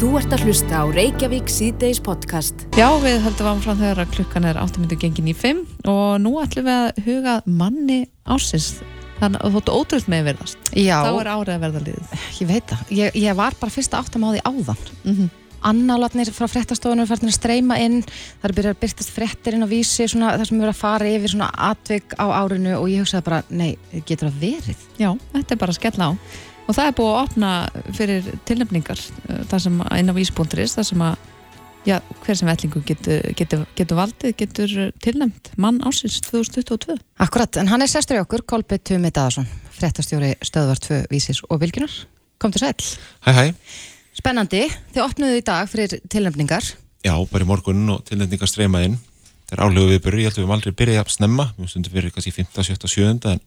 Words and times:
Þú 0.00 0.14
ert 0.16 0.32
að 0.32 0.46
hlusta 0.48 0.78
á 0.80 0.84
Reykjavík 0.88 1.50
síðdeis 1.52 1.98
podcast. 2.00 2.62
Já, 2.72 2.86
við 3.02 3.18
höldum 3.20 3.50
áfram 3.50 3.76
þegar 3.76 3.98
að 4.00 4.14
klukkan 4.14 4.46
er 4.48 4.56
8 4.56 4.80
minnum 4.80 4.96
gengin 5.02 5.28
í 5.28 5.34
5 5.36 5.58
og 5.92 6.14
nú 6.24 6.32
ætlum 6.40 6.64
við 6.64 6.78
að 6.86 7.02
huga 7.04 7.34
manni 7.44 7.98
ásins. 8.24 8.78
Þannig 9.18 9.44
að 9.44 9.52
þú 9.52 9.60
ættu 9.60 9.74
ótrúð 9.76 10.08
með 10.08 10.22
verðast. 10.30 10.70
Já, 10.72 10.94
Þá 11.04 11.10
er 11.20 11.30
árið 11.34 11.52
að 11.52 11.66
verða 11.66 11.82
liðið. 11.90 12.24
ég 12.40 12.48
veit 12.48 12.72
það. 12.72 12.94
Ég, 12.96 13.20
ég 13.26 13.36
var 13.42 13.58
bara 13.60 13.76
fyrst 13.76 13.92
að 13.92 14.00
áttam 14.06 14.24
á 14.24 14.28
því 14.32 14.40
áðan. 14.48 14.88
Mm 15.04 15.16
-hmm. 15.18 15.30
Annálatnir 15.60 16.32
frá 16.32 16.48
fréttastofunum 16.48 17.04
er 17.04 17.06
farin 17.06 17.28
að 17.28 17.36
streyma 17.36 17.76
inn. 17.76 18.00
Það 18.40 18.48
er 18.48 18.56
byrjað 18.56 18.72
að 18.72 18.80
byrtast 18.80 19.10
fréttir 19.12 19.52
inn 19.52 19.68
á 19.68 19.68
vísi, 19.68 20.08
svona, 20.08 20.38
það 20.38 20.48
sem 20.48 20.56
er 20.56 20.64
verið 20.64 20.76
að 20.76 20.80
fara 20.80 21.04
yfir 21.04 21.28
svona 21.28 21.50
atvik 21.52 22.16
á 22.16 22.26
árinu 22.32 22.72
og 22.80 22.88
ég 22.88 23.04
hugsaði 23.04 23.24
bara, 23.28 23.42
nei, 23.50 23.76
er. 26.60 26.68
Og 26.68 26.76
það 26.76 26.86
er 26.86 26.96
búið 27.00 27.10
að 27.10 27.20
opna 27.24 27.50
fyrir 27.96 28.30
tilnefningar 28.48 29.00
uh, 29.00 29.42
þar 29.50 29.64
sem 29.66 29.82
inn 29.98 30.12
á 30.12 30.14
vísbúndurist, 30.16 30.78
þar 30.78 30.88
sem 30.92 31.04
að 31.08 31.28
já, 31.88 31.96
hver 32.24 32.36
sem 32.36 32.50
vellingu 32.50 32.82
getur, 32.84 33.30
getur, 33.38 33.64
getur 33.78 33.98
valdið, 33.98 34.34
getur 34.36 34.74
tilnefnt 35.00 35.52
mann 35.56 35.80
ásins 35.88 36.20
2022. 36.28 36.98
Akkurat, 37.24 37.56
en 37.60 37.70
hann 37.72 37.82
er 37.84 37.90
sestur 37.90 38.18
í 38.18 38.22
okkur, 38.24 38.44
Kolbi 38.44 38.78
Tumi 38.84 39.10
Daðarsson, 39.10 39.48
fréttastjóri 39.78 40.34
stöðvar 40.44 40.82
2 40.84 41.00
vísis 41.12 41.40
og 41.48 41.62
vilkinar. 41.64 41.94
Kom 42.40 42.52
til 42.52 42.62
sæl. 42.62 42.76
Hæ 43.24 43.32
hæ, 43.36 43.44
Spennandi, 44.20 44.66
þið 44.92 45.04
opnuðu 45.06 45.38
í 45.40 45.44
dag 45.46 45.68
fyrir 45.70 46.00
tilnefningar. 46.12 46.64
já, 47.04 47.14
bara 47.30 47.44
í 47.44 47.48
morgun 47.48 47.88
og 47.88 48.04
tilnefningar 48.04 48.48
streyma 48.50 48.84
inn 48.84 48.98
Það 49.50 49.58
er 49.58 49.62
álegu 49.66 49.90
viðbyrju, 49.90 50.20
ég 50.20 50.28
held 50.28 50.36
að 50.36 50.38
við 50.38 50.44
höfum 50.44 50.54
aldrei 50.54 50.74
byrjað 50.78 51.00
að 51.00 51.08
snemma 51.10 51.46
Við 51.56 51.70
stundum 51.72 51.94
fyrir 51.96 52.12
kannski 52.14 52.30
15, 52.36 52.64
17, 52.68 52.90
17 52.92 53.30
En 53.32 53.40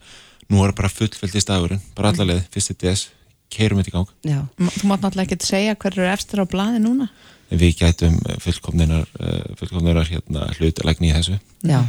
nú 0.52 0.64
er 0.66 0.74
bara 0.76 0.92
fullfældi 0.92 1.42
stagurinn 1.44 1.84
Bara 1.98 2.12
allarleið, 2.14 2.48
fyrsti 2.54 2.76
DS, 2.82 3.08
keirum 3.54 3.80
þetta 3.82 3.92
í 3.92 3.96
gang. 3.96 4.12
Já. 4.28 4.40
Þú 4.58 4.90
mátt 4.90 5.06
náttúrulega 5.06 5.38
ekki 5.38 5.48
segja 5.48 5.78
hver 5.78 5.98
eru 5.98 6.10
efstir 6.10 6.42
á 6.42 6.46
blaði 6.50 6.82
núna. 6.84 7.10
En 7.54 7.62
við 7.62 7.78
gætum 7.84 8.16
eh, 8.26 8.38
fullkomninar 8.42 9.06
uh, 9.20 9.54
Fullkomninar 9.60 10.10
hérna 10.10 10.48
hlutalegni 10.58 11.12
í 11.12 11.16
þessu. 11.16 11.38
Já, 11.70 11.80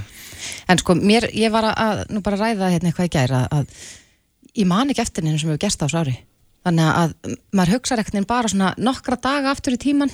en 0.69 0.80
sko 0.82 0.97
mér, 0.98 1.30
ég 1.32 1.52
var 1.55 1.70
að, 1.72 2.05
nú 2.12 2.20
bara 2.25 2.41
ræða 2.41 2.72
hérna 2.75 2.91
eitthvað 2.91 3.08
í 3.08 3.14
gæra 3.14 3.44
að, 3.47 3.62
að 3.62 4.55
ég 4.60 4.69
man 4.69 4.92
ekki 4.92 5.05
eftir 5.06 5.25
henni 5.25 5.41
sem 5.41 5.50
hefur 5.50 5.62
gerst 5.64 5.80
á 5.80 5.86
þessu 5.86 6.02
ári. 6.02 6.16
Þannig 6.64 6.91
að 6.91 7.36
maður 7.52 7.77
hugsa 7.77 7.98
ekkert 8.00 8.28
bara 8.28 8.50
svona 8.50 8.72
nokkra 8.80 9.19
daga 9.20 9.52
aftur 9.52 9.77
í 9.77 9.80
tíman 9.80 10.12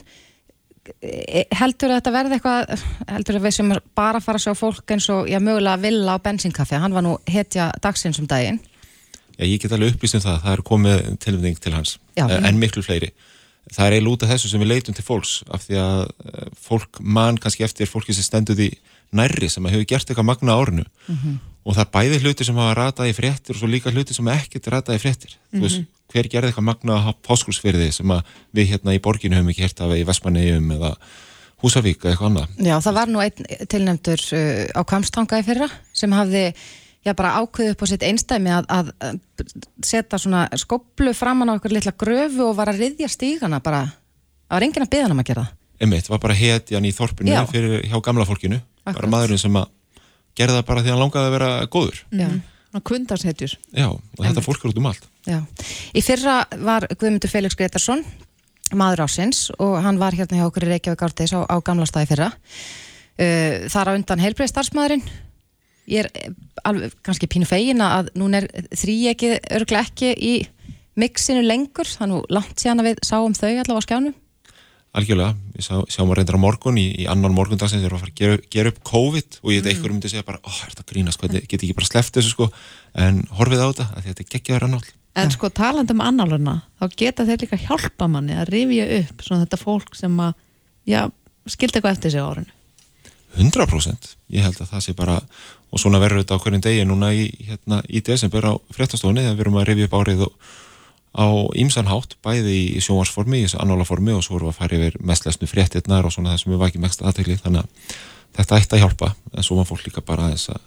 heldur 1.61 1.93
að 1.93 1.99
þetta 2.01 2.13
verði 2.15 2.37
eitthvað 2.39 2.85
heldur 3.11 3.39
að 3.39 3.47
við 3.47 3.57
sem 3.57 3.73
bara 3.99 4.21
fara 4.25 4.41
að 4.41 4.47
sjá 4.47 4.55
fólk 4.59 4.95
eins 4.95 5.09
og 5.13 5.29
já 5.31 5.39
mögulega 5.43 5.81
Villa 5.83 6.17
á 6.17 6.25
bensinkaffi 6.25 6.81
hann 6.81 6.95
var 6.97 7.05
nú 7.07 7.17
hetja 7.31 7.71
dagsins 7.83 8.21
um 8.23 8.29
daginn. 8.31 8.61
Já, 9.39 9.45
ég 9.49 9.61
get 9.63 9.73
alveg 9.73 9.95
upplýst 9.95 10.19
um 10.19 10.25
það, 10.25 10.41
það 10.45 10.53
er 10.57 10.63
komið 10.69 11.05
tilnefning 11.25 11.61
til 11.61 11.73
hans 11.73 11.99
Já. 12.17 12.27
Eh, 12.29 12.49
En 12.49 12.59
miklu 12.61 12.83
fleiri. 12.85 13.13
Það 13.71 13.87
er 13.87 13.95
eiginlega 13.97 14.17
út 14.17 14.25
af 14.25 14.33
þessu 14.33 14.51
sem 14.51 14.61
við 14.61 14.71
leitum 14.73 14.95
til 14.97 15.05
fólks 15.05 15.33
Af 15.53 15.67
því 15.67 15.77
að 15.79 16.01
eh, 16.27 16.49
fólk 16.59 17.01
man 17.01 17.39
kannski 17.39 17.65
eftir 17.65 17.89
fólki 17.89 18.17
sem 18.17 18.27
stendur 18.27 18.59
því 18.59 18.73
nærri 19.17 19.49
sem 19.51 19.65
hefur 19.67 19.87
gert 19.89 20.11
eitthvað 20.11 20.29
magna 20.29 20.57
árinu. 20.57 20.85
Og 21.65 21.75
það 21.77 21.85
er 21.85 21.91
bæði 21.95 22.19
hluti 22.25 22.45
sem 22.47 22.57
hafa 22.57 22.77
ratað 22.79 23.11
í 23.11 23.15
fréttir 23.17 23.55
og 23.57 23.61
svo 23.61 23.69
líka 23.69 23.91
hluti 23.93 24.15
sem 24.15 24.29
ekkert 24.33 24.69
ratað 24.73 24.97
í 24.97 25.03
fréttir. 25.03 25.35
Þú 25.53 25.63
veist, 25.65 25.81
hver 26.11 26.29
gerði 26.31 26.51
eitthvað 26.51 26.69
magna 26.69 26.99
á 27.07 27.11
páskursfyrði 27.27 27.91
sem 27.95 28.13
að 28.15 28.29
við 28.57 28.75
hérna 28.75 28.97
í 28.97 29.03
borginu 29.03 29.39
höfum 29.39 29.53
ekki 29.53 29.67
hert 29.67 29.83
af 29.85 29.95
í 29.97 30.05
Vestmannegjum 30.09 30.71
eða 30.77 30.93
Húsavík 31.61 32.05
eða 32.05 32.15
eitthvað 32.15 32.31
annað 32.31 32.69
Já, 32.71 32.77
það 32.81 32.99
var 32.99 33.11
nú 33.13 33.23
einn 33.25 33.67
tilnefndur 33.71 34.23
uh, 34.37 34.63
á 34.77 34.81
Kvamstanga 34.89 35.41
í 35.41 35.47
fyrra 35.47 35.69
sem 35.97 36.15
hafði 36.17 36.45
já, 37.07 37.15
bara 37.17 37.37
ákveðið 37.41 37.75
upp 37.75 37.85
á 37.85 37.87
sitt 37.91 38.07
einstæmi 38.07 38.53
að, 38.55 38.71
að, 38.77 38.93
setja 39.85 40.21
svona 40.21 40.47
skoplu 40.61 41.15
framan 41.17 41.53
á 41.53 41.57
okkur 41.57 41.77
litla 41.77 41.95
gröfu 41.97 42.51
og 42.51 42.57
var 42.59 42.73
að 42.73 42.85
riðja 42.85 43.11
stígana 43.13 43.61
bara, 43.65 43.87
það 44.49 44.57
var 44.57 44.69
enginn 44.69 44.87
að 44.87 44.93
byggja 44.95 45.07
hann 45.07 45.17
um 45.17 45.23
að 45.23 45.31
gera 45.31 45.45
það. 45.47 45.57
Einmitt, 45.81 46.11
var 46.13 46.21
bara 46.21 46.37
hetjan 46.37 46.85
í 46.89 46.93
þorpinu 46.93 47.33
Já. 47.33 47.43
fyrir, 47.49 47.85
hjá 47.89 47.97
gamla 48.05 48.27
fólkinu 48.29 48.61
bara 48.61 48.93
Akkurat. 48.93 49.13
maðurinn 49.15 49.41
sem 49.41 49.57
að 49.57 49.71
gerði 50.37 50.59
það 50.59 50.67
bara 50.69 50.83
því 50.83 50.91
að 50.91 50.95
hann 50.95 51.05
langaði 51.05 51.31
að 51.31 51.37
vera 51.39 51.53
góður 51.73 52.03
Já. 52.13 52.29
Og 52.71 52.85
kundarshetjur. 52.87 53.57
Já, 53.75 53.89
og 53.91 54.21
þetta 54.21 54.45
fólk 54.45 54.63
er 54.63 54.71
út 54.71 54.77
um 54.79 54.91
allt 54.93 55.09
Já. 55.29 55.41
Í 55.93 56.03
fyrra 56.05 56.43
var 56.65 56.87
Guðmundur 56.95 57.33
Felix 57.33 57.57
Gretarsson 57.59 58.05
maður 58.77 59.05
ásins 59.05 59.49
og 59.59 59.81
hann 59.83 59.99
var 60.01 60.15
hérna 60.17 60.39
hjá 60.39 60.47
okkur 60.47 60.69
í 60.69 60.71
Reykjavík 60.71 61.03
árteis 61.03 61.35
á, 61.35 61.43
á 61.45 61.57
gamla 61.65 61.89
staði 61.89 62.13
fyrra. 62.13 62.31
Uh, 63.21 63.67
þar 63.69 63.93
á 63.93 63.97
undan 63.99 64.23
heilbreið 64.23 64.53
starfsmæðurinn 64.55 65.05
ég 65.91 66.05
er 66.05 66.11
eh, 66.15 66.33
alveg 66.67 66.95
kannski 67.07 67.29
pínu 67.31 67.49
fegina 67.49 67.93
að 67.99 68.11
núna 68.21 68.43
er 68.43 68.49
þrý 68.79 68.97
ekki 69.13 69.35
örglega 69.57 69.87
ekki 69.89 70.13
í 70.15 70.35
mixinu 71.01 71.43
lengur. 71.45 71.89
Nú 72.09 72.23
langt 72.33 72.61
síðan 72.61 72.83
að 72.83 72.91
við 72.91 73.05
sáum 73.07 73.37
þau 73.37 73.49
allavega 73.51 73.81
á 73.81 73.87
skjánum. 73.87 74.19
Algjörlega, 74.91 75.37
við 75.55 75.67
sá, 75.69 75.75
sjáum 75.87 76.11
að 76.11 76.19
reyndar 76.19 76.35
á 76.35 76.43
morgun 76.43 76.79
í, 76.81 76.89
í 76.99 77.05
annan 77.11 77.35
morgundagsins 77.35 77.79
þegar 77.79 77.85
við 77.85 77.91
erum 77.91 78.01
að 78.01 78.03
fara 78.03 78.15
að 78.15 78.21
gera, 78.21 78.39
gera 78.57 78.73
upp 78.73 78.81
COVID 78.91 79.37
og 79.39 79.53
ég 79.53 79.61
veit 79.61 79.69
mm. 79.69 79.71
einhverjum 79.71 79.97
myndi 80.01 80.11
segja 80.11 80.27
bara, 80.27 80.41
ó, 80.43 80.51
er 80.51 80.73
þetta 80.73 80.87
grínast, 80.89 81.23
get 81.31 81.61
ekki 81.61 81.77
bara 81.79 81.87
sleppt 81.87 82.19
þessu 82.19 82.33
sko, 82.33 82.49
en 82.99 83.21
horfið 83.39 83.63
á 83.63 83.67
þetta, 83.69 83.87
að 83.95 84.09
þetta 84.09 84.25
er 84.25 84.33
geggjaður 84.35 84.67
annál. 84.67 84.83
En 85.19 85.33
sko 85.35 85.51
talandi 85.51 85.95
um 85.97 86.03
annáluna, 86.05 86.61
þá 86.79 86.85
geta 86.97 87.27
þeir 87.27 87.43
líka 87.43 87.59
hjálpa 87.59 88.07
manni 88.09 88.37
að 88.39 88.53
rifja 88.55 88.87
upp 89.01 89.25
svona 89.27 89.45
þetta 89.45 89.59
fólk 89.59 89.97
sem 89.99 90.15
að, 90.23 90.37
já, 90.87 91.01
skildi 91.51 91.81
eitthvað 91.81 91.97
eftir 91.97 92.15
sig 92.15 92.23
á 92.23 92.31
árinu. 92.31 92.55
100% 93.39 94.15
ég 94.35 94.47
held 94.47 94.59
að 94.59 94.73
það 94.73 94.85
sé 94.85 94.95
bara 94.99 95.19
og 95.71 95.79
svona 95.79 96.01
verður 96.03 96.25
þetta 96.25 96.39
á 96.39 96.43
hverjum 96.43 96.65
degi 96.65 96.87
núna 96.87 97.13
í, 97.15 97.29
hérna, 97.47 97.79
í 97.87 98.03
desember 98.07 98.47
á 98.47 98.53
fréttastofunni 98.75 99.23
þegar 99.23 99.37
við 99.37 99.45
erum 99.45 99.59
að 99.61 99.69
rifja 99.69 99.87
upp 99.87 99.97
árið 100.01 100.25
og, 100.27 100.33
á 101.11 101.27
ímsanhátt, 101.59 102.17
bæði 102.23 102.57
í 102.77 102.83
sjónvarsformi 102.83 103.43
í 103.43 103.51
annálaformi 103.59 104.15
og 104.15 104.23
svo 104.23 104.39
erum 104.39 104.51
við 104.51 104.55
að 104.55 104.59
fara 104.61 104.79
yfir 104.79 104.99
mestlesnu 105.11 105.49
fréttirnar 105.51 106.07
og 106.07 106.15
svona 106.15 106.35
það 106.35 106.43
sem 106.43 106.53
við 106.53 106.61
vakið 106.63 106.85
mest 106.85 107.03
aðtegli 107.03 107.39
þannig 107.41 107.65
að 107.65 107.95
þetta 108.39 108.61
ætti 108.61 108.77
að 108.77 108.85
hjálpa 108.85 109.09
en 109.35 109.47
svo 109.47 109.59
var 109.59 109.67
fólk 109.67 109.89
líka 109.89 110.05
bara 110.07 110.29
þess 110.31 110.53
að 110.55 110.61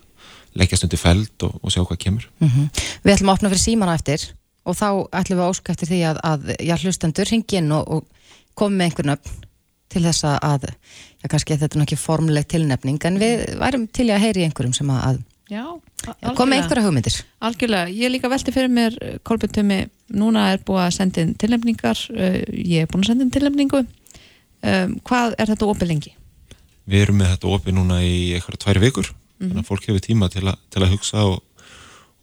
leggjast 0.60 0.86
undir 0.88 1.02
feld 1.02 1.46
og, 1.48 1.58
og 1.62 1.74
sjá 1.74 1.82
hvað 1.84 2.02
kemur. 2.06 2.28
Við 2.40 3.16
ætlum 3.16 3.32
að 3.32 3.38
opna 3.38 3.52
fyrir 3.54 3.64
símana 3.64 3.98
eftir 3.98 4.26
og 4.64 4.78
þá 4.80 4.88
ætlum 5.20 5.40
við 5.40 5.46
að 5.46 5.54
óska 5.54 5.74
eftir 5.74 5.92
því 5.92 6.02
að, 6.10 6.20
að 6.30 6.52
já, 6.60 6.76
hlustendur 6.80 7.30
ringi 7.30 7.60
inn 7.60 7.72
og, 7.76 7.90
og 7.98 8.58
komi 8.60 8.80
með 8.80 8.90
einhver 8.90 9.10
nöfn 9.12 9.42
til 9.94 10.04
þess 10.08 10.26
að, 10.26 10.68
já, 11.22 11.28
kannski 11.30 11.58
þetta 11.58 11.76
er 11.76 11.82
nú 11.82 11.88
ekki 11.88 12.00
formuleg 12.00 12.48
tilnefning 12.50 13.02
en 13.10 13.20
við 13.22 13.44
værum 13.62 13.88
til 13.94 14.08
að 14.10 14.24
heyri 14.26 14.46
einhverjum 14.48 14.76
sem 14.78 14.94
að, 14.94 15.20
komi 16.38 16.58
einhverja 16.58 16.86
hugmyndir. 16.86 17.20
Algjörlega, 17.46 17.92
ég 17.94 18.14
líka 18.14 18.32
velti 18.32 18.54
fyrir 18.56 18.72
mér 18.74 18.98
Kolbjörn 19.28 19.54
Tumi, 19.54 19.80
núna 20.16 20.48
er 20.54 20.64
búið 20.66 20.86
að 20.88 20.96
senda 20.98 21.22
inn 21.22 21.36
tilnefningar, 21.40 22.06
uh, 22.16 22.40
ég 22.58 22.86
er 22.86 22.90
búin 22.92 23.04
að 23.04 23.12
senda 23.12 23.28
inn 23.28 23.34
tilnefningu. 23.36 23.84
Um, 24.64 24.96
hvað 25.04 25.36
er 25.38 25.52
þetta 25.52 25.68
opið 25.68 25.92
lengi? 25.92 26.14
Við 26.90 27.06
erum 27.06 27.20
með 27.20 27.36
þetta 27.36 27.52
opið 27.52 27.78
núna 27.78 28.00
í 28.04 28.16
eitthvað 28.36 28.62
tvær 28.64 28.80
vikur 28.84 29.12
þannig 29.50 29.64
að 29.64 29.70
fólk 29.70 29.88
hefur 29.90 30.04
tíma 30.04 30.30
til, 30.34 30.46
a, 30.50 30.56
til 30.74 30.84
að 30.84 30.94
hugsa 30.96 31.26
og, 31.30 31.42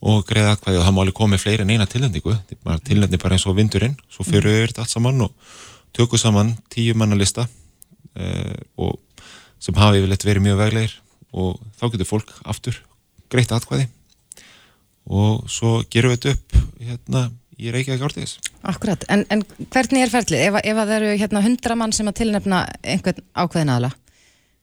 og 0.00 0.22
greiða 0.28 0.54
atkvæði 0.56 0.80
og 0.80 0.86
það 0.86 0.96
má 0.96 1.00
alveg 1.04 1.18
komið 1.20 1.42
fleiri 1.44 1.66
en 1.66 1.72
eina 1.74 1.88
tilnefningu. 1.90 2.36
Tilnefni 2.88 3.20
bara 3.20 3.36
eins 3.36 3.46
og 3.50 3.56
vindurinn 3.58 3.96
svo 4.08 4.26
fyrir 4.26 4.48
við 4.48 4.66
þetta 4.68 4.84
allt 4.84 4.94
saman 4.94 5.26
og 5.26 5.54
tökum 5.96 6.22
saman 6.22 6.54
tíu 6.72 6.96
manna 6.96 7.18
lista 7.18 7.46
uh, 7.46 8.56
og 8.80 8.98
sem 9.60 9.76
hafi 9.76 10.00
yfirleitt 10.00 10.24
verið 10.24 10.46
mjög 10.46 10.62
veglegir 10.62 10.96
og 11.30 11.60
þá 11.78 11.84
getur 11.92 12.08
fólk 12.08 12.32
aftur 12.48 12.80
greitt 13.30 13.52
atkvæði. 13.54 13.90
Og 15.10 15.46
svo 15.50 15.80
gerum 15.90 16.12
við 16.12 16.20
þetta 16.20 16.34
upp 16.36 16.80
hérna 16.80 17.28
í 17.60 17.70
Reykjavík 17.74 18.04
ártíðis 18.04 18.36
Akkurat, 18.68 19.04
en, 19.12 19.24
en 19.32 19.42
hvernig 19.72 20.04
er 20.04 20.12
ferlið? 20.12 20.44
Ef, 20.48 20.58
ef 20.60 20.76
að 20.76 20.92
það 20.92 20.94
eru 20.96 21.16
hérna 21.22 21.42
hundra 21.44 21.76
mann 21.78 21.94
sem 21.96 22.08
að 22.08 22.20
tilnefna 22.22 22.62
einhvern 22.80 23.24
ákveðin 23.34 23.74
aðla 23.74 23.90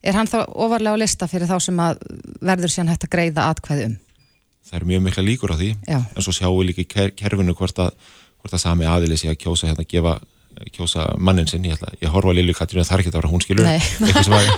er 0.08 0.16
hann 0.18 0.30
þá 0.32 0.38
ofarlega 0.48 0.96
á 0.96 1.02
lista 1.04 1.28
fyrir 1.30 1.50
þá 1.50 1.58
sem 1.68 1.80
að 1.84 2.00
verður 2.48 2.74
síðan 2.74 2.92
hægt 2.94 3.08
að 3.08 3.14
greiða 3.16 3.50
atkvæði 3.52 3.90
um? 3.92 3.98
það 4.68 4.80
eru 4.82 4.90
mjög 4.94 5.04
mikla 5.08 5.24
líkur 5.28 5.54
á 5.54 5.58
því 5.60 5.70
Já. 5.88 6.00
en 6.04 6.24
svo 6.26 6.34
sjáum 6.36 6.58
við 6.60 6.70
líka 6.72 6.84
í 6.84 6.88
ker- 6.92 7.14
kerfinu 7.20 7.56
hvort 7.56 7.78
að, 7.84 7.94
hvort 8.42 8.56
að 8.58 8.64
sami 8.66 8.88
aðili 8.90 9.18
sé 9.20 9.30
að 9.32 9.40
kjósa 9.44 9.70
hérna, 9.70 9.86
gefa, 9.88 10.16
kjósa 10.76 11.06
mannin 11.22 11.48
sinn 11.48 11.68
ég, 11.70 11.80
ég 12.02 12.12
horfa 12.12 12.34
á 12.34 12.38
Lilju 12.38 12.56
Katrínu 12.58 12.84
að 12.84 12.90
það 12.90 12.98
er 12.98 13.04
ekki 13.06 13.12
að 13.14 13.18
vera 13.20 13.32
hún 13.32 13.44
skilur 13.46 13.70
eitthvað 13.72 14.28
sem 14.28 14.36
að 14.36 14.50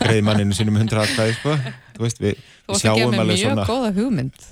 greiði 0.00 0.24
manninu 0.26 0.56
sínum 0.58 0.78
100 0.80 1.02
atkvæði 1.04 1.36
sko. 1.38 1.54
Þú 1.94 2.02
veist, 2.06 2.20
við, 2.24 2.42
við 2.70 2.80
sjáum 2.82 3.18
alveg 3.20 3.40
svona 3.42 3.66
góða 3.68 3.90
hugmynd, 3.98 4.46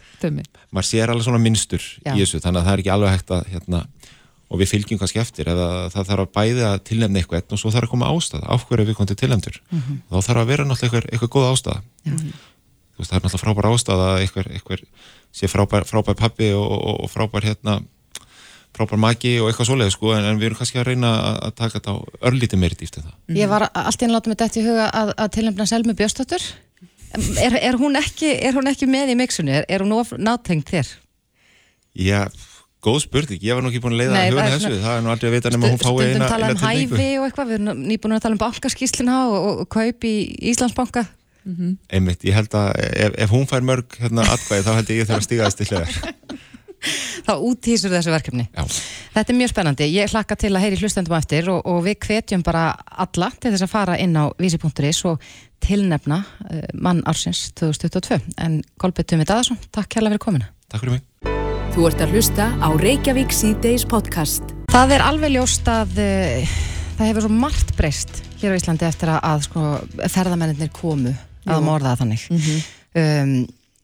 maður 0.71 0.87
sér 0.87 1.11
alveg 1.11 1.27
svona 1.27 1.41
minnstur 1.43 1.83
í 1.83 2.21
þessu 2.21 2.39
þannig 2.45 2.61
að 2.63 2.67
það 2.69 2.75
er 2.77 2.83
ekki 2.85 2.93
alveg 2.95 3.15
hægt 3.17 3.33
að 3.35 3.49
hérna, 3.57 3.81
og 4.53 4.61
við 4.61 4.69
fylgjum 4.75 5.01
kannski 5.01 5.21
eftir 5.23 5.49
eða 5.49 5.69
það 5.95 6.09
þarf 6.11 6.25
að 6.27 6.33
bæði 6.37 6.65
að 6.69 6.79
tilnefna 6.91 7.23
eitthvað 7.23 7.55
og 7.57 7.61
svo 7.63 7.73
þarf 7.73 7.89
að 7.89 7.93
koma 7.95 8.11
ástæða, 8.13 8.49
af 8.53 8.67
hverju 8.69 8.89
við 8.89 8.99
komum 8.99 9.09
til 9.09 9.19
tilnefndur 9.23 9.59
þá 9.73 10.17
þarf 10.29 10.43
að 10.43 10.51
vera 10.53 10.67
náttúrulega 10.69 11.01
eitthvað, 11.01 11.09
eitthvað 11.13 11.33
góð 11.33 11.49
ástæða. 11.49 11.79
Þú 12.93 13.01
veist, 13.01 13.09
það 13.09 13.17
er 13.17 13.25
náttúrulega 13.25 13.43
frábær 13.47 13.71
ástæða 13.71 14.11
að 14.11 14.21
eitthvað, 14.27 14.51
eitthvað 14.59 14.85
sé 15.33 15.49
frábær, 15.49 15.89
frábær 15.89 16.19
pappi 16.21 16.53
og, 16.53 16.69
og, 16.69 17.01
og 17.07 17.13
frábær 17.13 17.49
hérna 17.49 17.81
frábær 18.77 19.01
maki 19.01 19.35
og 19.43 19.51
eitthvað 19.51 19.69
svoleið 19.69 19.93
sko, 19.95 20.13
en, 20.17 20.27
en 20.29 20.39
við 20.41 20.51
erum 20.51 20.61
kannski 20.61 20.81
að 20.81 20.89
reyna 20.91 21.13
að, 21.13 21.39
að 21.49 21.57
taka 21.61 21.79
þetta 21.79 21.93
á 21.93 21.97
örlítið 22.31 22.63
meiri 22.63 22.79
dýft 22.81 22.99
en 22.99 23.09
það. 23.09 23.17
Ég 23.37 23.51
var 23.51 23.67
allt 23.69 24.05
í 24.05 24.07
enn 24.07 24.15
láta 24.15 24.33
mig 24.33 24.39
dætt 24.41 24.57
í 24.57 24.65
huga 24.65 24.87
að, 25.01 25.13
að 25.25 25.33
tilnefna 25.37 25.67
Selmi 25.69 25.97
Björnsdóttur. 25.99 26.47
Er, 27.13 27.59
er, 27.59 27.77
hún 27.77 27.99
ekki, 28.01 28.31
er 28.41 28.57
hún 28.57 28.71
ekki 28.71 28.89
með 28.89 29.13
í 29.13 29.19
mixunni? 29.21 29.53
Er, 29.59 29.67
er 29.69 29.85
hún 29.85 29.93
of 29.99 30.15
nátengt 30.17 30.73
þér? 30.73 30.95
Já, 32.01 32.23
góð 32.83 32.99
spurning, 33.05 33.43
ég 33.43 33.57
var 33.57 33.65
nú 33.65 33.71
ekki 33.71 33.83
búin 33.85 33.95
að 33.95 34.03
leiða 34.03 34.13
að 34.19 34.37
það 34.37 34.43
er 34.43 34.55
þessu, 34.57 34.73
það 34.83 34.97
er 34.97 35.03
nú 35.05 35.13
aldrei 35.13 35.29
að 35.29 35.35
vita 35.37 35.53
nema 35.55 35.71
hún 35.71 35.81
fái 35.81 35.91
Stundum 35.93 36.13
eina, 36.13 36.31
tala 36.33 36.49
eina 36.49 36.57
um 36.57 36.63
hæfi 36.67 37.09
og 37.19 37.27
eitthvað, 37.29 37.51
við 37.51 37.59
erum 37.59 37.83
nýbúin 37.87 38.17
að 38.17 38.23
tala 38.25 38.37
um 38.37 38.43
bankaskíslina 38.43 39.19
og, 39.29 39.37
og, 39.39 39.61
og 39.63 39.69
kaup 39.73 40.07
í 40.09 40.15
Íslandsbanka. 40.53 41.05
Einmitt, 41.91 42.27
ég 42.27 42.37
held 42.39 42.55
að 42.59 42.71
ef, 42.87 43.19
ef 43.25 43.35
hún 43.35 43.47
fær 43.51 43.67
mörg 43.67 43.99
hérna 44.03 44.27
atkvæði 44.35 44.67
þá 44.67 44.73
held 44.79 44.93
ég 44.95 45.09
þarf 45.09 45.23
að 45.23 45.29
stíga 45.29 45.47
þess 45.49 45.61
til 45.61 45.69
hliðar. 45.71 46.43
þá 47.27 47.33
úthýsur 47.39 47.93
þessu 47.93 48.13
verkefni. 48.13 48.49
Já, 48.51 48.65
Þetta 49.13 49.33
er 49.33 49.39
mjög 49.39 49.53
spennandi, 49.53 49.89
ég 49.93 50.13
hlakka 50.13 50.39
til 50.41 50.53
að 50.55 50.65
heyri 50.65 50.79
hlustendum 50.81 51.15
á 51.15 51.21
eftir 51.21 51.51
og, 51.53 51.61
og 51.69 51.83
við 51.87 51.99
hvetjum 52.07 52.45
bara 52.47 52.71
alla 53.05 53.31
til 53.39 53.53
þess 53.53 53.67
að 53.67 53.75
fara 53.75 53.99
inn 54.03 54.17
á 54.19 54.33
vísi.is 54.41 55.03
og 55.11 55.23
tilnefna 55.63 56.23
uh, 56.23 56.65
mann 56.75 57.05
ársins 57.07 57.51
2022 57.61 58.19
en 58.43 58.63
Kolbjörn 58.83 59.13
Tumi 59.15 59.29
Daðarsson, 59.29 59.61
takk 59.71 60.01
Þú 61.73 61.87
ert 61.89 62.03
að 62.05 62.11
hlusta 62.13 62.47
á 62.61 62.69
Reykjavík 62.77 63.33
síðdeis 63.33 63.85
podcast. 63.89 64.45
Það 64.73 64.93
er 64.99 65.05
alveg 65.07 65.33
ljóst 65.33 65.69
að 65.73 65.95
uh, 66.05 66.53
það 66.99 67.09
hefur 67.09 67.25
svo 67.25 67.31
margt 67.33 67.73
breyst 67.79 68.21
hér 68.43 68.53
á 68.53 68.59
Íslandi 68.59 68.85
eftir 68.89 69.13
að, 69.13 69.21
að 69.31 69.45
sko, 69.47 69.63
ferðamennir 70.13 70.73
komu 70.77 71.15
að 71.49 71.65
morða 71.65 71.95
þannig. 72.01 72.27
Um, 72.93 73.35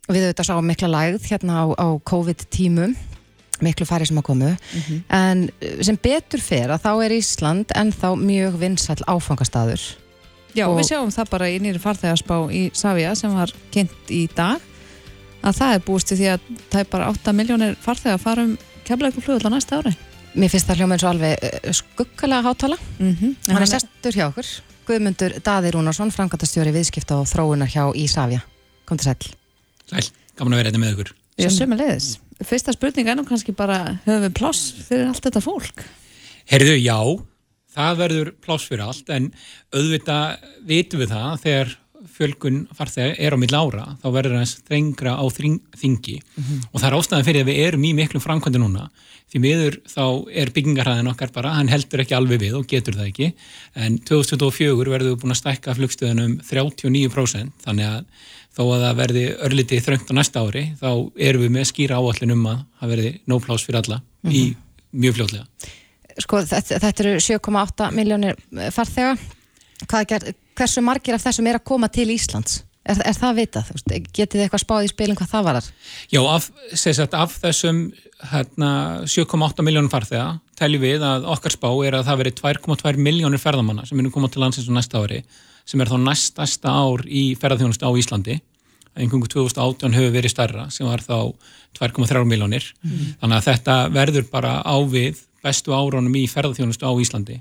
Við 0.09 0.23
auðvitað 0.25 0.49
sáum 0.49 0.65
mikla 0.69 0.89
lægð 0.89 1.27
hérna 1.29 1.63
á, 1.65 1.65
á 1.77 1.87
COVID-tímum 2.09 2.93
miklu 3.65 3.85
færi 3.89 4.07
sem 4.09 4.21
að 4.21 4.29
komu. 4.31 4.53
En 5.13 5.47
uh, 5.49 5.81
sem 5.85 5.97
betur 6.05 6.45
fer 6.45 6.69
að 6.77 6.85
þá 6.85 6.91
er 7.09 7.17
Ísland 7.19 7.73
ennþá 7.77 8.13
mjög 8.21 8.61
vinsæll 8.61 9.01
áfangastaður. 9.09 9.81
Já, 10.57 10.67
Og- 10.69 10.77
við 10.79 10.91
sjáum 10.93 11.13
það 11.13 11.33
bara 11.33 11.49
í 11.53 11.57
nýri 11.65 11.81
farþegarspá 11.81 12.39
í 12.53 12.67
Savia 12.77 13.17
sem 13.17 13.33
var 13.37 13.53
kynnt 13.73 14.13
í 14.13 14.27
dag 14.37 14.61
að 15.43 15.59
það 15.61 15.75
er 15.75 15.85
búist 15.87 16.11
til 16.11 16.19
því 16.21 16.31
að 16.35 16.53
það 16.69 16.81
er 16.81 16.93
bara 16.93 17.11
8 17.13 17.35
miljónir 17.37 17.77
farþegar 17.83 18.23
fara 18.23 18.47
um 18.49 18.55
kemleikur 18.89 19.25
flugvöld 19.25 19.49
á 19.49 19.55
næsta 19.55 19.81
ári 19.81 19.95
Mér 20.39 20.53
finnst 20.53 20.69
það 20.69 20.83
hljóma 20.83 20.95
eins 20.95 21.05
og 21.07 21.11
alveg 21.15 21.45
uh, 21.49 21.73
skuggalega 21.73 22.45
hátala 22.45 22.77
mm 22.99 23.17
-hmm. 23.17 23.35
Hann 23.53 23.63
er 23.63 23.67
sestur 23.67 24.13
hjá 24.13 24.29
okkur 24.29 24.47
Guðmundur 24.89 25.41
Daði 25.45 25.71
Rúnarsson, 25.71 26.11
framkvæmtastjóri 26.11 26.73
viðskipta 26.73 27.17
og 27.21 27.27
þróunar 27.27 27.69
hjá 27.69 27.93
Ísafja 27.95 28.41
Kom 28.85 28.99
til 28.99 29.05
sæll 29.05 29.39
Sæl, 29.89 30.05
gaman 30.37 30.53
að 30.53 30.61
vera 30.61 30.71
þetta 30.71 30.83
með 30.83 30.95
ykkur. 30.95 31.11
Já, 31.39 31.49
sömulegis. 31.55 32.09
Fyrsta 32.45 32.75
spurning 32.75 33.09
er 33.09 33.17
nú 33.17 33.25
kannski 33.27 33.55
bara 33.57 33.97
höfum 34.05 34.27
við 34.27 34.35
pláss 34.37 34.73
fyrir 34.85 35.09
allt 35.09 35.25
þetta 35.25 35.43
fólk? 35.43 35.85
Herðu, 36.49 36.75
já, 36.77 36.99
það 37.75 38.03
verður 38.03 38.31
pláss 38.45 38.69
fyrir 38.69 38.85
allt, 38.85 39.09
en 39.15 39.31
auðvitað 39.73 40.51
vitum 40.69 41.03
við 41.03 41.15
það 41.15 41.45
þegar 41.45 41.73
fjölgun 42.19 42.65
farþega 42.77 43.15
er 43.23 43.35
á 43.35 43.39
mill 43.39 43.55
ára, 43.55 43.85
þá 44.03 44.09
verður 44.15 44.39
það 44.41 44.49
strengra 44.53 45.15
á 45.15 45.25
þingi 45.31 46.17
og 46.73 46.81
það 46.81 46.89
er 46.89 46.97
ástæðan 46.99 47.29
fyrir 47.29 47.45
að 47.47 47.53
við 47.53 47.61
erum 47.67 47.87
í 47.87 47.93
miklum 47.97 48.25
framkvæmdi 48.25 48.63
núna. 48.63 48.89
Því 49.29 49.41
miður 49.45 49.75
þá 49.85 50.05
er 50.41 50.51
byggingarhæðin 50.57 51.11
okkar 51.11 51.33
bara, 51.35 51.53
hann 51.59 51.69
heldur 51.69 52.01
ekki 52.01 52.17
alveg 52.17 52.41
við 52.41 52.55
og 52.57 52.69
getur 52.69 52.97
það 52.97 53.11
ekki, 53.11 53.27
en 53.77 53.99
2024 54.09 54.89
verður 54.89 55.13
við 55.13 55.19
búin 55.21 55.35
að 55.35 55.41
stækka 55.43 55.75
flugstöðunum 55.77 56.39
39%, 56.49 57.53
þannig 57.67 57.91
að 57.91 58.07
þó 58.57 58.63
að 58.65 58.85
það 58.87 59.03
verði 59.03 59.25
örlítið 59.47 59.85
þröngt 59.85 60.09
á 60.11 60.15
næsta 60.17 60.45
ári, 60.47 60.65
þá 60.81 60.89
erum 61.29 61.45
við 61.45 61.53
með 61.59 61.69
skýra 61.69 62.01
áallin 62.01 62.35
um 62.35 62.49
að 62.49 62.63
það 62.81 62.95
verði 62.95 63.13
nópláss 63.29 63.69
fyrir 63.69 63.83
alla 63.83 64.01
í 64.33 64.43
mjög 64.97 65.19
fljótlega. 65.19 65.75
Sko, 66.19 66.41
þetta, 66.49 66.81
þetta 66.83 67.05
eru 67.05 67.19
7,8 67.23 67.91
miljónir 67.95 68.41
farþega. 68.75 69.13
Er, 69.87 70.05
gerð- 70.11 70.33
hversu 70.59 70.83
margir 70.85 71.15
af 71.15 71.23
þessum 71.27 71.47
er 71.51 71.59
að 71.61 71.65
koma 71.71 71.89
til 71.93 72.09
Íslands? 72.11 72.63
Er, 72.89 72.97
er 73.05 73.17
það 73.19 73.37
vitað? 73.43 73.71
Getið 74.17 74.33
þið 74.33 74.43
eitthvað 74.47 74.63
spáð 74.65 74.87
í 74.87 74.91
spilin 74.91 75.17
hvað 75.19 75.31
það 75.35 75.47
varar? 75.49 75.67
Já, 76.11 76.21
af, 76.25 76.47
sagt, 76.73 77.15
af 77.15 77.35
þessum 77.43 77.83
hérna, 78.33 78.71
7,8 79.07 79.63
miljónum 79.67 79.91
farþega 79.93 80.39
teljum 80.59 80.83
við 80.83 81.05
að 81.07 81.27
okkar 81.35 81.55
spá 81.55 81.69
er 81.87 81.99
að 82.01 82.09
það 82.09 82.21
veri 82.23 82.33
2,2 82.41 82.95
miljónir 83.05 83.43
ferðamanna 83.43 83.85
sem 83.87 83.99
munu 84.01 84.11
koma 84.15 84.31
til 84.33 84.43
landsins 84.43 84.67
á 84.67 84.75
næsta 84.75 85.03
ári 85.05 85.21
sem 85.69 85.81
er 85.85 85.91
þá 85.93 85.99
næstasta 86.03 86.73
ár 86.73 87.05
í 87.07 87.23
ferðarþjónustu 87.39 87.85
á 87.87 87.93
Íslandi 88.01 88.39
einhverjum 88.99 89.29
2018 89.31 89.95
hefur 89.95 90.15
verið 90.17 90.33
stærra 90.33 90.65
sem 90.75 90.89
var 90.89 91.05
þá 91.05 91.31
2,3 91.79 92.25
miljónir 92.27 92.65
þannig 93.21 93.37
að 93.37 93.47
þetta 93.53 93.77
verður 93.95 94.27
bara 94.33 94.57
á 94.67 94.75
við 94.91 95.21
bestu 95.45 95.77
áraunum 95.77 96.17
í 96.19 96.25
ferðarþjónustu 96.27 96.89
á 96.89 96.93
Íslandi 96.99 97.39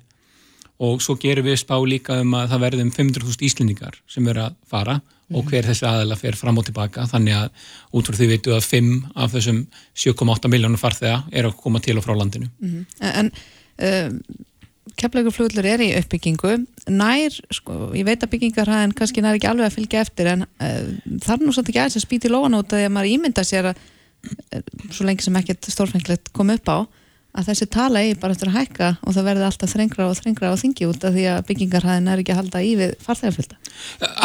og 0.84 1.02
svo 1.02 1.18
gerum 1.20 1.48
við 1.48 1.62
spá 1.62 1.76
líka 1.82 2.20
um 2.22 2.36
að 2.38 2.52
það 2.54 2.64
verði 2.66 2.84
um 2.86 2.92
500.000 2.94 3.48
íslendingar 3.48 4.02
sem 4.10 4.28
eru 4.30 4.46
að 4.46 4.58
fara 4.70 5.00
og 5.36 5.48
hver 5.50 5.66
þessi 5.68 5.88
aðeila 5.88 6.16
fer 6.20 6.38
fram 6.40 6.60
og 6.60 6.68
tilbaka. 6.68 7.04
Þannig 7.12 7.36
að 7.36 7.72
út 7.98 8.08
frá 8.08 8.16
því 8.16 8.28
veitu 8.32 8.54
að 8.56 8.68
5 8.68 8.92
af 9.24 9.34
þessum 9.34 9.64
7,8 9.98 10.52
miljónum 10.54 10.80
farþega 10.80 11.24
er 11.32 11.50
að 11.50 11.58
koma 11.60 11.82
til 11.84 11.98
og 12.00 12.06
frá 12.06 12.14
landinu. 12.16 12.48
En 13.04 13.32
um, 13.34 14.22
kemleikur 14.98 15.36
flugvöllur 15.36 15.68
er 15.68 15.84
í 15.84 15.90
uppbyggingu. 15.98 16.54
Nær, 16.94 17.36
sko, 17.54 17.90
ég 17.98 18.08
veit 18.08 18.24
að 18.24 18.32
byggingarhæðin 18.38 18.96
kannski 18.98 19.26
nær 19.26 19.36
ekki 19.36 19.50
alveg 19.52 19.68
að 19.68 19.76
fylgja 19.76 20.06
eftir 20.06 20.32
en 20.32 20.48
uh, 20.48 20.80
það 21.26 21.36
er 21.36 21.44
nú 21.44 21.52
svolítið 21.52 21.74
ekki 21.74 21.84
aðeins 21.84 22.00
að 22.00 22.08
spýti 22.08 22.32
lóan 22.32 22.58
út 22.62 22.78
að 22.78 22.88
maður 22.96 23.18
ímynda 23.18 23.44
sér 23.48 23.74
að 23.74 23.84
uh, 23.84 24.64
svo 24.94 25.10
lengi 25.10 25.28
sem 25.28 25.42
ekkert 25.42 25.68
stórfenglegt 25.74 26.32
kom 26.38 26.56
upp 26.56 26.72
á 26.72 26.78
að 27.38 27.50
þessi 27.52 27.68
tala 27.70 28.02
eigi 28.02 28.18
bara 28.22 28.34
eftir 28.34 28.50
að 28.50 28.58
hækka 28.58 28.90
og 29.04 29.16
það 29.16 29.28
verði 29.28 29.46
alltaf 29.48 29.74
þrengra 29.74 30.08
og 30.10 30.18
þrengra 30.18 30.52
og 30.54 30.60
þingi 30.62 30.88
út 30.90 31.06
af 31.06 31.14
því 31.14 31.26
að 31.32 31.42
byggingarhæðin 31.50 32.10
er 32.12 32.22
ekki 32.24 32.34
að 32.34 32.40
halda 32.42 32.62
í 32.66 32.72
við 32.80 32.94
farþegarfylgda. 33.06 33.58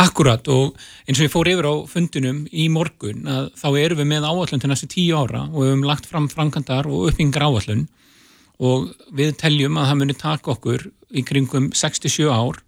Akkurat 0.00 0.50
og 0.52 0.78
eins 1.04 1.20
og 1.20 1.26
ég 1.26 1.32
fór 1.32 1.50
yfir 1.52 1.68
á 1.68 1.74
fundunum 1.92 2.42
í 2.48 2.68
morgun 2.72 3.28
að 3.28 3.50
þá 3.60 3.68
erum 3.82 4.02
við 4.02 4.10
með 4.14 4.28
áallun 4.30 4.62
til 4.64 4.72
næstu 4.72 4.88
tíu 4.94 5.20
ára 5.20 5.44
og 5.50 5.58
við 5.60 5.72
höfum 5.72 5.86
lagt 5.90 6.08
fram 6.08 6.28
framkvæmdar 6.32 6.88
og 6.88 7.10
uppbyggingar 7.10 7.46
áallun 7.48 7.86
og 8.62 8.92
við 9.12 9.34
teljum 9.42 9.80
að 9.80 9.90
það 9.90 10.00
muni 10.00 10.18
taka 10.22 10.54
okkur 10.54 10.86
í 11.12 11.24
kringum 11.28 11.72
67 11.76 12.30
ár 12.32 12.62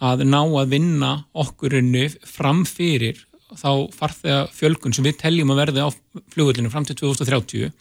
að 0.00 0.24
ná 0.24 0.40
að 0.40 0.72
vinna 0.72 1.12
okkurinnu 1.36 2.06
fram 2.24 2.64
fyrir 2.64 3.26
þá 3.50 3.90
farþega 3.92 4.42
fjölgun 4.54 4.94
sem 4.94 5.04
við 5.04 5.18
teljum 5.20 5.52
að 5.52 5.64
verði 5.64 5.84
á 5.84 5.88
flugullinu 6.32 6.70
fram 6.72 6.86
til 6.88 6.96
2030 7.02 7.72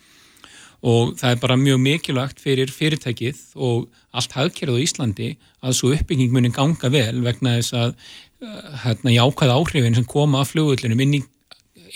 og 0.85 1.15
það 1.19 1.33
er 1.33 1.41
bara 1.41 1.59
mjög 1.59 1.81
mikilvægt 1.83 2.39
fyrir 2.43 2.71
fyrirtækið 2.71 3.41
og 3.55 3.89
allt 4.15 4.35
hagkerð 4.37 4.79
á 4.79 4.83
Íslandi 4.83 5.29
að 5.59 5.75
svo 5.75 5.91
uppbygging 5.95 6.31
muni 6.31 6.51
ganga 6.55 6.91
vel 6.93 7.19
vegna 7.25 7.57
þess 7.57 7.75
að 7.75 7.91
uh, 7.91 8.77
hérna, 8.85 9.15
jákvæða 9.17 9.57
áhrifin 9.59 9.99
sem 9.99 10.07
koma 10.07 10.43
af 10.43 10.53
flugullinum 10.53 11.03
inn 11.03 11.19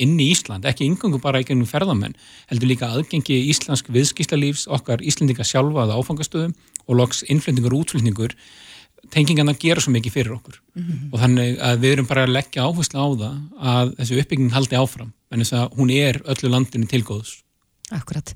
inn 0.01 0.18
í 0.18 0.31
Ísland, 0.33 0.65
ekki 0.65 0.88
yngangu 0.89 1.19
bara 1.21 1.44
í 1.44 1.45
gennum 1.45 1.69
ferðamenn, 1.69 2.15
heldur 2.50 2.71
líka 2.71 2.89
aðgengi 2.89 3.35
íslensk 3.51 3.91
viðskýslalífs, 3.94 4.65
okkar 4.65 5.03
Íslandinga 5.06 5.45
sjálfa 5.45 5.83
að 5.85 5.94
áfangastöðum 6.00 6.56
og 6.88 6.97
loks 6.97 7.21
innflendingur 7.30 7.75
og 7.75 7.85
útflendingur 7.85 8.33
tengingarna 9.13 9.53
gera 9.59 9.83
svo 9.83 9.94
mikið 9.94 10.16
fyrir 10.16 10.33
okkur. 10.33 10.57
Og 11.13 11.19
þannig 11.21 11.59
að 11.61 11.83
við 11.83 11.95
erum 11.95 12.09
bara 12.09 12.25
að 12.25 12.33
leggja 12.40 12.66
áherslu 12.66 12.97
á 12.97 13.07
það 13.21 13.37
að 13.73 13.95
þessi 13.99 14.19
uppbygging 14.23 14.54
haldi 14.56 14.80
áfram 14.80 15.13
en 15.30 15.44
þess 15.44 15.57
að 15.59 15.78
hún 15.78 15.94
er 15.94 16.21
öllu 16.25 16.49
landinu 16.49 16.90
tilgóðs 16.90 17.43
Akkurat. 17.94 18.31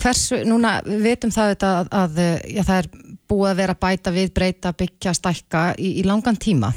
Hversu, 0.00 0.38
núna, 0.48 0.76
veitum 0.86 1.32
það 1.34 1.50
auðvitað 1.50 1.80
að, 1.80 1.90
að 2.00 2.20
já, 2.54 2.62
það 2.64 2.76
er 2.82 2.88
búið 3.30 3.50
að 3.52 3.58
vera 3.62 3.74
bæta 3.84 4.12
við, 4.14 4.30
breyta, 4.36 4.72
byggja, 4.80 5.12
stækka 5.18 5.64
í, 5.78 5.90
í 6.00 6.06
langan 6.08 6.38
tíma. 6.40 6.72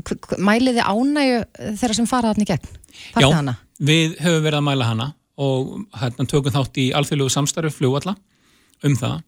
Hv- 0.00 0.18
hv- 0.28 0.38
Mælið 0.46 0.78
þið 0.78 0.90
ánægju 0.92 1.38
þeirra 1.80 1.96
sem 1.98 2.06
fara 2.10 2.30
þarna 2.34 2.44
í 2.46 2.50
gegn? 2.52 2.68
Farþið 3.14 3.26
Já, 3.32 3.36
hana? 3.40 3.56
við 3.90 4.14
höfum 4.20 4.44
verið 4.44 4.58
að 4.60 4.66
mæla 4.68 4.90
hana 4.90 5.08
og 5.40 5.72
hérna, 6.02 6.26
tökum 6.28 6.52
þátt 6.54 6.78
í 6.82 6.84
alþjóðlegu 6.98 7.32
samstarfi 7.32 7.72
flugvalla 7.72 8.12
um 8.84 8.96
það 9.00 9.22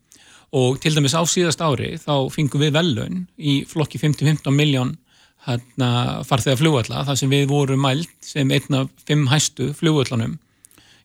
og 0.52 0.76
til 0.84 0.92
dæmis 0.92 1.14
á 1.16 1.22
síðast 1.24 1.62
ári 1.64 1.94
þá 2.02 2.12
fengum 2.34 2.60
við 2.60 2.74
velun 2.76 3.22
í 3.40 3.54
flokki 3.70 3.96
50-15 4.02 4.52
miljón 4.52 4.90
hérna, 5.46 5.88
farþegar 6.28 6.60
flugvalla 6.60 7.02
þar 7.08 7.18
sem 7.22 7.32
við 7.32 7.46
vorum 7.50 7.80
mælt 7.86 8.12
sem 8.28 8.52
einn 8.52 8.76
af 8.82 8.90
fimm 9.08 9.24
hæstu 9.32 9.70
flugvallanum 9.78 10.36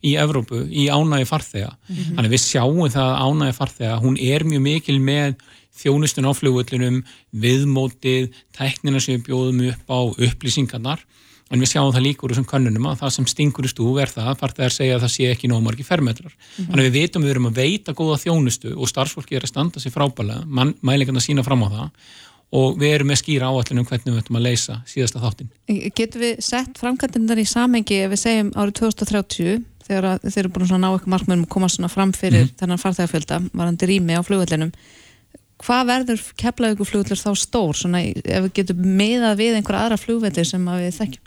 í 0.06 0.16
Evrópu 0.20 0.64
í 0.70 0.88
ánægi 0.94 1.28
farþega. 1.30 1.72
Þannig 1.90 2.34
við 2.34 2.44
sjáum 2.44 2.82
það 2.94 3.12
að 3.12 3.22
ánægi 3.28 3.58
farþega, 3.58 4.00
hún 4.04 4.18
er 4.22 4.46
mjög 4.48 4.66
mikil 4.68 4.98
með 5.04 5.38
þjónustun 5.78 6.28
á 6.30 6.32
flugvöllunum, 6.34 7.04
viðmótið, 7.38 8.34
tæknina 8.58 9.02
sem 9.04 9.18
við 9.18 9.30
bjóðum 9.30 9.64
upp 9.72 9.94
á 9.94 10.00
upplýsingarnar, 10.28 11.04
en 11.48 11.64
við 11.64 11.72
sjáum 11.72 11.94
það 11.96 12.08
líka 12.10 12.26
úr 12.26 12.34
þessum 12.34 12.48
könnunum 12.50 12.88
að 12.90 13.02
það 13.04 13.14
sem 13.16 13.28
stingur 13.32 13.68
í 13.68 13.72
stúf 13.72 14.00
er 14.02 14.12
það 14.12 14.32
að 14.34 14.40
farþegar 14.42 14.74
segja 14.76 14.96
að 14.98 15.04
það 15.06 15.14
sé 15.14 15.28
ekki 15.32 15.50
nóg 15.52 15.62
margi 15.64 15.86
fermetrar. 15.88 16.34
Þannig 16.58 16.88
við 16.90 16.98
vitum 16.98 17.24
við 17.24 17.36
erum 17.36 17.50
að 17.52 17.62
veita 17.62 17.96
góða 17.96 18.18
þjónustu 18.26 18.74
og 18.76 18.92
starfsfólki 18.92 19.38
er 19.38 19.46
að 19.48 19.54
standa 19.54 19.84
sér 19.84 19.96
frábælega, 19.96 20.44
mælingarna 20.82 21.24
sína 21.24 21.46
fram 21.48 21.64
á 21.64 21.70
það 21.72 21.88
og 22.58 22.78
við 22.80 22.94
erum 22.96 23.10
með 23.12 23.22
skýra 23.22 23.50
áallin 23.52 23.82
um 23.82 23.88
hvernig 23.88 24.14
við 24.14 24.20
ættum 24.22 24.38
að 24.40 24.46
leysa 24.46 24.78
síðasta 24.88 25.24
þáttin. 25.24 25.50
Getur 25.96 26.24
við 26.24 26.44
sett 26.46 26.80
framkvæmdindar 26.80 27.42
í 27.42 27.48
samengi 27.48 27.98
ef 28.06 28.14
við 28.14 28.22
segjum 28.22 28.52
árið 28.56 28.78
2030 28.80 29.66
þegar 29.88 30.10
að 30.12 30.28
þeir 30.28 30.44
eru 30.44 30.54
búin 30.56 30.68
að 30.68 30.82
ná 30.84 30.90
eitthvað 30.92 31.14
markmiðum 31.16 31.46
að 31.48 31.54
koma 31.56 31.70
svona 31.72 31.92
fram 31.92 32.14
fyrir 32.16 32.50
þennan 32.60 32.82
farþegafjölda 32.82 33.42
varandi 33.54 33.90
rými 33.90 34.18
á 34.20 34.22
flugvöllinum 34.28 34.74
hvað 35.64 35.88
verður 35.90 36.26
keflaðu 36.38 36.76
ykkur 36.76 36.90
flugvöllur 36.92 37.22
þá 37.22 37.42
stór? 37.42 37.78
Svona 37.78 38.04
ef 38.06 38.46
við 38.46 38.52
getum 38.60 38.84
miðað 39.00 39.42
við 39.42 39.58
einhver 39.58 39.80
aðra 39.80 40.00
flugvölli 40.02 40.46
sem 40.46 40.70
að 40.70 40.84
við 40.86 40.96
þekkjum? 41.00 41.24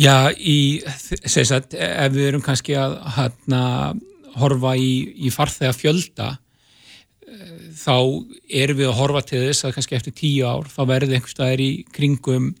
Já, 0.00 0.32
í, 0.32 0.80
sem 1.28 1.44
sagt, 1.44 1.76
ef 1.76 2.14
við 2.14 2.30
erum 2.30 2.44
kannski 2.44 2.76
að 2.80 2.96
hana, 3.16 3.64
horfa 4.40 4.72
í, 4.80 4.92
í 5.20 5.32
farþega 5.32 5.74
fjölda 5.76 6.28
eh, 7.28 7.50
þá 7.76 7.96
erum 8.48 8.80
við 8.80 8.88
að 8.88 8.98
horfa 9.02 9.24
til 9.28 9.42
þess 9.44 9.68
að 9.68 9.74
kannski 9.76 9.98
eftir 9.98 10.16
tíu 10.16 10.48
ár 10.48 10.70
þá 10.72 10.80
verði 10.88 11.18
einhver 11.18 11.34
staðir 11.34 11.64
í 11.64 11.70
kringum 11.92 12.54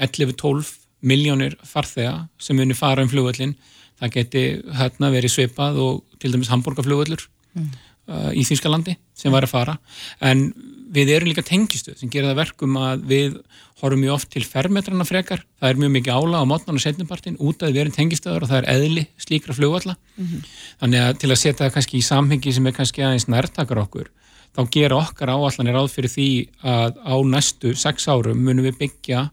11-12 0.00 0.72
miljónir 1.08 1.58
farþega 1.68 2.14
sem 2.40 2.56
muni 2.56 2.76
fara 2.76 3.04
um 3.04 3.12
flugvöllin 3.12 3.52
það 3.98 4.14
geti 4.16 4.46
hérna 4.78 5.12
verið 5.14 5.34
svipað 5.34 5.82
og 5.84 6.02
til 6.22 6.32
dæmis 6.34 6.50
Hamburgaflugvöllur 6.52 7.24
mm. 7.54 7.70
uh, 8.10 8.30
í 8.32 8.44
Þýskalandi 8.46 8.96
sem 9.18 9.34
var 9.34 9.46
að 9.46 9.54
fara 9.54 9.78
en 10.24 10.50
við 10.94 11.10
erum 11.12 11.28
líka 11.28 11.44
tengistuð 11.44 11.98
sem 12.00 12.10
gerir 12.12 12.30
það 12.30 12.40
verkum 12.40 12.76
að 12.80 13.02
við 13.10 13.40
horfum 13.82 14.00
mjög 14.02 14.14
oft 14.16 14.30
til 14.32 14.44
fermetrana 14.46 15.06
frekar 15.06 15.42
það 15.60 15.70
er 15.70 15.80
mjög 15.82 15.92
mikið 15.96 16.16
ála 16.16 16.42
á 16.42 16.44
mótnan 16.48 16.78
og 16.78 16.82
setnupartin 16.82 17.38
út 17.38 17.62
að 17.62 17.74
við 17.74 17.82
erum 17.84 17.96
tengistöður 17.96 18.46
og 18.46 18.52
það 18.52 18.60
er 18.62 18.70
eðli 18.74 19.04
slíkra 19.20 19.56
flugvalla 19.56 19.94
mm 19.98 20.24
-hmm. 20.26 20.46
þannig 20.80 21.04
að 21.04 21.18
til 21.18 21.30
að 21.30 21.42
setja 21.42 21.64
það 21.64 21.74
kannski 21.74 21.98
í 21.98 22.08
samhengi 22.08 22.52
sem 22.52 22.66
er 22.66 22.76
kannski 22.78 23.02
aðeins 23.02 23.28
nærtakar 23.28 23.82
okkur 23.84 24.10
þá 24.56 24.62
gera 24.70 24.96
okkar 24.96 25.28
áallanir 25.28 25.76
ráð 25.76 25.92
fyrir 25.92 26.10
því 26.10 26.28
að 26.62 26.92
á 27.04 27.14
næstu 27.22 27.74
sex 27.74 28.08
árum 28.08 28.40
munum 28.42 28.64
við 28.64 28.78
byggja 28.78 29.30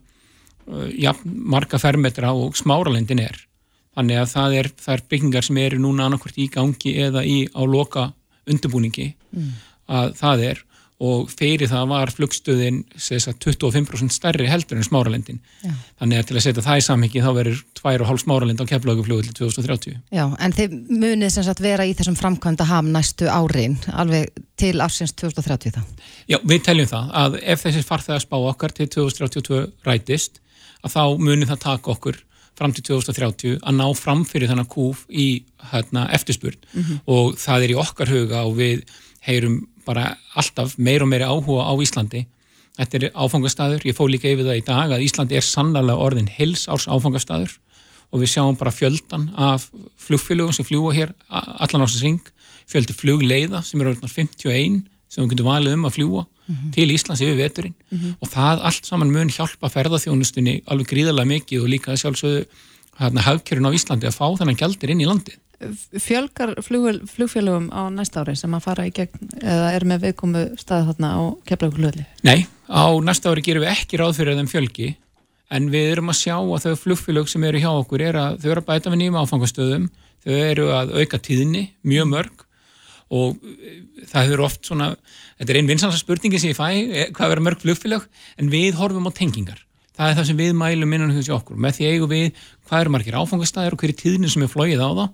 uh, 0.68 0.88
ja, 0.94 1.14
marga 1.24 1.78
fermetra 1.78 2.32
og 2.32 2.56
smáralendin 2.56 3.24
er 3.24 3.46
þannig 3.96 4.20
að 4.20 4.30
það 4.34 4.58
er, 4.60 4.70
það 4.84 4.94
er 4.94 5.04
byggingar 5.10 5.48
sem 5.48 5.60
eru 5.64 5.82
núna 5.82 6.06
annarkvært 6.06 6.38
í 6.38 6.48
gangi 6.52 6.94
eða 7.06 7.24
í 7.26 7.38
á 7.50 7.62
loka 7.64 8.10
undirbúningi 8.46 9.10
mm. 9.32 9.52
að 9.90 10.16
það 10.20 10.48
er 10.52 10.64
og 10.96 11.28
fyrir 11.28 11.68
það 11.68 11.90
var 11.90 12.10
flugstöðin 12.14 12.78
25% 12.96 14.14
stærri 14.14 14.46
heldur 14.48 14.78
en 14.80 14.86
smáralendin 14.86 15.40
Já. 15.60 15.74
þannig 16.00 16.20
að 16.20 16.28
til 16.30 16.36
að 16.38 16.44
setja 16.46 16.64
það 16.64 16.80
í 16.80 16.84
samhengi 16.86 17.24
þá 17.24 17.28
verður 17.36 17.58
2,5 17.76 18.22
smáralind 18.22 18.62
á 18.64 18.70
keflauguflugul 18.70 19.26
til 19.26 19.34
2030. 19.36 19.98
Já, 20.16 20.24
en 20.40 20.56
þið 20.56 20.78
munið 20.88 21.34
sem 21.34 21.44
sagt 21.44 21.60
vera 21.64 21.84
í 21.84 21.92
þessum 21.98 22.16
framkvæmda 22.16 22.68
ham 22.70 22.88
næstu 22.94 23.28
árin, 23.28 23.76
alveg 23.92 24.32
til 24.56 24.72
ársins 24.80 25.12
2030 25.20 25.76
það? 25.76 26.08
Já, 26.32 26.38
við 26.40 26.64
teljum 26.64 26.88
það 26.94 27.12
að 27.24 27.38
ef 27.44 27.66
þessi 27.66 27.84
farþegarspá 27.90 28.40
okkar 28.54 28.76
til 28.78 28.88
2032 28.96 29.62
rætist 29.84 30.40
að 30.80 30.96
þá 30.96 31.02
munið 31.20 31.52
það 31.52 31.64
taka 31.66 31.92
okkur 31.92 32.22
fram 32.56 32.72
til 32.72 32.84
2030 32.88 33.58
að 33.60 33.76
ná 33.76 33.86
fram 33.98 34.24
fyrir 34.28 34.50
þannig 34.50 34.70
kúf 34.72 35.04
í 35.10 35.44
hérna, 35.72 36.06
eftirspurn 36.16 36.56
mm 36.56 36.82
-hmm. 36.82 37.00
og 37.06 37.36
það 37.40 37.64
er 37.64 37.74
í 37.74 37.80
okkar 37.82 38.12
huga 38.12 38.44
og 38.44 38.56
við 38.56 38.86
heyrum 39.26 39.66
bara 39.86 40.16
alltaf 40.34 40.78
meir 40.78 41.02
og 41.02 41.08
meiri 41.08 41.24
áhuga 41.24 41.68
á 41.68 41.74
Íslandi. 41.78 42.26
Þetta 42.76 42.96
er 42.96 43.10
áfangastæður, 43.14 43.86
ég 43.86 43.96
fó 43.96 44.04
líka 44.08 44.28
yfir 44.28 44.44
það 44.44 44.60
í 44.60 44.66
dag 44.66 44.90
að 44.92 45.04
Íslandi 45.06 45.36
er 45.36 45.46
sannlega 45.46 45.96
orðin 45.96 46.28
hils 46.28 46.68
árs 46.68 46.88
áfangastæður 46.88 47.58
og 48.12 48.20
við 48.20 48.32
sjáum 48.32 48.56
bara 48.56 48.70
fjöldan 48.70 49.30
af 49.36 49.70
flugfélögum 49.96 50.52
sem 50.52 50.64
fljúa 50.64 50.92
hér 50.94 51.14
allan 51.30 51.82
ásins 51.86 52.02
ring, 52.02 52.20
fjöldi 52.66 52.94
flugleiða 52.94 53.62
sem 53.62 53.80
eru 53.80 53.94
orðin 53.94 54.08
51 54.08 54.82
sem 55.08 55.24
við 55.24 55.30
getum 55.34 55.50
valið 55.50 55.76
um 55.76 55.86
að 55.88 55.96
fljúa 55.98 56.26
mm 56.46 56.54
-hmm. 56.54 56.72
til 56.72 56.90
Íslands 56.90 57.22
yfir 57.22 57.36
veturinn 57.36 57.74
mm 57.90 57.98
-hmm. 57.98 58.14
og 58.20 58.28
það 58.28 58.62
allt 58.62 58.86
saman 58.86 59.10
mun 59.10 59.28
hjálpa 59.28 59.68
ferðarþjónustunni 59.68 60.62
alveg 60.66 60.86
gríðarlega 60.92 61.32
mikið 61.34 61.62
og 61.62 61.68
líka 61.68 61.96
sjálfsögðu 61.96 62.46
hérna 63.00 63.20
hafkjörun 63.20 63.68
á 63.68 63.76
Íslandi 63.76 64.06
að 64.06 64.18
fá 64.18 64.26
þennan 64.38 64.60
gældir 64.60 64.90
inn 64.90 65.00
í 65.00 65.06
landið 65.06 65.36
fjölgar 65.98 66.54
flugfélögum 66.60 67.70
á 67.72 67.88
næsta 67.88 68.20
ári 68.20 68.36
sem 68.36 68.52
að 68.52 68.64
fara 68.66 68.86
í 68.86 68.92
gegn 68.92 69.30
eða 69.40 69.72
er 69.72 69.86
með 69.88 70.02
viðkomu 70.04 70.42
stað 70.60 70.90
þarna 70.90 71.12
á 71.16 71.22
keflaugulöðli? 71.48 72.04
Nei, 72.28 72.46
á 72.68 72.92
næsta 73.00 73.32
ári 73.32 73.44
gerum 73.44 73.64
við 73.64 73.72
ekki 73.72 74.00
ráð 74.00 74.18
fyrir 74.20 74.36
þeim 74.36 74.50
fjölgi 74.52 74.90
en 75.56 75.70
við 75.72 75.92
erum 75.94 76.12
að 76.12 76.20
sjá 76.20 76.36
að 76.36 76.66
þau 76.66 76.82
flugfélög 76.82 77.30
sem 77.32 77.46
eru 77.48 77.62
hjá 77.62 77.70
okkur 77.72 78.04
er 78.04 78.18
að 78.20 78.40
þau 78.42 78.50
eru 78.50 78.60
að 78.60 78.68
bæta 78.68 78.92
við 78.92 79.00
nýjum 79.02 79.18
áfangastöðum 79.22 79.88
þau 80.26 80.34
eru 80.36 80.66
að 80.74 80.92
auka 81.00 81.22
tíðni, 81.22 81.64
mjög 81.86 82.10
mörg 82.12 82.45
og 83.10 83.36
það 84.10 84.24
hefur 84.24 84.42
oft 84.48 84.66
svona, 84.66 84.88
þetta 85.38 85.52
er 85.52 85.60
einn 85.60 85.70
vinsansa 85.70 86.00
spurningi 86.00 86.40
sem 86.42 86.50
ég 86.50 86.58
fæ, 86.58 86.68
eh, 86.74 87.10
hvað 87.14 87.32
verður 87.32 87.46
mörg 87.46 87.62
flugfélög 87.62 88.08
en 88.36 88.50
við 88.50 88.74
horfum 88.80 89.06
á 89.06 89.12
tengingar 89.14 89.62
það 89.96 90.10
er 90.10 90.18
það 90.18 90.28
sem 90.30 90.40
við 90.40 90.56
mælum 90.58 90.92
innan 90.96 91.14
hjá 91.14 91.36
okkur 91.38 91.56
með 91.56 91.78
því 91.78 91.90
eigum 91.92 92.12
við 92.12 92.26
hvað 92.66 92.80
eru 92.80 92.94
margir 92.96 93.18
áfangastæðir 93.20 93.76
og 93.76 93.82
hverju 93.82 93.98
tíðnir 94.02 94.32
sem 94.32 94.42
er 94.42 94.52
flóið 94.52 94.82
á 94.82 94.90
þá 94.90 95.04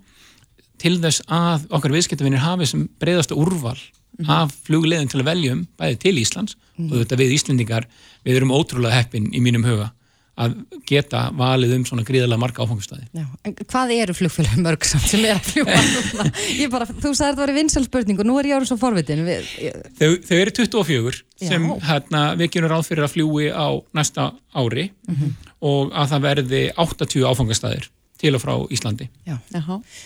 til 0.83 0.95
þess 1.03 1.23
að 1.31 1.67
okkar 1.77 1.93
viðskiptavinir 1.93 2.43
hafi 2.43 2.67
sem 2.67 2.87
breyðasta 2.99 3.37
úrval 3.37 3.77
mm 3.77 4.25
-hmm. 4.25 4.29
af 4.29 4.55
flugleðin 4.65 5.09
til 5.09 5.21
að 5.21 5.29
veljum 5.29 5.67
bæði 5.77 5.99
til 5.99 6.17
Íslands 6.17 6.55
mm 6.55 6.89
-hmm. 6.89 6.91
og 6.91 6.97
þetta 6.99 7.19
við 7.21 7.33
Íslendingar 7.37 7.87
við 8.25 8.35
erum 8.35 8.51
ótrúlega 8.51 8.97
heppin 8.97 9.31
í 9.33 9.39
mínum 9.39 9.63
huga 9.63 9.93
að 10.33 10.53
geta 10.89 11.27
valið 11.37 11.75
um 11.77 11.83
svona 11.85 12.05
gríðarlega 12.07 12.41
marga 12.41 12.65
áfangastæði. 12.65 13.05
En 13.45 13.55
hvað 13.59 13.93
eru 13.95 14.15
flugfélag 14.17 14.55
mörg 14.65 14.87
samt 14.89 15.05
sem 15.11 15.25
er 15.27 15.35
að 15.35 15.49
fljúa? 15.51 15.81
ég 16.61 16.71
bara, 16.73 16.87
þú 16.89 17.11
sagði 17.11 17.27
að 17.27 17.35
það 17.35 17.41
var 17.43 17.53
vinsalspurning 17.59 18.21
og 18.23 18.29
nú 18.29 18.37
er 18.41 18.49
ég 18.49 18.57
árið 18.57 18.71
svo 18.71 18.79
forvitin. 18.81 19.21
Við, 19.27 19.51
ég... 19.61 19.77
þau, 19.99 20.09
þau 20.25 20.35
eru 20.39 20.55
24 20.57 21.21
sem 21.43 21.67
hérna, 21.85 22.23
við 22.39 22.53
gerum 22.55 22.73
ráð 22.73 22.87
fyrir 22.89 23.05
að 23.05 23.13
fljúi 23.13 23.49
á 23.53 23.67
næsta 23.93 24.31
ári 24.57 24.89
mm 24.89 25.15
-hmm. 25.15 25.35
og 25.69 25.93
að 25.93 26.15
það 26.15 26.25
verði 26.27 26.63
80 26.81 27.27
áfangastæðir 27.29 27.89
til 28.23 28.33
og 28.35 28.41
frá 28.41 28.55
Íslandi. 28.73 29.09
Já. 29.27 29.37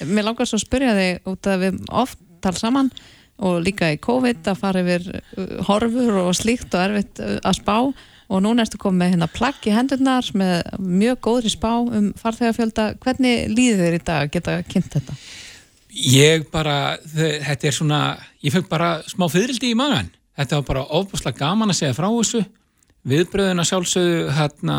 Mér 0.03 0.27
langar 0.27 0.49
svo 0.49 0.57
að 0.57 0.65
spyrja 0.65 0.97
þig 0.97 1.29
út 1.29 1.47
að 1.47 1.63
við 1.63 1.79
oft 1.87 2.19
tala 2.41 2.59
saman 2.59 2.91
og 3.37 3.61
líka 3.61 3.91
í 3.93 3.99
COVID 4.01 4.47
að 4.49 4.59
fara 4.59 4.83
yfir 4.83 5.09
uh, 5.13 5.57
horfur 5.67 6.21
og 6.23 6.31
slíkt 6.37 6.73
og 6.73 6.87
erfitt 6.87 7.21
uh, 7.21 7.37
að 7.45 7.59
spá 7.59 7.77
og 8.27 8.43
núna 8.43 8.63
erstu 8.63 8.79
komið 8.81 8.99
með 9.01 9.11
hérna 9.13 9.29
plagg 9.31 9.67
í 9.67 9.73
hendurnar 9.75 10.29
með 10.37 10.69
mjög 10.83 11.19
góðri 11.27 11.51
spá 11.53 11.71
um 11.79 12.11
farþegarfjölda. 12.19 12.87
Hvernig 13.03 13.47
líður 13.53 13.83
þér 13.85 13.97
í 13.97 14.03
dag 14.03 14.27
að 14.27 14.33
geta 14.35 14.57
kynnt 14.67 14.93
þetta? 14.97 15.17
Ég 15.97 16.45
bara, 16.53 16.77
þetta 17.07 17.69
er 17.69 17.75
svona, 17.75 18.01
ég 18.43 18.53
fengi 18.53 18.69
bara 18.69 18.97
smá 19.09 19.25
fyririldi 19.31 19.71
í 19.71 19.79
magan. 19.79 20.11
Þetta 20.37 20.59
var 20.59 20.67
bara 20.67 20.85
ofbúslega 20.99 21.39
gaman 21.39 21.73
að 21.73 21.79
segja 21.79 21.97
frá 21.97 22.09
þessu. 22.11 22.43
Viðbröðuna 23.07 23.65
sjálfsögðu 23.65 24.31
hérna, 24.35 24.77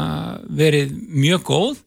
verið 0.53 0.93
mjög 1.09 1.47
góð 1.49 1.85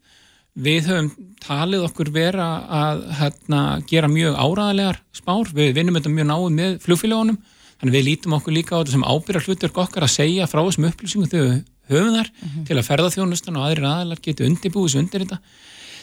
Við 0.60 0.88
höfum 0.89 1.12
talið 1.39 1.86
okkur 1.88 2.10
vera 2.12 2.46
að 2.68 3.06
hérna, 3.22 3.60
gera 3.88 4.10
mjög 4.12 4.36
áraðalegar 4.36 4.98
spár, 5.15 5.48
við 5.56 5.77
vinnum 5.77 5.96
þetta 5.96 6.12
mjög 6.12 6.27
náðu 6.27 6.50
með 6.58 6.74
flugfélagunum, 6.84 7.38
þannig 7.82 7.98
við 7.98 8.08
lítum 8.08 8.38
okkur 8.38 8.56
líka 8.56 8.78
á 8.78 8.80
þetta 8.80 8.96
sem 8.96 9.04
ábyrjar 9.10 9.48
hlutur 9.48 9.74
okkar 9.84 10.06
að 10.06 10.14
segja 10.14 10.48
frá 10.48 10.62
þessum 10.62 10.88
upplýsingum 10.92 11.32
þegar 11.32 11.50
við 11.50 11.60
höfum 11.92 12.16
þar 12.16 12.30
mm 12.30 12.48
-hmm. 12.48 12.66
til 12.70 12.78
að 12.78 12.88
ferðarþjónustan 12.88 13.58
og 13.58 13.66
aðrir 13.66 13.90
aðalar 13.90 14.22
geti 14.22 14.46
undirbúið 14.46 14.88
þessu 14.88 15.02
undir 15.02 15.26
þetta. 15.26 15.40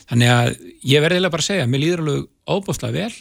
Þannig 0.09 0.29
að 0.35 0.51
ég 0.83 1.03
verðilega 1.05 1.33
bara 1.33 1.43
að 1.45 1.51
segja, 1.51 1.67
mér 1.67 1.81
líður 1.81 2.03
alveg 2.03 2.29
óbúslega 2.49 2.93
vel 2.93 3.15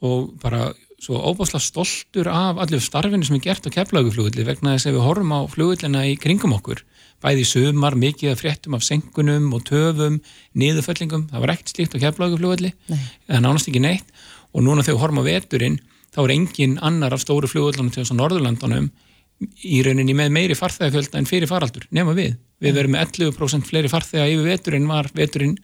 og 0.00 0.30
bara 0.42 0.72
svo 1.00 1.16
óbúslega 1.16 1.64
stoltur 1.64 2.28
af 2.28 2.60
allir 2.60 2.82
starfinu 2.84 3.24
sem 3.24 3.36
er 3.38 3.44
gert 3.44 3.64
á 3.64 3.72
keflaguflugulli 3.72 4.44
vegna 4.44 4.74
þess 4.76 4.90
að 4.90 4.96
við 4.98 5.06
horfum 5.06 5.32
á 5.32 5.40
flugullina 5.48 6.02
í 6.08 6.16
kringum 6.20 6.52
okkur 6.56 6.82
bæði 7.20 7.44
sumar, 7.48 7.96
mikið 7.96 8.32
að 8.32 8.40
fréttum 8.40 8.76
af 8.76 8.84
senkunum 8.84 9.48
og 9.56 9.64
töfum, 9.68 10.20
niðurföllingum 10.56 11.26
það 11.32 11.44
var 11.44 11.54
ekkert 11.54 11.72
slíkt 11.72 11.96
á 11.96 12.02
keflaguflugulli 12.04 12.72
það 12.88 13.40
nánast 13.44 13.68
ekki 13.68 13.82
neitt 13.84 14.12
og 14.52 14.64
núna 14.66 14.84
þegar 14.84 14.96
við 14.96 15.02
horfum 15.04 15.22
á 15.24 15.28
veturinn, 15.28 15.80
þá 16.14 16.20
er 16.24 16.34
engin 16.36 16.78
annar 16.82 17.14
af 17.16 17.22
stóru 17.24 17.50
flugullunum 17.50 17.92
til 17.92 18.02
þess 18.02 18.14
að 18.14 18.20
Norðurlandunum 18.22 18.90
í 19.64 19.82
rauninni 19.86 20.16
með 20.16 20.34
meiri 20.36 20.56
farþegafjölda 20.58 21.20
en 21.20 21.28
fyrir 21.28 21.48
faraldur, 21.48 21.86
nema 21.96 22.12
við 22.16 22.34
við 22.60 22.76
verum 22.76 22.96
með 22.96 23.06
11% 23.06 23.70
fleiri 23.70 23.88
farþega 23.88 24.28
yfir 24.28 24.50
veturinn 24.52 24.90
var 24.90 25.08
veturinn 25.16 25.56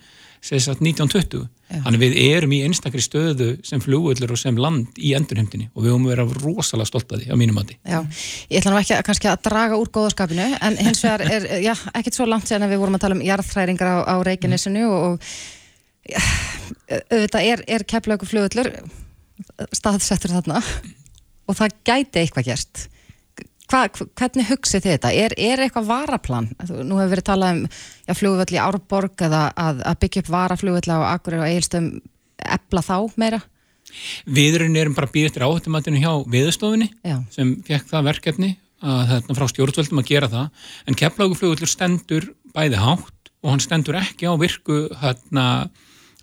1920 0.47 1.47
Já. 1.67 1.81
Þannig 1.83 1.99
við 1.99 2.17
erum 2.23 2.53
í 2.55 2.61
einstakri 2.63 3.03
stöðu 3.03 3.49
sem 3.67 3.81
flugvöldur 3.83 4.31
og 4.31 4.39
sem 4.39 4.55
land 4.61 5.01
í 5.03 5.17
endurheimtinni 5.19 5.67
og 5.73 5.83
við 5.83 5.91
höfum 5.91 6.05
verið 6.07 6.35
rosalega 6.45 6.87
stolt 6.87 7.11
að 7.11 7.25
því 7.25 7.35
á 7.35 7.41
mínum 7.41 7.57
mati. 7.59 7.75
Já, 7.83 7.97
ég 8.53 8.61
ætla 8.61 8.71
nú 8.71 8.79
ekki 8.79 8.95
að, 8.95 9.01
kannski 9.09 9.31
að 9.33 9.41
draga 9.49 9.81
úr 9.81 9.91
góðarskapinu 9.97 10.47
en 10.55 10.79
hins 10.79 11.03
vegar 11.03 11.25
er, 11.27 11.49
já, 11.65 11.73
ekkert 11.91 12.21
svo 12.21 12.29
langt 12.31 12.47
séðan 12.47 12.69
að 12.69 12.77
við 12.77 12.83
vorum 12.85 12.99
að 13.01 13.03
tala 13.03 13.19
um 13.19 13.25
jarðhræringar 13.27 13.91
á, 13.91 13.97
á 14.07 14.17
Reykjanesinu 14.29 14.85
og, 14.87 15.09
og 15.11 16.15
auðvitað 17.11 17.51
er, 17.51 17.65
er 17.67 17.87
keflaugur 17.91 18.31
flugvöldur 18.31 18.71
staðsettur 19.75 20.37
þarna 20.37 20.61
og 21.47 21.59
það 21.59 21.81
gæti 21.87 22.23
eitthvað 22.23 22.51
gerst. 22.51 22.87
Hva, 23.67 23.83
hvernig 23.91 24.47
hugsið 24.47 24.85
þið 24.85 24.93
þetta? 24.93 25.11
Er, 25.25 25.35
er 25.43 25.63
eitthvað 25.65 25.89
varaplan? 25.89 26.49
Nú 26.87 27.01
hefur 27.01 27.17
verið 27.17 27.27
talað 27.27 27.57
um 27.57 27.63
já, 27.67 28.13
flugvöld 28.15 28.53
í 28.55 28.61
Árborg 28.63 29.25
eða 29.27 29.43
að, 29.59 29.81
að 29.91 29.99
byggja 30.05 30.23
upp 30.23 30.31
varaflugvöld 30.37 30.91
á 30.95 30.99
Akureyri 31.11 31.43
og 31.43 31.49
Egilstöðum 31.51 31.89
ebla 32.57 32.85
þá 32.87 32.97
meira? 33.19 33.41
Viðurinn 34.37 34.79
erum 34.79 34.95
bara 34.95 35.11
býðið 35.11 35.33
eftir 35.33 35.47
áhættumatinu 35.47 36.03
hjá 36.03 36.13
viðstofunni 36.31 36.89
sem 37.35 37.53
fekk 37.67 37.91
það 37.91 38.09
verkefni 38.11 38.53
að 38.87 39.03
þetta 39.13 39.37
frá 39.39 39.47
stjórnvöldum 39.51 40.03
að 40.03 40.09
gera 40.11 40.31
það 40.31 40.65
en 40.87 40.99
keflaguflugvöldur 41.01 41.71
stendur 41.71 42.27
bæði 42.55 42.81
hátt 42.83 43.31
og 43.43 43.53
hann 43.53 43.63
stendur 43.63 43.99
ekki 43.99 44.29
á 44.31 44.35
virku 44.39 44.79
hérna 45.01 45.47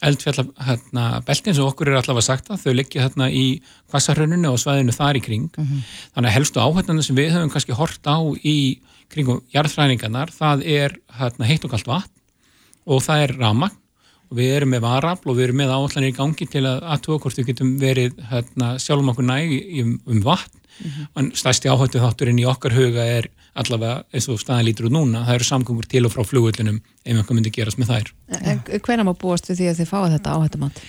eldfjalla 0.07 0.45
hérna, 0.67 1.05
sem 1.43 1.65
okkur 1.65 1.91
er 1.91 1.99
allavega 1.99 2.25
sagt 2.25 2.49
að 2.51 2.63
þau 2.65 2.73
liggja 2.77 3.05
hérna 3.05 3.29
í 3.31 3.61
kvassarhrauninu 3.91 4.51
og 4.51 4.59
svæðinu 4.61 4.95
þar 4.95 5.19
í 5.19 5.23
kring 5.23 5.49
mm 5.51 5.63
-hmm. 5.63 5.85
þannig 6.15 6.29
að 6.29 6.35
helstu 6.37 6.59
áhættan 6.59 7.03
sem 7.03 7.15
við 7.15 7.31
höfum 7.35 7.53
kannski 7.53 7.77
hort 7.77 8.03
á 8.07 8.17
í 8.43 8.79
kringum 9.13 9.41
jarðfræningarnar 9.53 10.33
það 10.33 10.65
er 10.65 10.97
hérna, 11.19 11.45
heitt 11.45 11.65
og 11.65 11.71
kallt 11.71 11.87
vatn 11.87 12.13
og 12.85 13.03
það 13.03 13.23
er 13.23 13.35
ramagn 13.37 13.79
og 14.33 14.39
við 14.39 14.55
erum 14.57 14.73
með 14.73 14.81
varafl 14.87 15.29
og 15.29 15.37
við 15.37 15.47
erum 15.47 15.61
með 15.61 15.73
áallanir 15.75 16.09
í 16.09 16.17
gangi 16.17 16.47
til 16.49 16.65
að 16.65 16.83
aðtúa 16.95 17.21
hvort 17.21 17.37
við 17.37 17.51
getum 17.51 17.77
verið 17.81 18.17
hérna, 18.31 18.75
sjálfum 18.81 19.13
okkur 19.13 19.27
næg 19.27 19.53
um, 19.83 19.95
um 20.09 20.21
vatn 20.25 20.57
mm 20.57 20.89
-hmm. 20.89 21.07
en 21.19 21.31
stærsti 21.35 21.69
áhættu 21.69 22.01
þátturinn 22.01 22.41
í 22.41 22.49
okkar 22.49 22.73
huga 22.73 23.05
er 23.05 23.29
allavega 23.53 24.03
eins 24.13 24.27
og 24.31 24.39
staðan 24.41 24.67
lítur 24.67 24.89
út 24.89 24.95
núna 24.95 25.23
það 25.27 25.39
eru 25.39 25.47
samgöngur 25.49 25.89
til 25.89 26.03
og 26.07 26.13
frá 26.13 26.25
flugullinum 26.25 26.79
ef 27.03 27.11
einhver 27.13 27.37
myndi 27.37 27.53
gerast 27.53 27.79
með 27.81 27.91
þær 27.93 28.13
En 28.39 28.63
hvernig 28.65 29.07
má 29.07 29.13
búast 29.13 29.49
við 29.49 29.59
því 29.61 29.69
að 29.71 29.81
þið 29.81 29.91
fáið 29.91 30.15
þetta 30.17 30.35
áhættumat? 30.37 30.83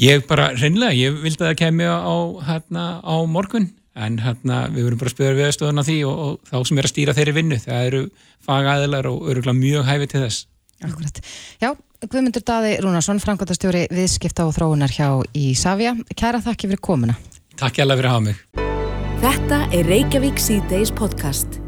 Ég 0.00 0.26
bara, 0.30 0.50
reynlega, 0.56 0.96
ég 0.96 1.20
vildi 1.20 1.42
að 1.42 1.50
það 1.50 1.60
kemi 1.62 1.88
á, 1.88 2.16
hérna, 2.48 2.86
á 3.04 3.16
morgun 3.28 3.70
en 3.96 4.18
hérna, 4.20 4.66
við 4.72 4.88
verum 4.88 5.00
bara 5.00 5.12
að 5.12 5.16
spöða 5.16 5.38
viðstöðuna 5.40 5.86
því 5.86 6.00
og, 6.08 6.18
og 6.26 6.50
þá 6.50 6.56
sem 6.68 6.80
er 6.80 6.88
að 6.88 6.94
stýra 6.94 7.16
þeirri 7.16 7.36
vinnu 7.36 7.60
það 7.62 7.88
eru 7.90 8.02
fagæðilar 8.44 9.08
og 9.12 9.30
öruglega 9.32 9.60
mjög 9.60 9.88
hæfi 9.88 10.12
til 10.12 10.24
þess 10.26 10.44
Akkurat. 10.84 11.20
Já, 11.62 11.72
Guðmundur 12.04 12.44
Daði 12.44 12.76
Rúnarsson, 12.84 13.20
framkvæmtastjóri 13.24 13.86
viðskipta 13.96 14.44
og 14.44 14.54
þróunar 14.56 14.92
hjá 14.92 15.08
í 15.32 15.48
Savia. 15.56 15.96
Kæra 16.12 16.42
þakki 16.44 16.72
fyrir 16.72 16.84
komuna. 16.84 17.16
Takk 17.56 17.80
hjá 17.80 17.86
fyrir 17.88 18.10
að 18.10 18.16
hafa 18.16 18.26
mig. 18.28 18.42
Þetta 19.24 19.62
er 19.72 19.88
Reykjavík 19.88 20.42
C-Days 20.42 20.92
podcast. 20.92 21.62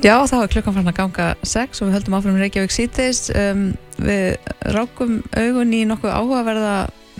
Já, 0.00 0.14
þá 0.24 0.36
er 0.38 0.48
klukkan 0.48 0.72
fann 0.78 0.88
að 0.88 0.96
ganga 0.96 1.24
6 1.44 1.82
og 1.82 1.90
við 1.90 1.94
höldum 1.98 2.14
áfram 2.16 2.38
Reykjavík 2.40 2.72
C-Days. 2.72 3.18
Um, 3.36 3.66
við 4.00 4.38
rákum 4.72 5.18
augun 5.36 5.74
í 5.76 5.82
nokkuð 5.90 6.14
áhugaverða 6.14 6.76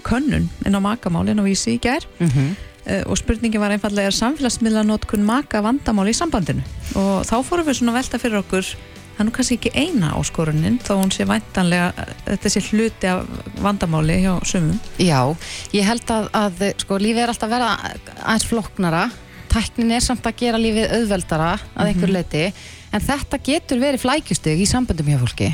könnun 0.07 0.47
inn 0.65 0.79
á 0.79 0.81
makamálinn 0.81 1.43
og 1.43 1.51
vísi 1.51 1.75
í 1.75 1.83
gær. 1.85 2.07
Mm 2.17 2.31
-hmm. 2.33 2.55
uh, 2.89 3.03
og 3.05 3.21
spurningin 3.21 3.61
var 3.61 3.77
einfallega 3.77 4.09
samfélagsmiðla 4.11 4.87
notkun 4.89 5.25
maka 5.29 5.61
vandamáli 5.61 6.11
í 6.11 6.17
sambandinu 6.17 6.65
og 6.97 7.29
þá 7.29 7.37
fórum 7.45 7.69
við 7.69 7.77
svona 7.77 7.99
velta 8.01 8.19
fyrir 8.19 8.41
okkur 8.41 8.65
það 8.65 9.21
er 9.21 9.27
nú 9.29 9.33
kannski 9.37 9.55
ekki 9.59 9.77
eina 9.77 10.17
áskorunin 10.17 10.81
þó 10.81 10.93
hún 10.97 11.13
sé 11.13 11.29
væntanlega 11.29 11.93
þetta 12.25 12.49
sé 12.49 12.61
hluti 12.61 13.07
af 13.07 13.27
vandamáli 13.61 14.23
hjá 14.25 14.41
sumum 14.45 14.81
Já, 14.97 15.37
ég 15.73 15.85
held 15.85 16.09
að, 16.09 16.31
að 16.33 16.73
sko, 16.79 16.97
lífið 16.97 17.23
er 17.23 17.29
alltaf 17.29 17.51
að 17.51 17.55
vera 17.59 17.77
aðeins 18.25 18.49
floknara 18.49 19.11
tæknin 19.51 19.95
er 19.97 20.05
samt 20.05 20.27
að 20.27 20.39
gera 20.43 20.61
lífið 20.61 20.95
auðveldara 20.99 21.51
að 21.59 21.91
einhver 21.91 22.11
mhm. 22.11 22.17
leiti 22.17 22.45
en 22.91 23.05
þetta 23.05 23.39
getur 23.47 23.81
verið 23.83 24.03
flækjusteg 24.05 24.63
í 24.63 24.69
samböndum 24.69 25.11
hjá 25.11 25.19
fólki 25.21 25.51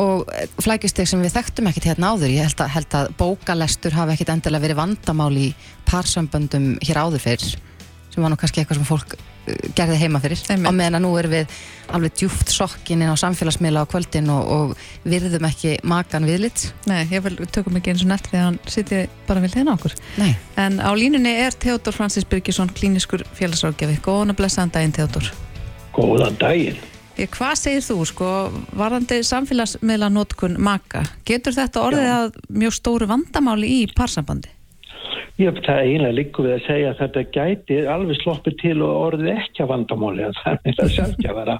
og 0.00 0.24
flækjusteg 0.64 1.08
sem 1.08 1.22
við 1.22 1.36
þekktum 1.36 1.68
ekkert 1.70 1.90
hérna 1.92 2.12
áður 2.14 2.34
ég 2.34 2.48
held 2.48 2.64
að, 2.64 2.72
held 2.74 2.96
að 2.98 3.12
bókalestur 3.20 3.96
hafi 3.96 4.16
ekkert 4.16 4.34
endilega 4.34 4.66
verið 4.66 4.80
vandamáli 4.80 5.46
í 5.50 5.54
parsamböndum 5.88 6.74
hér 6.84 7.04
áður 7.04 7.24
fyrr 7.24 7.46
sem 7.46 8.22
var 8.22 8.32
nú 8.32 8.40
kannski 8.40 8.62
eitthvað 8.62 8.80
sem 8.82 8.88
fólk 8.88 9.16
gerði 9.76 9.96
heima 10.00 10.20
fyrir 10.22 10.40
Einmitt. 10.48 10.68
á 10.68 10.72
meðan 10.72 10.98
að 10.98 11.04
nú 11.04 11.10
erum 11.20 11.34
við 11.34 11.56
alveg 11.94 12.14
djúft 12.16 12.52
sokkin 12.54 13.02
inn 13.04 13.12
á 13.12 13.16
samfélagsmiðla 13.20 13.84
á 13.84 13.90
kvöldin 13.90 14.30
og, 14.32 14.48
og 14.54 14.72
virðum 15.04 15.44
ekki 15.50 15.74
makan 15.84 16.24
viðlitt 16.28 16.70
Nei, 16.88 17.04
ég 17.12 17.24
vel, 17.26 17.36
tökum 17.52 17.76
ekki 17.80 17.92
eins 17.92 18.04
og 18.06 18.10
nett 18.14 18.30
því 18.30 18.40
að 18.40 18.46
hann 18.48 18.58
sitti 18.72 19.02
bara 19.28 19.44
vel 19.44 19.52
hérna 19.52 19.76
okkur 19.76 19.94
Nei. 20.20 20.32
En 20.60 20.80
á 20.80 20.90
línunni 20.96 21.34
er 21.44 21.52
Theodor 21.52 21.96
Francis 21.96 22.24
Byrkisson 22.28 22.72
klíniskur 22.72 23.26
félagsrákjafi 23.36 24.00
Góðan 24.04 24.32
og 24.32 24.40
blessaðan 24.40 24.74
daginn 24.78 24.96
Theodor 24.96 25.30
Góðan 25.94 26.40
daginn 26.40 26.80
Ég, 27.14 27.28
Hvað 27.30 27.54
segir 27.60 27.84
þú 27.86 28.00
sko, 28.10 28.28
varðandi 28.74 29.20
samfélagsmiðla 29.22 30.08
notkun 30.10 30.56
maka, 30.58 31.04
getur 31.28 31.54
þetta 31.54 31.84
orðið 31.86 32.08
Já. 32.08 32.14
að 32.16 32.40
mjög 32.58 32.74
stóru 32.74 33.06
vandamáli 33.06 33.68
í 33.70 33.84
parsambandi? 33.94 34.50
Ég 35.38 35.56
það 35.66 35.80
eiginlega 35.82 36.14
líku 36.14 36.44
við 36.46 36.52
að 36.54 36.66
segja 36.68 36.90
að 36.92 37.00
þetta 37.02 37.22
gæti 37.34 37.78
alveg 37.90 38.18
sloppið 38.20 38.58
til 38.60 38.76
og 38.86 39.00
orðið 39.08 39.30
ekki 39.34 39.64
að 39.64 39.72
vandamáli 39.72 40.26
að 40.28 40.36
það 40.42 40.68
er 40.70 40.82
að 40.84 41.24
að 41.24 41.38
vera 41.40 41.56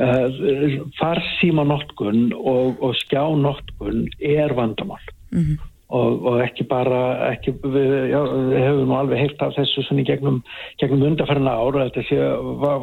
uh, 0.00 0.80
farsímanótkun 0.98 2.32
og, 2.32 2.82
og 2.82 2.96
skjánótkun 3.04 4.08
er 4.20 4.54
vandamál 4.56 5.02
mm 5.30 5.40
-hmm. 5.40 5.58
og, 5.88 6.26
og 6.26 6.42
ekki 6.42 6.64
bara 6.64 7.30
ekki, 7.32 7.52
við, 7.62 7.92
já, 8.10 8.20
við 8.24 8.58
hefum 8.58 8.88
nú 8.88 8.96
alveg 8.98 9.18
heilt 9.18 9.42
af 9.42 9.54
þessu 9.58 9.84
svona 9.84 10.00
í 10.00 10.08
gegnum, 10.08 10.42
gegnum 10.80 11.06
undarferna 11.10 11.50
ára 11.50 11.88
þetta 11.88 12.02
sé 12.08 12.18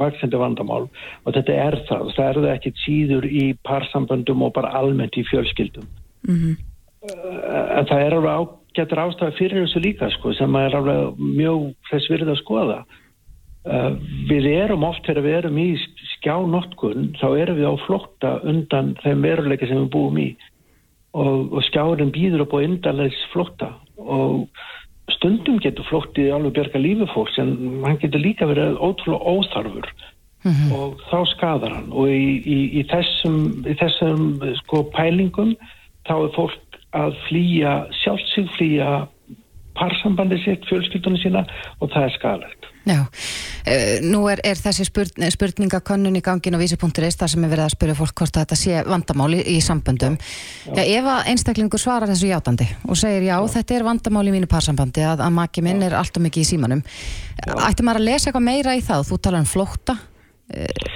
vaksandi 0.05 0.37
vandamál 0.37 0.87
og 1.25 1.33
þetta 1.33 1.53
er 1.53 1.81
það, 1.89 2.13
það 2.15 2.29
er 2.29 2.41
það 2.41 2.53
ekki 2.55 2.73
síður 2.85 3.25
í 3.25 3.45
parsamböndum 3.63 4.41
og 4.41 4.53
bara 4.53 4.73
almennt 4.77 5.17
í 5.17 5.25
fjölskyldum 5.25 5.87
mm 6.27 6.35
-hmm. 6.35 6.55
en 7.79 7.85
það 7.85 7.99
er 7.99 8.13
alveg 8.13 8.37
á 8.37 8.60
getur 8.77 9.03
ástæði 9.05 9.37
fyrir 9.37 9.63
þessu 9.65 9.83
líka 9.83 10.09
sko, 10.15 10.33
sem 10.37 10.55
er 10.55 10.75
alveg 10.77 11.19
mjög 11.19 11.71
þess 11.89 12.11
virð 12.11 12.33
að 12.33 12.41
skoða. 12.41 12.79
Uh, 13.61 13.93
við 14.25 14.47
erum 14.55 14.87
oft 14.87 15.05
þegar 15.05 15.25
við 15.25 15.35
erum 15.37 15.57
í 15.61 15.67
skjánotkun 16.15 17.11
þá 17.19 17.27
erum 17.43 17.59
við 17.59 17.67
á 17.69 17.75
flotta 17.83 18.31
undan 18.41 18.95
þeim 19.03 19.21
veruleika 19.21 19.69
sem 19.69 19.83
við 19.83 19.91
búum 19.93 20.17
í 20.17 20.31
og, 21.13 21.51
og 21.53 21.61
skjárin 21.67 22.13
býður 22.15 22.47
upp 22.47 22.55
á 22.57 22.65
undanlegs 22.65 23.19
flotta 23.29 23.69
og 24.01 24.47
stundum 25.13 25.59
getur 25.61 25.85
flottið 25.89 26.31
alveg 26.33 26.55
björga 26.57 26.81
lífi 26.81 27.07
fólks 27.13 27.37
en 27.41 27.83
hann 27.85 27.99
getur 28.01 28.23
líka 28.23 28.47
verið 28.49 28.79
ótrúlega 28.79 29.29
óþarfur 29.29 29.91
mm 30.43 30.51
-hmm. 30.51 30.73
og 30.77 30.97
þá 31.11 31.19
skadar 31.35 31.75
hann 31.75 31.91
og 31.91 32.09
í, 32.09 32.41
í, 32.41 32.59
í 32.79 32.83
þessum, 32.89 33.61
í 33.67 33.77
þessum 33.77 34.41
sko, 34.63 34.83
pælingum 34.95 35.55
þá 36.07 36.15
er 36.17 36.35
fólk 36.35 36.70
að 36.97 37.15
flýja 37.27 37.75
sjálfsig, 38.01 38.49
flýja 38.57 38.91
parsambandi 39.77 40.39
sitt, 40.43 40.65
fjölskyldunni 40.67 41.21
sína 41.21 41.45
og 41.79 41.91
það 41.93 42.07
er 42.07 42.13
skalegt. 42.17 42.67
Já, 42.81 42.97
uh, 43.05 43.99
nú 44.09 44.23
er, 44.31 44.41
er 44.47 44.57
þessi 44.57 44.87
spurn, 44.87 45.25
spurningakönnun 45.35 46.17
í 46.17 46.23
gangin 46.25 46.57
á 46.57 46.59
vísi.is 46.59 47.17
þar 47.19 47.31
sem 47.31 47.45
er 47.45 47.51
verið 47.51 47.65
að 47.67 47.75
spyrja 47.75 47.97
fólk 47.99 48.15
hvort 48.17 48.39
þetta 48.39 48.57
sé 48.57 48.81
vandamáli 48.87 49.43
í 49.53 49.59
samböndum. 49.61 50.17
Já. 50.17 50.81
Já, 50.81 50.83
ef 50.97 51.09
að 51.13 51.31
einstaklingur 51.33 51.81
svarar 51.81 52.09
þessu 52.09 52.31
játandi 52.31 52.67
og 52.87 52.99
segir 52.99 53.27
já, 53.29 53.35
já. 53.37 53.53
þetta 53.55 53.77
er 53.77 53.87
vandamáli 53.87 54.33
í 54.33 54.35
mínu 54.39 54.49
parsambandi 54.51 55.05
að, 55.05 55.23
að 55.27 55.37
maki 55.37 55.65
minn 55.65 55.85
er 55.85 55.97
alltaf 55.99 56.25
mikið 56.25 56.43
í 56.43 56.49
símanum. 56.55 56.83
Ætti 57.69 57.85
maður 57.85 58.01
að 58.01 58.09
lesa 58.09 58.29
eitthvað 58.31 58.47
meira 58.49 58.75
í 58.75 58.83
það? 58.85 59.07
Þú 59.11 59.21
talar 59.21 59.45
um 59.45 59.49
flóta. 59.53 59.97
Uh, 60.51 60.91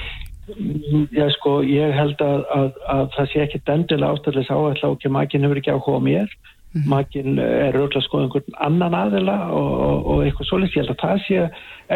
Já 1.16 1.26
sko, 1.34 1.60
ég 1.66 1.94
held 1.98 2.20
að, 2.22 2.44
að, 2.54 2.68
að 2.94 3.08
það 3.16 3.32
sé 3.32 3.40
ekki 3.42 3.62
dendilega 3.66 4.14
ástæðilegs 4.14 4.52
áætla 4.54 4.92
og 4.92 5.00
ekki 5.00 5.14
makinn 5.16 5.48
hefur 5.48 5.62
ekki 5.62 5.74
áhuga 5.74 6.02
mér 6.06 6.36
mm. 6.76 6.84
makinn 6.92 7.40
er 7.42 7.78
auðvitað 7.78 8.06
sko 8.06 8.22
einhvern 8.22 8.60
annan 8.68 8.98
aðila 8.98 9.38
og, 9.56 9.72
og, 9.88 10.12
og 10.12 10.22
eitthvað 10.26 10.50
svolítið, 10.50 10.76
ég 10.76 10.84
held 10.84 10.94
að 10.94 11.02
það 11.02 11.24
sé 11.26 11.48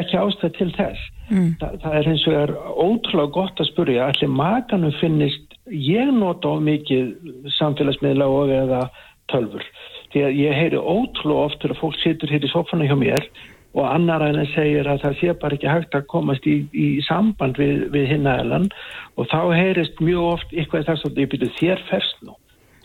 ekki 0.01 0.19
ástæð 0.23 0.55
til 0.57 0.69
þess 0.79 1.05
mm. 1.29 1.51
Þa, 1.61 1.69
það 1.83 1.99
er 1.99 2.09
eins 2.13 2.25
og 2.25 2.39
er 2.39 2.55
ótrúlega 2.87 3.35
gott 3.37 3.61
að 3.61 3.69
spurja 3.69 4.09
allir 4.09 4.33
makanum 4.39 4.97
finnist 4.97 5.59
ég 5.69 6.11
nota 6.15 6.55
á 6.55 6.57
mikið 6.71 7.13
samfélagsmiðla 7.59 8.31
og 8.33 8.55
eða 8.55 8.81
tölfur 9.29 9.69
því 10.09 10.25
að 10.25 10.41
ég 10.41 10.57
heyri 10.57 10.81
ótrúlega 10.81 11.45
oft 11.45 11.61
þegar 11.61 11.81
fólk 11.83 12.01
situr 12.01 12.33
hér 12.33 12.45
í 12.45 12.51
sofana 12.51 12.89
hjá 12.89 12.97
mér 12.97 13.29
og 13.77 13.85
annar 13.85 14.23
aðeins 14.25 14.53
segir 14.55 14.87
að 14.89 15.03
það 15.03 15.17
sé 15.19 15.33
bara 15.41 15.57
ekki 15.57 15.69
hægt 15.69 15.97
að 15.97 16.07
komast 16.09 16.47
í, 16.49 16.55
í 16.73 16.87
samband 17.05 17.59
við, 17.61 17.85
við 17.93 18.07
hinnaðalann 18.15 18.69
og 19.15 19.29
þá 19.29 19.41
heyrist 19.53 20.01
mjög 20.01 20.29
oft 20.33 20.55
eitthvað 20.55 20.87
þess 20.89 21.05
að 21.05 21.21
ég 21.21 21.31
byrju 21.33 21.51
þér 21.59 21.83
færst 21.91 22.23
nú, 22.25 22.37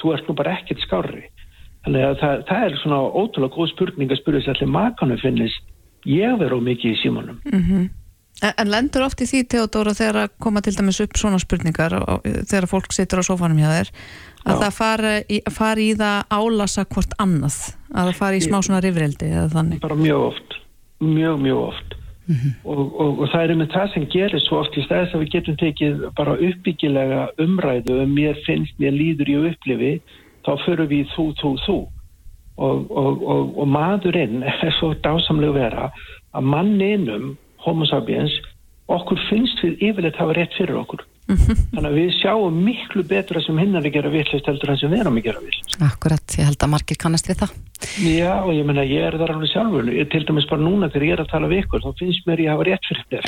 þú 0.03 0.12
ert 0.16 0.29
nú 0.29 0.37
bara 0.37 0.57
ekkert 0.59 0.85
skári 0.85 1.25
þannig 1.85 2.09
að 2.09 2.16
það, 2.20 2.44
það 2.51 2.66
er 2.66 2.79
svona 2.83 3.01
ótrúlega 3.12 3.57
góð 3.57 3.70
spurning 3.73 4.12
að 4.12 4.20
spyrja 4.20 4.44
sér 4.44 4.57
allir 4.59 4.75
makanu 4.77 5.20
finnist 5.23 5.70
ég 6.09 6.40
veru 6.40 6.61
mikið 6.61 6.92
í 6.92 7.01
símanum? 7.03 7.40
Mm 7.49 7.62
-hmm. 7.62 7.85
En, 8.42 8.53
en 8.59 8.70
lendur 8.70 9.05
oft 9.07 9.20
í 9.23 9.29
því 9.31 9.44
Teodóra 9.47 9.94
þegar 9.94 10.16
að 10.25 10.33
koma 10.42 10.61
til 10.61 10.75
dæmis 10.75 11.01
upp 11.01 11.16
svona 11.16 11.38
spurningar 11.38 11.94
og, 12.01 12.25
þegar 12.51 12.66
fólk 12.66 12.92
situr 12.92 13.23
á 13.23 13.25
sofanum 13.25 13.61
hjá 13.62 13.70
þér 13.70 13.90
að 14.44 14.55
Já. 14.55 14.61
það 14.62 14.73
fari 14.75 15.14
í, 15.29 15.38
fari 15.51 15.87
í 15.92 15.94
það 15.94 16.18
álasa 16.31 16.85
hvort 16.85 17.14
annað 17.18 17.59
að 17.94 18.11
það 18.11 18.18
fari 18.18 18.37
í 18.37 18.44
smá 18.44 18.59
svona 18.62 18.81
rifrildi 18.81 19.31
eða 19.31 19.49
þannig? 19.55 19.81
Bara 19.81 19.94
mjög 19.94 20.27
oft 20.33 20.59
mjög, 21.01 21.41
mjög 21.41 21.59
oft. 21.59 21.95
Mm 22.27 22.37
-hmm. 22.37 22.53
og, 22.65 23.01
og, 23.01 23.19
og 23.19 23.29
það 23.29 23.43
er 23.43 23.55
með 23.55 23.73
það 23.73 23.93
sem 23.93 24.07
gerir 24.09 24.41
svo 24.41 24.59
oft 24.59 24.77
í 24.77 24.85
stæðis 24.85 25.15
að 25.15 25.21
við 25.21 25.33
getum 25.33 25.57
tekið 25.57 26.05
bara 26.17 26.39
uppbyggilega 26.47 27.29
umræðu 27.39 28.01
og 28.01 28.09
mér 28.09 28.39
finnst, 28.47 28.79
mér 28.79 28.93
líður 28.93 29.29
í 29.29 29.37
upplifi 29.51 30.01
þá 30.47 30.53
förum 30.65 30.89
við 30.89 31.07
þú, 31.17 31.27
þú, 31.41 31.51
þú. 31.67 31.79
Og, 32.57 32.91
og 33.59 33.67
maðurinn 33.69 34.43
er 34.43 34.73
svo 34.79 34.95
dásamlega 34.95 35.53
vera 35.53 35.91
að 36.33 36.43
manninum 36.43 37.37
homo 37.57 37.85
sapiens 37.85 38.33
okkur 38.87 39.21
finnst 39.29 39.63
við 39.65 39.83
yfirleitt 39.89 40.17
hafa 40.17 40.33
rétt 40.33 40.57
fyrir 40.57 40.77
okkur 40.77 41.05
Þannig 41.25 41.87
að 41.89 41.95
við 41.97 42.09
sjáum 42.19 42.57
miklu 42.67 43.03
betra 43.09 43.41
sem 43.41 43.57
hinn 43.57 43.79
er 43.79 43.87
að 43.87 43.95
gera 43.95 44.11
vittlust 44.13 44.49
heldur 44.51 44.75
en 44.75 44.77
sem 44.77 44.91
við 44.93 45.01
erum 45.01 45.17
að 45.17 45.25
gera 45.25 45.41
vittlust. 45.41 45.77
Akkurat, 45.87 46.35
ég 46.37 46.51
held 46.51 46.67
að 46.67 46.71
margir 46.75 46.99
kannast 47.01 47.31
við 47.31 47.39
það. 47.41 47.55
Já, 48.05 48.33
og 48.43 48.51
ég 48.53 48.67
menna, 48.69 48.85
ég 48.85 49.07
er 49.09 49.17
þar 49.21 49.33
alveg 49.35 49.51
sjálfur. 49.51 49.89
Ég, 49.93 50.11
til 50.13 50.21
dæmis 50.29 50.47
bara 50.51 50.61
núna 50.61 50.91
þegar 50.93 51.07
ég 51.07 51.17
er 51.17 51.23
að 51.25 51.31
tala 51.33 51.49
við 51.49 51.63
ykkur, 51.65 51.85
þá 51.85 52.03
finnst 52.03 52.29
mér 52.29 52.43
ég 52.45 52.51
að 52.51 52.55
hafa 52.55 52.67
rétt 52.69 52.91
fyrir 52.91 53.07
þér. 53.15 53.25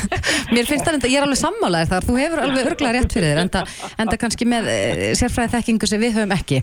mér 0.54 0.70
finnst 0.70 0.86
það 0.86 0.94
enda, 0.94 1.10
ég 1.10 1.18
er 1.18 1.26
alveg 1.26 1.40
sammálaðið 1.42 1.92
þar, 1.92 2.06
þú 2.06 2.16
hefur 2.20 2.44
alveg 2.44 2.70
örglega 2.70 2.94
rétt 2.96 3.18
fyrir 3.18 3.28
þér, 3.32 3.42
enda, 3.44 3.64
enda 4.04 4.20
kannski 4.24 4.48
með 4.50 4.70
uh, 4.70 5.04
sérfræði 5.18 5.54
þekkingu 5.56 5.90
sem 5.90 6.02
við 6.06 6.16
höfum 6.20 6.34
ekki. 6.38 6.62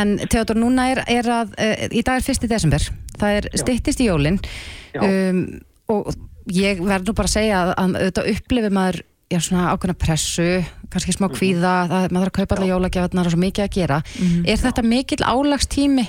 En 0.00 0.16
Teodor, 0.24 0.60
núna 0.64 0.88
er, 0.94 1.04
er 1.12 1.32
að, 1.40 1.54
uh, 1.60 1.86
í 1.92 2.04
dag 2.04 2.20
er 2.20 2.26
fyrsti 2.26 2.50
desember, 2.50 2.90
það 3.20 3.38
er 3.38 3.48
stittist 3.62 4.02
í 4.04 4.08
jólinn 4.08 4.40
um, 5.00 5.46
og 5.92 6.12
ég 6.52 6.82
verð 6.82 7.08
nú 7.08 7.16
bara 7.16 7.30
að 7.30 7.36
segja 7.38 7.62
að, 7.62 7.74
að 7.78 7.98
auðvitað 8.02 8.30
upplifir 8.34 8.74
maður 8.74 9.02
já, 9.32 9.38
svona 9.42 9.70
ákveðna 9.72 9.96
pressu, 9.98 10.48
kannski 10.92 11.14
smá 11.16 11.28
kvíða, 11.32 11.74
það, 11.90 12.08
maður 12.12 12.26
þarf 12.26 12.32
að 12.32 12.38
kaupa 12.40 12.56
alla 12.58 12.70
jólagjafarnar 12.72 13.28
og 13.30 13.34
svo 13.34 13.40
mikið 13.42 13.64
að 13.66 13.76
gera. 13.78 14.00
Er 14.44 14.60
þetta 14.60 14.84
mikill 14.86 15.22
álagstími 15.24 16.04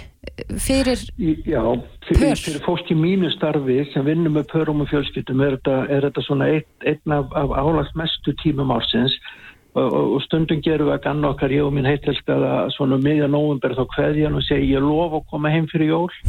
fyrir 0.64 1.02
Í- 1.20 1.38
Já, 1.48 1.62
fyrir, 2.08 2.36
fyrir 2.40 2.62
fólk 2.66 2.90
í 2.92 2.96
mínu 2.98 3.30
starfi 3.36 3.82
sem 3.94 4.06
vinnum 4.08 4.36
með 4.38 4.48
pörum 4.54 4.82
og 4.84 4.90
fjölskyldum 4.92 5.42
er 5.46 5.58
þetta, 5.58 5.78
er 5.94 6.08
þetta 6.08 6.24
svona 6.26 6.48
einn, 6.52 7.16
af, 7.18 7.32
af 7.38 7.56
álagsmestu 7.64 8.36
tímum 8.44 8.72
ársins. 8.76 9.16
Og, 9.74 10.20
stundum 10.22 10.60
gerum 10.62 10.86
við 10.92 10.94
að 10.94 11.04
ganna 11.08 11.32
okkar, 11.34 11.50
ég 11.50 11.66
og 11.66 11.72
mín 11.74 11.88
heitelskaða 11.90 12.68
svona 12.76 13.00
miðja 13.02 13.26
nóvumber 13.34 13.74
þá 13.74 13.88
kveðjan 13.96 14.36
og 14.38 14.44
segi 14.46 14.68
ég 14.76 14.84
lof 14.86 15.16
að 15.18 15.24
koma 15.32 15.50
heim 15.50 15.66
fyrir 15.72 15.90
jól. 15.96 16.12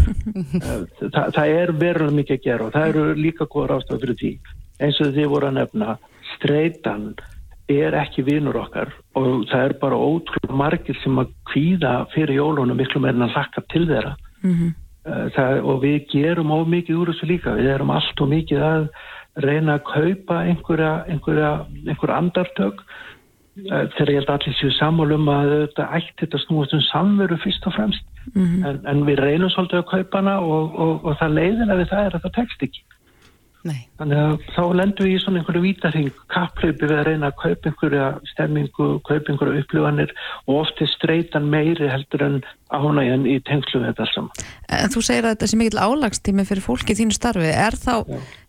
Eh, 0.65 1.11
Þa, 1.13 1.27
það 1.35 1.51
er 1.53 1.73
verulega 1.77 2.15
mikið 2.17 2.37
að 2.39 2.45
gera 2.47 2.65
og 2.69 2.73
það 2.73 2.89
eru 2.89 3.03
líka 3.21 3.45
góður 3.53 3.75
ástæð 3.77 4.01
fyrir 4.05 4.17
því 4.23 4.31
eins 4.85 5.01
og 5.05 5.11
þið 5.17 5.29
voru 5.35 5.49
að 5.51 5.57
nefna 5.59 5.89
streitan 6.37 7.15
er 7.71 7.97
ekki 7.97 8.25
vinur 8.27 8.59
okkar 8.61 8.93
og 9.17 9.47
það 9.49 9.67
er 9.69 9.75
bara 9.81 9.97
ótrúlega 9.97 10.57
margir 10.57 10.99
sem 11.01 11.17
að 11.21 11.33
kvíða 11.49 11.95
fyrir 12.13 12.37
jólunum 12.37 12.77
miklu 12.77 13.01
meira 13.01 13.17
en 13.17 13.29
að 13.29 13.37
hlakka 13.39 13.65
til 13.73 13.87
þeirra. 13.89 14.17
Eh, 15.05 15.27
það, 15.37 15.59
og 15.69 15.83
við 15.83 15.97
gerum 16.13 16.53
of 16.53 16.69
mikið 16.69 17.01
úr 17.01 17.13
þessu 17.13 17.29
líka, 17.29 17.57
við 17.57 17.73
erum 17.75 17.93
allt 17.93 18.21
og 18.21 18.31
mikið 18.31 18.63
að 18.69 18.87
reyna 19.45 19.79
að 19.79 19.87
kaupa 19.91 20.39
einhverja, 20.45 20.93
einhverja, 21.13 21.51
einhverja 21.89 22.21
andartök. 22.21 22.85
Eh, 23.55 23.85
þegar 23.97 24.13
ég 24.13 24.19
held 24.21 24.31
að 24.31 24.39
allir 24.39 24.59
séu 24.59 24.73
sammálum 24.79 25.29
að 25.31 25.53
þetta 25.55 25.89
ætti 25.99 26.19
þetta 26.25 26.41
snúast 26.45 26.75
um 26.77 26.85
samveru 26.89 27.39
fyrst 27.45 27.69
og 27.69 27.77
fremst. 27.77 28.11
En, 28.35 28.81
en 28.89 29.05
við 29.05 29.21
reynum 29.21 29.53
svolítið 29.53 29.83
að 29.83 29.91
kaupa 29.91 30.21
hana 30.23 30.39
og, 30.41 30.77
og, 30.81 31.05
og 31.05 31.19
það 31.21 31.37
leiðina 31.39 31.77
við 31.77 31.91
það 31.93 32.07
er 32.07 32.15
að 32.17 32.25
það 32.25 32.37
tekst 32.39 32.65
ekki 32.65 32.85
Nei. 33.65 33.87
þannig 33.97 34.19
að 34.21 34.35
þá 34.53 34.63
lendum 34.77 35.07
við 35.07 35.15
í 35.15 35.21
svona 35.23 35.41
einhverju 35.41 35.63
vítarhing 35.65 36.19
kapplaupi 36.33 36.85
við 36.85 36.99
að 36.99 37.07
reyna 37.09 37.31
að 37.31 37.39
kaupa 37.41 37.71
einhverja 37.71 38.09
stemmingu, 38.35 38.89
kaupa 39.09 39.33
einhverju 39.33 39.63
upplifanir 39.63 40.13
og 40.45 40.59
oft 40.59 40.83
er 40.85 40.91
streitan 40.93 41.49
meiri 41.49 41.89
heldur 41.89 42.27
en 42.27 42.37
ánægjan 42.75 43.25
í 43.31 43.39
tengslu 43.49 43.81
við 43.81 43.93
þetta 43.93 44.11
saman 44.13 44.45
En 44.69 44.93
þú 44.93 45.03
segir 45.05 45.25
að 45.25 45.35
þetta 45.35 45.49
sé 45.49 45.59
mikill 45.61 45.81
álagstími 45.81 46.45
fyrir 46.49 46.65
fólki 46.65 46.95
í 46.95 46.99
þínu 46.99 47.17
starfi. 47.17 47.49
Er 47.49 47.77
þá, 47.79 47.97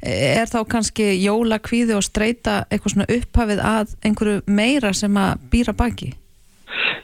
er 0.02 0.52
þá 0.52 0.60
kannski 0.72 1.10
jóla, 1.22 1.60
kvíði 1.64 1.98
og 1.98 2.06
streyta 2.06 2.62
eitthvað 2.70 2.96
svona 2.96 3.10
upphafið 3.18 3.64
að 3.72 3.96
einhverju 4.08 4.44
meira 4.48 4.94
sem 4.98 5.20
að 5.20 5.48
býra 5.52 5.76
baki? 5.78 6.14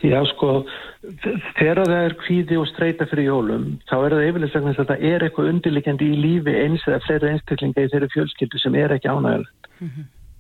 Já, 0.02 0.18
sko, 0.32 0.64
þegar 1.02 1.82
það 1.82 1.96
er 1.98 2.16
kvíði 2.20 2.58
og 2.62 2.68
streyta 2.70 3.08
fyrir 3.10 3.32
jólum, 3.32 3.66
þá 3.90 3.96
er 3.98 4.16
það 4.16 4.28
yfirlega 4.28 4.62
þess 4.68 4.82
að 4.84 4.92
það 4.92 5.06
er 5.10 5.26
eitthvað 5.26 5.50
undirliggjandi 5.52 6.10
í 6.12 6.20
lífi 6.26 6.54
eins 6.62 6.86
eða 6.86 7.02
fleiri 7.08 7.32
einstaklinga 7.32 7.86
í 7.86 7.90
þeirri 7.94 8.10
fjölskyldu 8.14 8.62
sem 8.62 8.78
er 8.78 8.94
ekki 8.96 9.10
ánægilegt. 9.10 9.72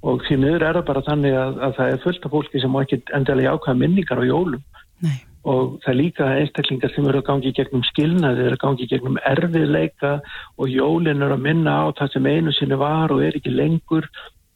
Og 0.01 0.21
því 0.27 0.37
miður 0.41 0.67
er 0.67 0.77
það 0.77 0.85
bara 0.85 1.03
þannig 1.07 1.35
að, 1.37 1.57
að 1.65 1.75
það 1.79 1.91
er 1.95 1.99
fullt 2.05 2.23
af 2.25 2.35
fólki 2.35 2.61
sem 2.61 2.73
má 2.73 2.79
ekki 2.83 3.01
endilega 3.17 3.55
ákvæða 3.55 3.77
minningar 3.81 4.21
á 4.21 4.25
jólum. 4.25 4.63
Nei. 5.01 5.17
Og 5.41 5.79
það 5.81 5.91
er 5.91 5.97
líka 5.97 6.29
einstaklingar 6.37 6.93
sem 6.93 7.09
eru 7.09 7.21
að 7.21 7.27
gangi 7.31 7.53
gegnum 7.57 7.85
skilnaði, 7.89 8.45
eru 8.45 8.57
að 8.57 8.63
gangi 8.65 8.89
gegnum 8.89 9.17
erfiðleika 9.25 10.13
og 10.61 10.69
jólin 10.69 11.25
eru 11.25 11.37
að 11.37 11.45
minna 11.47 11.77
á 11.81 11.85
það 11.97 12.13
sem 12.13 12.29
einu 12.29 12.53
sinni 12.53 12.77
var 12.77 13.13
og 13.13 13.23
er 13.25 13.37
ekki 13.37 13.53
lengur 13.53 14.05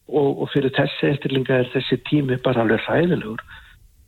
og, 0.06 0.44
og 0.46 0.50
fyrir 0.54 0.74
þessi 0.78 1.10
einstaklinga 1.10 1.62
er 1.64 1.72
þessi 1.74 1.98
tími 2.06 2.38
bara 2.46 2.62
alveg 2.62 2.86
hræðilegur 2.86 3.42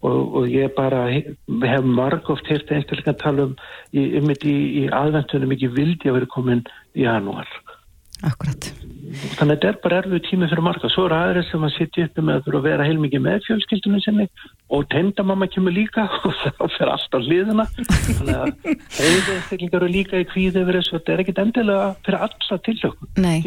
og, 0.06 0.36
og 0.36 0.48
ég 0.52 0.74
bara 0.76 1.08
he- 1.10 1.36
hef 1.64 1.86
marg 1.86 2.30
oft 2.30 2.48
heyrt 2.48 2.70
einstaklega 2.72 3.18
tala 3.18 3.48
um 3.50 3.56
um 3.94 4.30
í, 4.36 4.56
í 4.82 4.84
aðventunum 4.94 5.56
ekki 5.56 5.72
vildi 5.74 6.10
að 6.10 6.20
vera 6.20 6.34
komin 6.36 6.64
í 6.96 7.06
janúar 7.08 7.48
Akkurat. 8.26 8.72
þannig 9.38 9.42
að 9.42 9.52
þetta 9.52 9.68
er 9.70 9.76
bara 9.84 9.98
erfið 10.02 10.24
tími 10.26 10.48
fyrir 10.50 10.64
marga 10.66 10.90
svo 10.90 11.04
eru 11.06 11.16
aðrir 11.16 11.46
sem 11.48 11.64
að 11.64 11.74
sitja 11.76 12.06
uppi 12.08 12.24
með 12.26 12.48
að 12.50 12.64
vera 12.66 12.88
heilmikið 12.88 13.22
með 13.24 13.44
fjölskyldunum 13.46 14.02
sinni 14.04 14.26
og 14.74 14.88
tendamamma 14.92 15.48
kemur 15.54 15.76
líka 15.76 16.08
og 16.28 16.34
þá 16.42 16.64
fer 16.74 16.92
allt 16.92 17.14
á 17.14 17.20
hliðina 17.22 17.68
þannig 17.78 18.34
að 18.34 18.50
þeir 18.98 19.36
einstaklingar 19.36 19.80
eru 19.80 19.92
líka 19.94 20.24
í 20.24 20.28
kvíði 20.32 20.64
yfir 20.64 20.80
þessu 20.80 20.98
þetta 20.98 21.14
er 21.14 21.24
ekkit 21.24 21.44
endilega 21.46 21.86
fyrir 22.08 22.26
alla 22.28 22.60
tilsökun 22.68 23.14
Nei. 23.22 23.38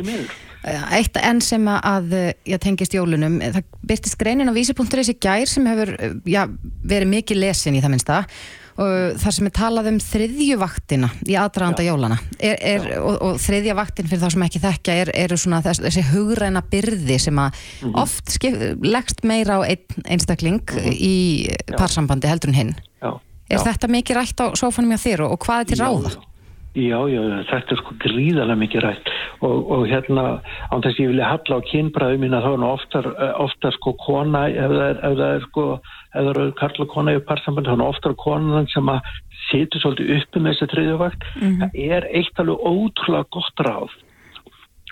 Eitt 0.95 1.19
enn 1.19 1.43
sem 1.45 1.69
að 1.73 2.17
já, 2.47 2.57
tengist 2.63 2.95
jólunum, 2.95 3.41
það 3.43 3.69
byrtist 3.91 4.19
greinin 4.21 4.53
á 4.53 4.55
vísi.is 4.55 5.13
í 5.13 5.19
gær 5.19 5.51
sem 5.51 5.67
hefur 5.67 5.97
já, 6.29 6.45
verið 6.87 7.15
mikið 7.19 7.43
lesin 7.43 7.77
í 7.77 7.83
það 7.83 7.97
minnsta 7.97 8.25
þar 9.21 9.35
sem 9.37 9.49
er 9.49 9.55
talað 9.57 9.89
um 9.91 9.99
þriðju 10.03 10.57
vaktina 10.61 11.11
í 11.29 11.37
aðdraganda 11.37 11.85
jólana 11.85 12.17
er, 12.39 12.57
er, 12.57 12.87
og, 13.01 13.19
og 13.27 13.41
þriðja 13.43 13.77
vaktin 13.77 14.09
fyrir 14.09 14.23
þá 14.23 14.35
sem 14.35 14.47
ekki 14.47 14.63
þekkja 14.63 14.97
er, 15.03 15.13
eru 15.25 15.39
svona 15.41 15.61
þess, 15.65 15.83
þessi 15.85 16.07
hugræna 16.13 16.63
byrði 16.73 17.19
sem 17.21 17.43
að 17.43 17.61
oft 18.01 18.33
skip, 18.33 18.57
leggst 18.85 19.25
meira 19.29 19.61
á 19.61 19.67
einn 19.67 20.09
einstakling 20.09 20.65
í 20.95 21.51
parsambandi 21.75 22.31
heldur 22.31 22.55
en 22.55 22.59
hinn. 22.61 22.75
Já, 23.03 23.13
er 23.51 23.59
já. 23.59 23.67
þetta 23.69 23.93
mikið 23.93 24.21
rætt 24.21 24.43
á 24.43 24.47
sófanum 24.59 24.95
hjá 24.95 25.05
þér 25.05 25.27
og, 25.27 25.37
og 25.37 25.47
hvað 25.47 25.65
er 25.65 25.71
til 25.71 25.81
ráða? 25.83 26.17
Já, 26.71 27.01
já, 27.11 27.19
já, 27.19 27.39
þetta 27.51 27.75
er 27.75 27.79
sko 27.81 27.95
gríðarlega 27.99 28.61
mikið 28.61 28.85
rætt. 28.85 29.09
Og, 29.43 29.71
og 29.75 29.89
hérna 29.91 30.25
án 30.71 30.85
þess 30.85 30.95
að 30.95 31.01
ég 31.03 31.09
vilja 31.11 31.31
halla 31.33 31.59
á 31.59 31.67
kynbræðu 31.67 32.21
mín 32.23 32.37
að 32.37 32.47
þá 32.47 32.51
er 32.53 32.67
oftar, 32.69 33.09
eh, 33.11 33.33
oftar 33.43 33.75
sko 33.75 33.95
kona 33.99 34.45
ef 34.53 34.71
það 34.71 34.85
er, 34.85 35.01
ef 35.09 35.17
það 35.19 35.33
er 35.33 35.49
sko 35.49 35.65
það 36.15 36.31
eru 36.33 36.47
karl 36.59 36.85
og 36.85 36.93
kona 36.93 37.17
í 37.17 37.23
parsamband 37.27 37.71
nú 37.71 37.87
oftar 37.87 38.17
konan 38.19 38.69
sem 38.73 38.89
að 38.91 39.11
situr 39.49 39.83
svolítið 39.83 40.15
uppi 40.17 40.43
með 40.43 40.57
þessi 40.57 40.71
þriðjavakt 40.75 41.27
það 41.63 41.79
er 41.97 42.09
eitt 42.21 42.43
alveg 42.43 42.67
ótrúlega 42.71 43.31
gott 43.37 43.65
ráð. 43.67 43.95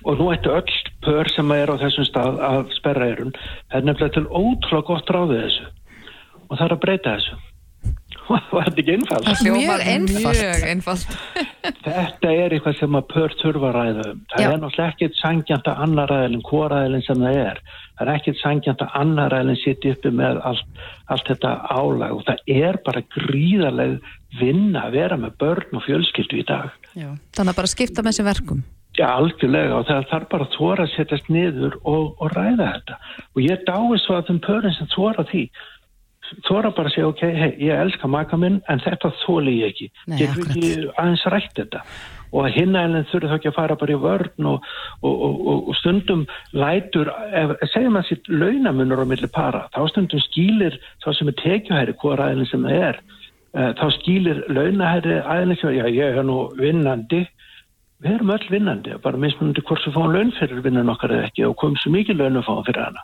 Og 0.06 0.20
nú 0.20 0.28
ættu 0.30 0.54
öll 0.54 0.78
pör 1.02 1.30
sem 1.34 1.50
er 1.56 1.72
á 1.74 1.76
þessum 1.80 2.06
stað 2.06 2.40
af 2.46 2.72
sperra 2.76 3.10
erun 3.12 3.34
það 3.34 3.78
er 3.80 3.86
nefnilega 3.88 4.14
til 4.14 4.26
ótrúlega 4.30 4.88
gott 4.92 5.14
ráð 5.14 5.34
við 5.34 5.44
þessu. 5.46 5.68
Og 6.48 6.56
það 6.56 6.66
er 6.66 6.76
að 6.76 6.82
breyta 6.86 7.16
þessu 7.18 7.38
var 8.28 8.68
þetta 8.68 8.82
ekki 8.82 8.94
einfalt? 8.94 9.28
Mjög 9.46 9.82
einfalt. 9.92 10.38
Mjög 10.38 10.64
einfalt. 10.68 11.16
Þetta 11.88 12.30
er 12.32 12.54
eitthvað 12.54 12.78
sem 12.78 12.96
að 12.98 13.06
pör 13.12 13.34
þurfa 13.40 13.68
að 13.70 13.76
ræða 13.76 14.06
um. 14.12 14.22
Það 14.32 14.42
Já. 14.44 14.48
er 14.48 14.62
náttúrulega 14.62 14.94
ekkert 14.94 15.18
sangjant 15.18 15.70
að 15.70 15.82
annar 15.86 16.12
ræðilin, 16.12 16.44
hvor 16.48 16.72
ræðilin 16.72 17.04
sem 17.06 17.24
það 17.24 17.40
er. 17.42 17.60
Það 17.98 18.04
er 18.06 18.12
ekkert 18.14 18.40
sangjant 18.42 18.84
að 18.84 18.96
annar 19.02 19.34
ræðilin 19.34 19.60
sitja 19.62 19.94
uppi 19.96 20.14
með 20.20 20.40
allt, 20.50 20.80
allt 21.12 21.30
þetta 21.32 21.54
álag 21.74 22.16
og 22.16 22.24
það 22.28 22.56
er 22.58 22.80
bara 22.88 23.04
gríðarleg 23.18 24.10
vinna 24.38 24.88
að 24.88 24.98
vera 24.98 25.20
með 25.20 25.38
börn 25.40 25.78
og 25.80 25.86
fjölskyldu 25.86 26.42
í 26.42 26.48
dag. 26.48 26.74
Já. 26.94 27.12
Þannig 27.36 27.54
að 27.54 27.62
bara 27.62 27.72
skipta 27.76 28.04
með 28.04 28.18
sér 28.18 28.28
verkum. 28.28 28.66
Já, 28.98 29.06
algjörlega 29.14 29.76
og 29.78 29.86
það 29.86 30.06
þarf 30.10 30.30
bara 30.32 30.46
að 30.46 30.54
þóra 30.56 30.84
að 30.84 30.94
setjast 30.96 31.28
niður 31.30 31.76
og, 31.86 32.16
og 32.18 32.32
ræða 32.34 32.70
þetta. 32.72 32.96
Og 33.36 33.42
ég 33.44 33.60
dái 33.68 33.98
svo 34.02 34.16
að 34.16 34.30
þeim 34.30 34.40
pörin 34.42 34.74
sem 34.74 34.88
þóra 34.90 35.24
því. 35.28 35.42
Þóra 36.46 36.70
bara 36.76 36.90
að 36.90 36.94
segja, 36.94 37.08
ok, 37.08 37.24
hei, 37.40 37.50
ég 37.64 37.80
elska 37.82 38.08
maka 38.10 38.38
minn 38.40 38.60
en 38.68 38.82
þetta 38.84 39.10
þóli 39.22 39.58
ég 39.62 39.72
ekki. 39.72 39.90
Nei, 40.06 40.16
Getur 40.20 40.44
við 40.44 40.54
ekki 40.54 40.72
aðeins 40.94 41.26
rætt 41.32 41.60
þetta? 41.60 41.82
Og 42.28 42.44
að 42.44 42.56
hinna 42.58 42.82
ennum 42.84 43.06
þurfi 43.08 43.30
þá 43.30 43.36
ekki 43.38 43.50
að 43.50 43.56
fara 43.56 43.76
bara 43.80 43.94
í 43.94 44.00
vörn 44.02 44.48
og, 44.50 44.66
og, 45.00 45.14
og, 45.28 45.38
og, 45.56 45.70
stundum 45.78 46.26
lætur, 46.52 47.08
ef, 47.40 47.54
segjum 47.72 47.96
að 48.00 48.10
sitt 48.10 48.28
launamunur 48.28 49.00
á 49.00 49.06
milli 49.08 49.30
para, 49.32 49.64
þá 49.72 49.80
stundum 49.94 50.24
skýlir 50.26 50.76
þá 51.04 51.08
sem 51.16 51.32
er 51.32 51.38
tekjuhæri, 51.40 51.96
hvað 52.02 52.18
ræðin 52.20 52.50
sem 52.50 52.68
það 52.68 52.84
er, 52.90 53.00
uh, 53.56 53.70
þá 53.80 53.86
skýlir 53.96 54.44
launahæri 54.52 55.18
aðeins, 55.22 55.64
já, 55.64 55.88
ég 55.88 56.20
er 56.20 56.28
nú 56.28 56.42
vinnandi, 56.60 57.24
við 58.04 58.14
erum 58.14 58.30
öll 58.30 58.46
vinnandi, 58.52 58.94
bara 59.02 59.18
mismunandi 59.18 59.64
hvort 59.66 59.82
sem 59.82 59.94
fáum 59.94 60.12
laun 60.14 60.30
fyrir 60.36 60.62
vinnan 60.62 60.92
okkar 60.92 61.16
eða 61.16 61.28
ekki 61.30 61.46
og 61.48 61.56
komum 61.58 61.78
svo 61.82 61.90
mikið 61.94 62.20
laun 62.20 62.40
að 62.40 62.46
fáum 62.46 62.64
fyrir 62.68 62.84
hana. 62.84 63.02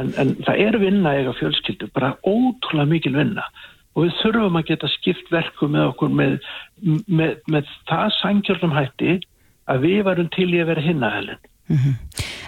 En, 0.00 0.12
en 0.20 0.32
það 0.46 0.62
er 0.64 0.78
vinna 0.80 1.14
eiga 1.18 1.34
fjölskyldu, 1.36 1.90
bara 1.96 2.14
ótrúlega 2.24 2.88
mikil 2.94 3.14
vinna 3.18 3.44
og 3.92 4.06
við 4.06 4.14
þurfum 4.22 4.56
að 4.56 4.68
geta 4.70 4.88
skipt 4.88 5.32
verkum 5.32 5.74
með 5.74 5.90
okkur 5.90 6.14
með, 6.16 6.36
með, 7.12 7.34
með 7.52 7.72
það 7.90 8.14
sangjörnum 8.22 8.76
hætti 8.76 9.18
að 9.68 9.84
við 9.84 9.98
varum 10.08 10.30
til 10.32 10.48
í 10.48 10.62
að 10.62 10.70
vera 10.72 10.84
hinnahelin. 10.86 11.42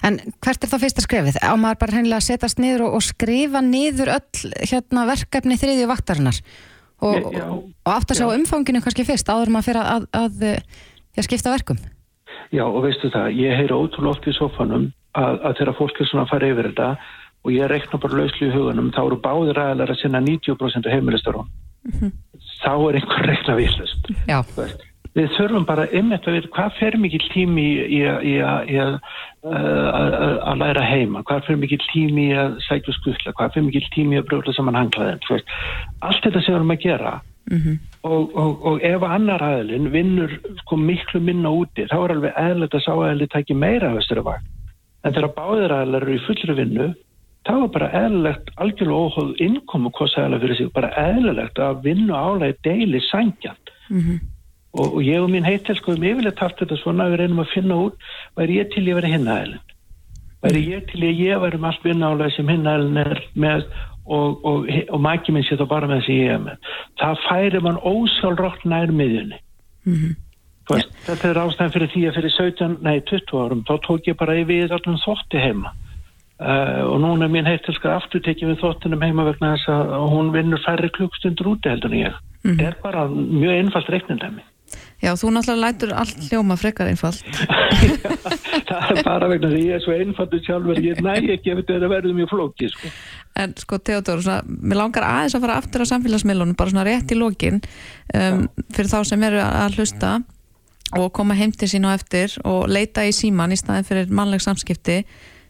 En 0.05 0.19
hvert 0.45 0.65
er 0.65 0.71
þá 0.73 0.79
fyrsta 0.83 1.05
skrefið? 1.05 1.37
Á 1.41 1.53
maður 1.57 1.81
bara 1.85 1.97
hennilega 1.99 2.21
að 2.21 2.27
setjast 2.31 2.61
niður 2.61 2.89
og, 2.89 2.97
og 2.99 3.05
skrifa 3.07 3.63
niður 3.65 4.11
öll 4.17 4.55
hérna, 4.65 5.05
verkefni 5.09 5.57
þriðju 5.61 5.87
vaktarinnar 5.89 6.41
og, 7.05 7.31
já, 7.33 7.47
og 7.49 7.93
átt 7.93 8.13
að 8.13 8.21
sjá 8.21 8.27
já. 8.27 8.35
umfanginu 8.39 8.83
kannski 8.85 9.07
fyrst 9.07 9.31
áður 9.31 9.53
maður 9.55 9.69
fyrir 9.71 9.89
að, 9.95 10.09
að, 10.17 10.45
að 11.15 11.23
já, 11.23 11.27
skipta 11.29 11.55
verkum. 11.55 11.83
Já 12.55 12.65
og 12.67 12.83
veistu 12.85 13.11
það, 13.15 13.35
ég 13.39 13.59
heyra 13.59 13.79
ótrúlega 13.79 14.15
oft 14.15 14.27
í 14.29 14.35
sofanum 14.35 14.89
að, 15.15 15.37
að 15.41 15.61
þegar 15.61 15.79
fólk 15.79 16.01
er 16.01 16.11
svona 16.11 16.25
að 16.27 16.33
fara 16.33 16.51
yfir 16.53 16.71
þetta 16.71 16.89
og 17.45 17.53
ég 17.53 17.71
rekna 17.71 18.01
bara 18.01 18.19
lauslu 18.23 18.49
í 18.49 18.55
hugunum, 18.55 18.91
þá 18.95 19.03
eru 19.05 19.21
báðir 19.23 19.61
aðlar 19.61 19.93
að 19.93 20.01
sinna 20.01 20.23
90% 20.25 20.91
heimilistarón. 20.91 21.53
Þá 22.65 22.73
er 22.89 22.99
einhver 22.99 23.29
rekna 23.29 23.57
villust. 23.59 24.11
Já. 24.31 24.41
Við 25.15 25.29
þurfum 25.37 25.67
bara 25.69 25.85
einmitt 25.95 26.25
að 26.27 26.39
vita 26.39 26.51
hvað 26.57 26.79
fer 26.81 26.97
mikill 26.99 27.27
tími 27.31 27.65
í, 27.65 28.01
í, 28.01 28.01
í, 28.33 28.33
í 28.75 28.79
að, 28.81 28.97
læra 30.59 30.83
heima, 30.89 31.23
hvað 31.29 31.45
fer 31.51 31.61
mikill 31.61 31.85
tími 31.93 32.31
í 32.33 32.41
að 32.41 32.57
sækja 32.67 32.97
skutla, 32.97 33.37
hvað 33.37 33.55
fer 33.55 33.67
mikill 33.69 33.87
tími 33.95 34.17
í 34.17 34.23
að 34.23 34.27
brjóla 34.33 34.57
saman 34.57 34.81
hanglaðin. 34.81 35.23
Allt 36.01 36.25
þetta 36.25 36.43
sem 36.43 36.55
við 36.55 36.59
erum 36.59 36.75
að 36.75 36.83
gera 36.89 37.15
og, 38.03 38.37
og, 38.37 38.67
og 38.67 38.83
ef 38.83 39.03
annar 39.03 39.43
aðilinn 39.43 39.91
vinnur 39.93 40.33
sko 40.63 40.77
miklu 40.77 41.21
minna 41.21 41.51
úti, 41.51 41.87
þá 41.91 41.97
er 42.05 42.15
alveg 42.17 42.37
eðlilegt 42.37 42.75
að 42.75 42.85
sá 42.87 42.93
aðilinn 42.95 43.33
tæki 43.35 43.55
meira 43.55 43.91
af 43.91 43.99
þessari 44.01 44.25
vakt. 44.25 44.47
En 45.05 45.13
þegar 45.13 45.35
báðir 45.37 45.75
aðilar 45.77 46.03
eru 46.03 46.15
í 46.15 46.25
fullri 46.25 46.55
vinnu, 46.57 46.95
það 47.45 47.61
var 47.61 47.73
bara 47.75 47.91
eðlilegt, 48.01 48.51
algjörlega 48.57 49.05
óhóð 49.05 49.35
innkomu 49.45 49.91
sæla 50.09 50.41
fyrir 50.41 50.57
sig, 50.57 50.73
bara 50.73 50.95
eðlilegt 50.97 51.59
að 51.59 51.83
vinna 51.85 52.17
álega 52.17 52.57
deili 52.65 53.01
sangjant 53.11 53.65
Mhm. 53.89 54.21
og, 54.73 54.95
og 54.97 55.03
ég 55.05 55.21
og 55.21 55.31
mín 55.31 55.45
heitel 55.45 55.77
sko 55.77 55.93
um 55.93 56.03
yfirleitt 56.03 56.41
haft 56.41 56.59
þetta 56.59 56.79
svona 56.81 57.11
við 57.13 57.21
reynum 57.21 57.43
að 57.45 57.53
finna 57.53 57.77
út 57.77 58.07
væri 58.37 58.61
ég 58.61 58.71
til 58.73 58.87
ég 58.89 58.97
verið 58.97 59.13
hinn 59.15 59.29
aðeilin 59.29 59.61
væri 60.45 60.63
ég 60.73 60.87
til 60.91 61.01
ég 61.05 61.21
ég 61.21 61.43
væri 61.43 61.59
um 61.61 61.67
allt 61.69 61.85
vinna 61.85 62.13
álega 62.13 62.37
sem 62.37 62.49
hinn 62.49 62.67
aðeilin 62.67 63.03
er 63.05 63.21
með 63.37 63.67
og, 64.07 64.45
og, 64.45 64.67
og 64.89 65.01
mæki 65.01 65.33
minn 65.33 65.47
sé 65.47 65.57
þá 65.61 65.65
bara 65.71 65.89
með 65.89 66.03
þessi 66.03 66.19
ég 66.19 66.35
er 66.35 66.43
með 66.45 66.69
það 67.01 67.23
færi 67.29 67.63
mann 67.65 67.81
ósálrótt 67.81 68.67
nær 68.69 68.93
miðjunni. 68.93 69.41
Mhm. 69.89 70.21
Þú 70.65 70.77
veist, 70.79 70.93
þetta 71.05 71.29
er 71.29 71.41
ástæðan 71.43 71.73
fyrir 71.75 71.91
því 71.93 72.03
að 72.09 72.15
fyrir 72.19 72.33
17, 72.33 72.77
nei 72.81 73.01
20 73.11 73.41
árum 73.41 73.65
þá 73.69 73.75
tók 73.85 74.07
ég 74.09 74.17
bara 74.17 74.37
við 74.49 74.73
allum 74.73 75.01
þótti 75.03 75.43
heima. 75.43 75.75
Uh, 76.35 76.83
og 76.91 76.97
núna 76.99 77.29
er 77.29 77.31
mín 77.31 77.47
heittilskar 77.47 77.95
aftur 77.95 78.23
tekið 78.25 78.49
við 78.51 78.63
þóttinum 78.65 79.05
heima 79.05 79.27
vegna 79.29 79.53
þess 79.55 79.69
að 79.71 80.09
hún 80.11 80.33
vinnur 80.35 80.63
færri 80.65 80.89
klukkstundur 80.91 81.53
úti 81.53 81.71
heldur 81.71 81.93
en 81.93 82.01
ég. 82.09 82.17
Mhm. 82.45 82.57
þetta 82.59 82.69
er 82.69 82.81
bara 82.83 83.07
mjög 83.09 83.55
einfalt 83.61 83.89
reiknindæmi 83.93 84.43
Já, 85.05 85.11
þú 85.21 85.35
náttúrulega 85.35 85.69
lætur 85.69 85.91
allt 86.01 86.21
hljóma 86.31 86.57
frekar 86.57 86.89
einfalt. 86.89 87.25
það 88.69 88.93
er 88.95 89.01
bara 89.05 89.29
vegna 89.29 89.51
því 89.53 89.63
ég 89.67 89.77
er 89.77 89.83
svo 89.85 89.97
einfaldur 89.99 90.41
sjálfur 90.47 90.81
ég 90.81 91.03
næ 91.05 91.13
ekki 91.35 91.53
ef 91.53 91.61
þetta 91.61 91.75
er 91.77 91.85
að 91.85 91.93
verða 91.93 92.15
mjög 92.17 92.31
flóki 92.31 92.71
sko. 92.73 92.93
En 93.43 93.53
sko, 93.61 93.79
Theodor, 93.85 94.23
svona, 94.25 94.39
mér 94.47 94.81
langar 94.81 95.05
aðeins 95.09 95.37
að 95.37 95.45
fara 95.45 95.59
aftur 95.61 95.85
á 95.85 95.87
samfélagsmiðlunum, 95.91 96.57
bara 96.57 96.73
svona 96.73 96.87
rétt 96.89 97.13
í 97.13 97.19
lokin 97.19 97.61
um, 97.61 98.47
fyrir 98.73 98.91
þá 98.95 98.99
sem 99.11 99.27
eru 99.29 99.43
að 99.45 99.77
hlusta 99.81 100.15
og 100.95 101.11
koma 101.17 101.37
heim 101.37 101.53
til 101.53 101.69
sín 101.69 101.89
og 101.89 101.99
eftir 101.99 102.39
og 102.47 102.65
leita 102.71 103.05
í 103.05 103.13
síman 103.13 103.53
í 103.53 103.61
staðin 103.61 103.89
fyrir 103.89 104.15
mannleg 104.15 104.41
samskipti. 104.45 105.03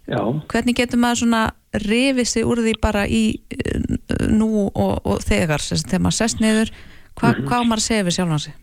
já, 0.08 0.20
Hvernig 0.50 0.80
getur 0.80 1.02
maður 1.04 1.22
svona 1.22 1.44
rifið 1.84 2.30
sig 2.30 2.48
úr 2.48 2.64
því 2.64 2.74
bara 2.82 3.06
í 3.06 3.22
uh, 3.54 4.26
nú 4.34 4.66
og, 4.66 4.98
og 5.04 5.22
þegar, 5.22 5.62
sem 5.62 5.78
sagt, 5.78 5.92
þegar 5.92 6.06
maður 6.08 6.20
sest 6.22 6.42
niður, 6.42 6.74
hva, 7.14 7.34
hvað 7.44 7.58
á 7.62 7.64
maður 7.68 7.84
að 7.84 7.88
segja 7.92 8.10
við 8.10 8.18
sjálfan 8.18 8.46
sig? 8.48 8.60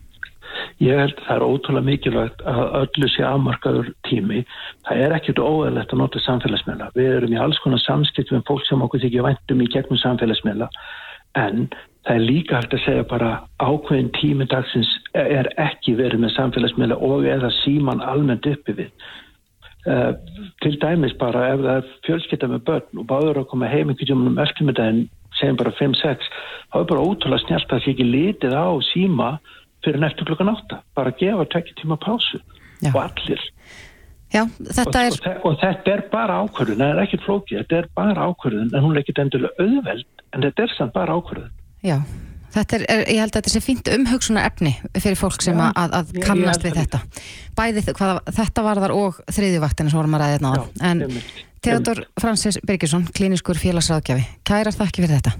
Ég 0.82 0.98
held 0.98 1.14
að 1.16 1.24
það 1.26 1.36
er 1.36 1.44
ótrúlega 1.46 1.88
mikilvægt 1.88 2.42
að 2.52 2.60
öllu 2.80 3.08
sé 3.12 3.24
afmarkaður 3.26 3.92
tími. 4.08 4.42
Það 4.88 5.04
er 5.04 5.14
ekkert 5.16 5.40
óæðilegt 5.42 5.94
að 5.94 6.02
nota 6.02 6.22
samfélagsmiðla. 6.26 6.90
Við 6.98 7.16
erum 7.16 7.36
í 7.36 7.40
alls 7.44 7.62
konar 7.64 7.82
samskipt 7.84 8.34
með 8.34 8.44
fólk 8.50 8.66
sem 8.68 8.84
okkur 8.84 9.04
þykja 9.04 9.26
væntum 9.28 9.64
í 9.64 9.70
gegnum 9.72 10.02
samfélagsmiðla. 10.02 10.68
En 11.40 11.66
það 12.04 12.14
er 12.14 12.26
líka 12.26 12.60
hægt 12.60 12.76
að 12.76 12.84
segja 12.84 13.08
bara 13.08 13.32
ákveðin 13.62 14.12
tími 14.18 14.46
dagsins 14.50 14.90
er 15.14 15.48
ekki 15.62 15.96
verið 15.98 16.24
með 16.24 16.36
samfélagsmiðla 16.36 17.00
og 17.02 17.26
eða 17.30 17.52
síman 17.62 18.04
almennt 18.04 18.48
uppi 18.50 18.76
við. 18.82 18.94
Uh, 19.82 20.12
til 20.62 20.76
dæmis 20.78 21.14
bara 21.18 21.48
ef 21.56 21.64
það 21.64 21.78
er 21.80 21.86
fjölskytta 22.06 22.46
með 22.46 22.60
börn 22.68 23.00
og 23.02 23.06
báður 23.10 23.40
að 23.40 23.48
koma 23.50 23.66
heim 23.66 23.88
einhvern 23.90 24.06
tíma 24.06 24.28
um 24.30 24.38
eftirmiddaginn 24.38 25.08
segjum 25.40 25.58
bara 25.58 25.72
5-6 25.78 26.28
þá 26.72 26.76
er 26.78 26.86
bara 26.90 27.06
ótrúlega 27.06 27.42
snjált 27.42 27.66
að 27.66 27.72
það 27.72 27.82
sé 27.84 27.94
ekki 27.94 28.06
litið 28.06 28.54
á 28.54 28.68
síma 28.92 29.30
fyrir 29.84 30.00
neftur 30.02 30.28
klukkan 30.30 30.52
átta 30.54 30.80
bara 30.96 31.12
að 31.12 31.18
gefa 31.24 31.46
tekki 31.56 31.76
tíma 31.82 31.98
pásu 32.02 32.40
Já. 32.82 32.90
og 32.94 33.00
allir 33.04 33.42
Já, 34.32 34.42
og, 34.48 34.72
þetta 34.72 35.00
er, 35.04 35.16
og, 35.28 35.46
og 35.50 35.56
þetta 35.60 35.92
er 35.92 36.02
bara 36.12 36.38
ákvörðun 36.46 36.78
það 36.80 36.90
er 36.94 37.00
ekkert 37.04 37.24
flókið, 37.26 37.58
þetta 37.62 37.80
er 37.82 37.88
bara 37.98 38.28
ákvörðun 38.30 38.70
en 38.72 38.84
hún 38.86 38.94
er 38.96 39.02
ekkert 39.02 39.18
endilega 39.26 39.66
auðveld 39.66 40.22
en 40.32 40.46
þetta 40.46 40.64
er 40.64 40.72
samt 40.78 40.94
bara 40.96 41.16
ákvörðun 41.18 41.50
já, 41.84 41.98
þetta 42.56 42.78
er, 42.78 42.84
er, 42.94 43.02
ég 43.12 43.20
held 43.20 43.34
að 43.34 43.38
þetta 43.42 43.52
sé 43.52 43.60
fínt 43.66 43.90
umhugsunar 43.92 44.48
efni 44.48 44.72
fyrir 44.96 45.20
fólk 45.20 45.44
sem 45.44 45.60
Já, 45.60 45.66
að, 45.76 45.96
að, 45.98 46.12
kannast 46.24 46.64
við 46.64 46.78
þetta. 46.80 47.00
Bæði 47.58 47.84
þ- 47.84 47.94
hvað, 48.00 48.20
þetta 48.40 48.64
varðar 48.70 48.94
og 48.96 49.20
þriðjuvaktina 49.36 49.92
sem 49.92 50.00
vorum 50.00 50.16
að 50.16 50.22
ræða 50.24 50.36
hérna 50.38 50.52
á. 50.52 50.54
Já, 50.56 50.64
En. 50.90 51.04
Theodor 51.62 52.00
Francis 52.18 52.56
Birgisson, 52.66 53.04
klíniskur 53.14 53.54
félagsráðgjafi, 53.60 54.24
kærar 54.48 54.74
þakki 54.74 55.04
fyrir 55.04 55.20
þetta. 55.20 55.36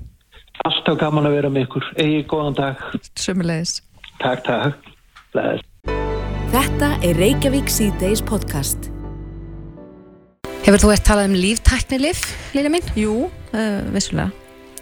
alltaf 0.69 0.99
gaman 1.01 1.27
að 1.27 1.35
vera 1.39 1.49
með 1.51 1.65
ykkur 1.67 1.89
eigi 1.99 2.21
góðan 2.31 2.55
dag, 2.61 2.85
Sumulegis. 3.19 3.81
Takk 4.21 4.45
takk 4.45 4.93
Bless. 5.33 5.65
Þetta 6.53 6.91
er 7.01 7.17
Reykjavík 7.17 7.71
C-Days 7.73 8.21
podcast. 8.29 8.91
Hefur 10.67 10.83
þú 10.83 10.91
eitt 10.93 11.07
talað 11.09 11.31
um 11.31 11.37
líftæknilif, 11.41 12.27
Lilja 12.53 12.73
mín? 12.75 12.85
Jú, 12.99 13.15
uh, 13.31 13.79
vissulega. 13.95 14.29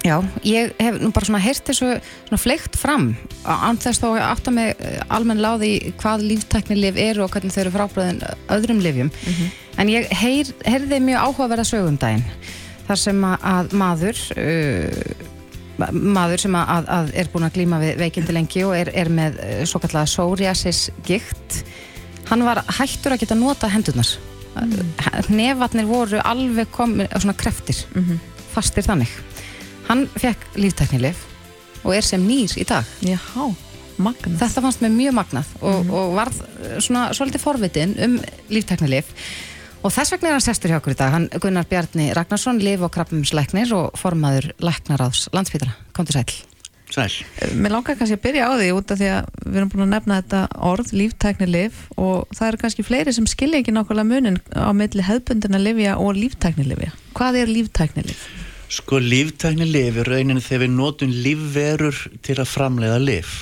Já, 0.01 0.17
ég 0.43 0.73
hef 0.81 0.97
nú 0.99 1.13
bara 1.13 1.29
svona 1.29 1.43
heyrt 1.45 1.67
þessu 1.69 1.93
svona 2.01 2.41
fleikt 2.41 2.79
fram 2.81 3.11
án 3.45 3.79
þess 3.79 4.01
þó 4.01 4.15
að 4.15 4.23
átta 4.31 4.53
mig 4.57 4.71
eh, 4.81 4.97
almenn 5.13 5.43
láði 5.45 5.93
hvað 6.01 6.25
líftæknilif 6.25 6.97
eru 6.97 7.27
og 7.27 7.35
hvernig 7.35 7.53
þau 7.53 7.61
eru 7.67 7.73
frábröðin 7.75 8.23
öðrum 8.49 8.81
lifjum 8.81 9.11
en 9.77 9.93
ég 9.93 10.09
heyr, 10.23 10.49
heyrði 10.65 11.03
mjög 11.05 11.27
áhugaverða 11.27 11.67
sögum 11.69 12.01
daginn 12.01 12.25
þar 12.89 13.03
sem 13.03 13.21
að, 13.29 13.45
að 13.53 13.77
maður 13.83 14.25
uh, 14.41 15.20
maður 15.93 16.45
sem 16.45 16.57
að, 16.59 16.91
að 16.97 17.13
er 17.23 17.31
búin 17.33 17.47
að 17.49 17.55
glíma 17.59 17.81
við 17.83 18.01
veikindi 18.01 18.35
lengi 18.37 18.65
og 18.67 18.75
er, 18.79 18.91
er 18.95 19.13
með 19.13 19.39
uh, 19.45 19.63
svo 19.69 19.81
kallega 19.83 20.09
psoriasis 20.09 20.89
gikt 21.07 21.63
hann 22.31 22.45
var 22.47 22.63
hættur 22.79 23.17
að 23.17 23.25
geta 23.25 23.39
nota 23.39 23.71
hendurnar. 23.71 24.11
Mm. 24.51 24.89
nefarnir 25.31 25.87
voru 25.87 26.19
alveg 26.27 26.73
komin 26.75 27.07
svona 27.15 27.37
kreftir 27.39 27.79
fastir 28.51 28.83
þannig. 28.83 29.11
Hann 29.87 30.07
fekk 30.19 30.59
líftæknilif 30.59 31.23
og 31.85 31.95
er 31.95 32.07
sem 32.07 32.23
nýr 32.27 32.57
í 32.59 32.67
dag. 32.67 32.87
Jáhá, 33.07 33.47
magna. 33.97 34.35
þetta 34.41 34.65
fannst 34.65 34.83
mér 34.83 34.93
mjög 34.97 35.17
magnað 35.21 35.55
og, 35.61 35.93
og 35.95 36.17
varð 36.19 36.43
eh, 36.43 36.77
svona 36.83 37.09
svolítið 37.17 37.45
forvitin 37.45 37.95
um 38.05 38.19
líftæknilif 38.53 39.15
og 39.81 39.95
þess 39.95 40.15
vegna 40.15 40.31
er 40.31 40.37
hann 40.37 40.45
sestur 40.45 40.73
hjá 40.73 40.79
okkur 40.81 40.95
í 40.95 41.01
dag 41.01 41.15
hann 41.15 41.27
Gunnar 41.41 41.69
Bjarni 41.71 42.11
Ragnarsson, 42.17 42.61
lif 42.63 42.85
og 42.85 42.93
krabbumslæknir 42.95 43.73
og 43.77 43.99
formaður 44.01 44.53
læknaráðs 44.61 45.29
landsbytara, 45.37 45.77
kom 45.97 46.09
til 46.09 46.21
sæl 46.21 46.41
Sæl. 46.91 47.13
Mér 47.55 47.71
langar 47.71 47.95
kannski 47.95 48.17
að 48.17 48.25
byrja 48.25 48.47
á 48.51 48.53
því 48.59 48.71
út 48.75 48.91
af 48.91 48.99
því 48.99 49.11
að 49.15 49.29
við 49.45 49.59
erum 49.61 49.69
búin 49.71 49.85
að 49.85 49.93
nefna 49.93 50.17
þetta 50.19 50.41
orð, 50.71 50.89
líftækni 50.99 51.47
lif 51.47 51.85
og 51.95 52.33
það 52.35 52.49
eru 52.49 52.61
kannski 52.65 52.87
fleiri 52.87 53.15
sem 53.15 53.29
skilja 53.31 53.61
ekki 53.63 53.75
nákvæmlega 53.77 54.09
munin 54.11 54.41
á 54.51 54.75
milli 54.75 55.05
hefðbundina 55.07 55.61
lifja 55.63 55.95
og 56.03 56.19
líftækni 56.19 56.67
lifja. 56.67 56.91
Hvað 57.15 57.39
er 57.45 57.55
líftækni 57.55 58.07
lif? 58.09 58.27
Sko 58.75 58.99
líftækni 59.03 59.71
lif 59.71 60.03
er 60.03 60.11
rauninni 60.11 60.43
þegar 60.43 60.65
við 60.65 60.75
notum 60.81 61.15
lífverur 61.15 62.03
til 62.27 62.39
að 62.43 62.51
framleiða 62.57 62.99
lif 63.07 63.39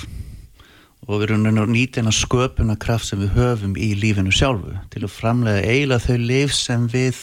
og 1.08 1.22
við 1.22 1.30
erum 1.30 1.46
að 1.64 1.70
nýta 1.72 2.02
hennar 2.02 2.16
sköpuna 2.16 2.76
kraft 2.80 3.08
sem 3.08 3.22
við 3.24 3.34
höfum 3.38 3.74
í 3.80 3.94
lífinu 3.96 4.32
sjálfu 4.34 4.74
til 4.92 5.02
að 5.06 5.14
framleiða 5.14 5.64
eiginlega 5.64 6.04
þau 6.04 6.18
lif 6.28 6.54
sem 6.54 6.84
við 6.92 7.20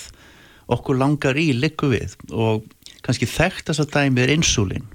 okkur 0.73 0.97
langar 0.97 1.37
í 1.37 1.51
likku 1.53 1.91
við. 1.91 2.15
Og 2.33 2.63
kannski 3.05 3.27
þekktast 3.29 3.83
að 3.83 3.91
dæmi 3.93 4.23
er 4.23 4.33
insúlin 4.33 4.87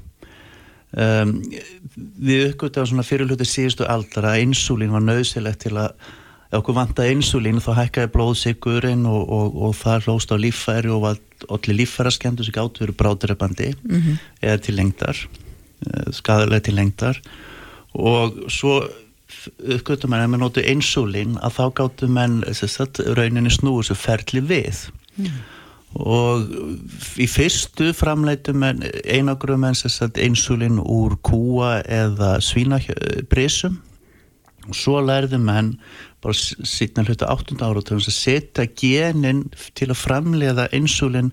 um, 0.99 1.37
við 2.19 2.49
uppgötum 2.51 2.89
svona 2.91 3.07
fyrirluti 3.07 3.47
síðustu 3.47 3.87
aldar 3.87 4.27
að 4.33 4.43
insúlin 4.49 4.91
var 4.95 5.05
nöðsilegt 5.07 5.63
til 5.67 5.77
að 5.79 5.93
ef 6.51 6.59
okkur 6.59 6.75
vantaði 6.81 7.15
insúlin 7.15 7.63
þá 7.63 7.71
hækkaði 7.79 8.11
blóðsigurinn 8.17 9.05
og, 9.07 9.21
og, 9.31 9.61
og 9.69 9.77
það 9.79 10.09
hlóst 10.09 10.35
á 10.35 10.37
líffæri 10.43 10.91
og 10.91 11.07
allir 11.13 11.79
líffæraskemdu 11.79 12.43
sem 12.43 12.57
gáttu 12.57 12.83
verið 12.83 12.99
bráturöpandi 12.99 13.71
Mhm. 13.87 14.19
eða 14.43 14.59
til 14.67 14.75
lengdar 14.81 15.23
skadalega 16.11 16.67
til 16.67 16.75
lengdar 16.75 17.23
og 17.95 18.45
svo 18.53 18.81
uppgötum 19.41 20.11
menn 20.11 20.25
að 20.25 20.33
maður 20.33 20.43
notu 20.45 20.65
insúlin 20.67 21.37
að 21.39 21.57
þá 21.59 21.65
gáttu 21.81 22.09
menn 22.11 22.41
sagt, 22.55 23.01
rauninni 23.17 23.53
snúið 23.55 23.91
svo 23.91 23.97
ferli 23.99 24.43
við 24.43 24.83
og 26.01 26.51
í 27.19 27.27
fyrstu 27.31 27.91
framleitu 27.97 28.55
menn 28.55 28.83
einagrum 29.05 29.65
menn 29.65 29.79
sagt, 29.79 30.19
insúlin 30.19 30.79
úr 30.83 31.17
kúa 31.27 31.79
eða 31.87 32.37
svínabrísum 32.45 33.81
og 34.69 34.77
svo 34.77 35.01
lærðu 35.03 35.41
menn 35.43 35.75
bara 36.21 36.37
síðan 36.37 37.09
hluta 37.09 37.31
8. 37.33 37.57
áratöfum 37.65 38.03
að 38.03 38.17
setja 38.19 38.67
genin 38.77 39.47
til 39.79 39.89
að 39.89 40.03
framleiða 40.03 40.69
insúlin 40.77 41.33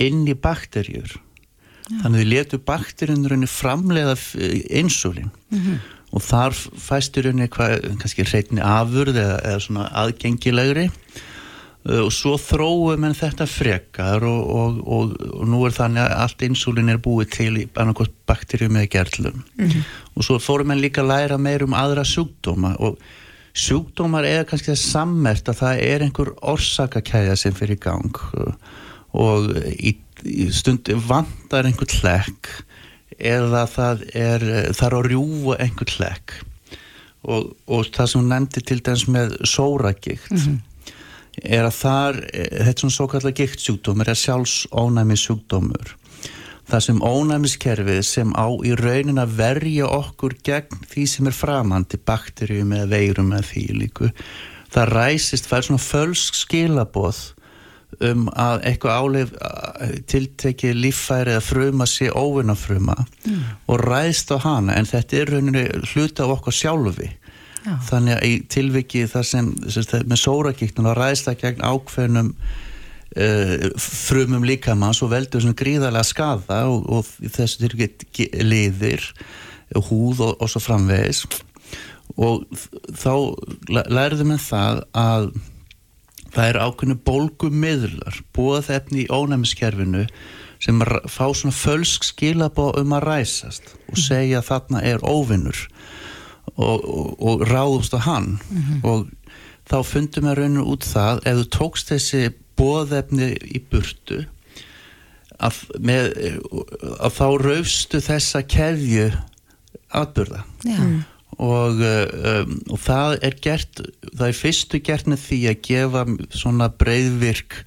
inn 0.00 0.24
í 0.26 0.34
bakterjur 0.34 1.18
þannig 1.90 2.14
að 2.14 2.20
við 2.22 2.30
letu 2.32 2.60
bakterjunurinn 2.64 3.50
framleiða 3.50 4.16
insúlin 4.72 5.30
og 6.14 6.22
þar 6.22 6.54
fæstur 6.54 7.28
henni 7.28 7.48
kannski 7.50 8.26
reyni 8.28 8.62
afurð 8.62 9.18
eða, 9.18 9.38
eða 9.42 9.62
svona 9.64 9.86
aðgengilegri. 10.04 10.90
Uh, 11.84 12.06
og 12.06 12.12
svo 12.16 12.38
þróum 12.40 13.04
en 13.04 13.16
þetta 13.16 13.44
frekar 13.50 14.24
og, 14.24 14.44
og, 14.48 14.78
og, 14.88 15.10
og 15.34 15.50
nú 15.52 15.58
er 15.66 15.74
þannig 15.76 16.00
að 16.00 16.14
allt 16.22 16.44
insúlin 16.46 16.88
er 16.88 17.02
búið 17.02 17.34
til 17.34 17.50
í 17.60 17.66
annarkost 17.74 18.14
bakterjum 18.28 18.78
eða 18.80 18.92
gerlum. 18.94 19.42
Og 20.14 20.24
svo 20.24 20.38
fórum 20.40 20.72
en 20.72 20.80
líka 20.80 21.02
að 21.02 21.10
læra 21.10 21.36
meir 21.36 21.66
um 21.66 21.76
aðra 21.76 22.06
sjúkdóma. 22.08 22.72
Og 22.80 22.96
sjúkdómar 23.52 24.24
er 24.24 24.48
kannski 24.48 24.72
það 24.72 24.80
sammert 24.80 25.50
að 25.50 25.60
það 25.60 25.82
er 25.90 26.06
einhver 26.06 26.32
orsakakæða 26.54 27.36
sem 27.42 27.58
fyrir 27.58 27.76
gang. 27.82 28.16
Og 29.12 29.52
í, 29.76 29.92
í 30.24 30.48
stundi 30.54 30.96
vantar 31.08 31.68
einhver 31.68 31.90
hlekk 32.00 32.50
eða 33.18 33.64
það 33.70 34.04
er 34.16 34.44
þar 34.74 34.98
að 34.98 35.08
rjúa 35.12 35.58
einhver 35.62 35.92
hlekk 35.98 36.38
og, 37.24 37.52
og 37.66 37.90
það 37.94 38.10
sem 38.10 38.20
hún 38.20 38.32
nefndi 38.32 38.62
til 38.64 38.80
dæmis 38.84 39.06
með 39.08 39.36
sóragikt 39.48 40.30
mm 40.32 40.40
-hmm. 40.40 40.58
er 41.42 41.64
að 41.64 41.76
þar, 41.78 42.22
eh, 42.32 42.64
þetta 42.66 42.80
svona 42.80 42.96
svo 42.96 43.06
kallar 43.08 43.36
giktsjúkdómur, 43.38 44.08
er 44.08 44.20
sjálfsónæmi 44.22 45.16
sjúkdómur 45.16 45.94
það 46.68 46.80
sem 46.80 47.02
ónæmiskerfið 47.02 48.02
sem 48.02 48.32
á 48.32 48.48
í 48.64 48.72
raunin 48.74 49.20
að 49.20 49.36
verja 49.36 49.86
okkur 49.86 50.36
gegn 50.44 50.84
því 50.88 51.06
sem 51.06 51.26
er 51.26 51.36
framandi, 51.36 52.00
bakterjum 52.00 52.72
eða 52.72 52.88
veirum 52.88 53.32
eða 53.32 53.48
því 53.52 53.66
líku 53.72 54.10
það 54.72 54.88
ræsist, 54.88 55.46
það 55.46 55.58
er 55.58 55.66
svona 55.68 55.88
fölsk 55.88 56.34
skilaboð 56.34 57.33
um 58.02 58.26
að 58.30 58.64
eitthvað 58.68 59.00
áleif 59.02 59.32
tiltekið 60.10 60.78
líffæri 60.78 61.34
eða 61.34 61.44
fruma 61.44 61.86
sé 61.88 62.10
óvinnafruma 62.10 62.96
mm. 62.96 63.40
og 63.70 63.84
ræðst 63.84 64.32
á 64.34 64.38
hana 64.44 64.78
en 64.78 64.88
þetta 64.88 65.20
er 65.20 65.32
rauninni 65.34 65.64
hluta 65.92 66.26
á 66.26 66.32
okkur 66.34 66.56
sjálfi 66.56 67.10
Já. 67.64 67.78
þannig 67.88 68.16
að 68.16 68.28
í 68.28 68.34
tilviki 68.52 69.06
það 69.08 69.26
sem, 69.30 69.50
sem 69.72 70.04
með 70.10 70.20
sórakíknum 70.20 70.90
að 70.90 70.98
ræðst 71.00 71.30
það 71.30 71.40
gegn 71.44 71.64
ákveðnum 71.64 72.34
uh, 72.34 73.70
frumum 73.80 74.44
líkamann 74.44 74.96
svo 74.96 75.08
veldur 75.12 75.44
svona 75.44 75.58
gríðarlega 75.58 76.10
skada 76.10 76.60
og, 76.68 76.84
og 76.90 77.32
þessu 77.38 77.64
tilviki 77.64 78.28
liðir 78.44 79.08
húð 79.88 80.20
og, 80.26 80.36
og 80.38 80.52
svo 80.52 80.62
framvegis 80.62 81.24
og 82.20 82.44
þá 82.94 83.12
lærðum 83.90 84.34
við 84.34 84.42
það 84.44 84.84
að 84.94 85.32
það 86.34 86.48
er 86.48 86.60
ákveðinu 86.62 87.00
bólgumiðlar 87.06 88.22
búað 88.36 88.72
efni 88.74 89.04
í 89.04 89.10
ónæmiskerfinu 89.12 90.06
sem 90.64 90.80
fá 91.10 91.26
svona 91.34 91.54
fölsk 91.54 92.06
skilabó 92.06 92.70
um 92.80 92.94
að 92.96 93.06
ræsast 93.08 93.74
og 93.74 93.96
mhm. 93.96 94.04
segja 94.06 94.40
að 94.40 94.48
þarna 94.50 94.84
er 94.92 95.04
óvinnur 95.04 95.66
og, 96.54 96.84
og, 96.84 97.10
og 97.18 97.44
ráðumst 97.48 97.96
á 97.96 98.00
hann 98.06 98.38
mm 98.38 98.62
-hmm. 98.62 98.84
og 98.84 99.08
þá 99.70 99.78
fundum 99.84 100.28
við 100.28 100.38
raun 100.38 100.60
og 100.62 100.70
út 100.74 100.84
það 100.84 101.20
ef 101.24 101.38
þú 101.40 101.46
tókst 101.58 101.92
þessi 101.92 102.22
bóðefni 102.56 103.32
í 103.50 103.60
burtu 103.70 104.24
að, 105.38 105.60
með, 105.80 106.12
að 107.00 107.16
þá 107.18 107.26
raufstu 107.42 108.00
þessa 108.00 108.42
keðju 108.42 109.08
atbyrða 109.94 110.44
mm. 110.64 111.02
Og, 111.42 111.82
um, 111.82 112.54
og 112.70 112.80
það 112.84 113.18
er 113.26 113.36
gert 113.42 113.82
það 114.12 114.28
er 114.28 114.38
fyrstu 114.38 114.80
gert 114.84 115.10
með 115.10 115.22
því 115.24 115.40
að 115.50 115.60
gefa 115.68 116.06
svona 116.34 116.70
breyðvirk 116.70 117.60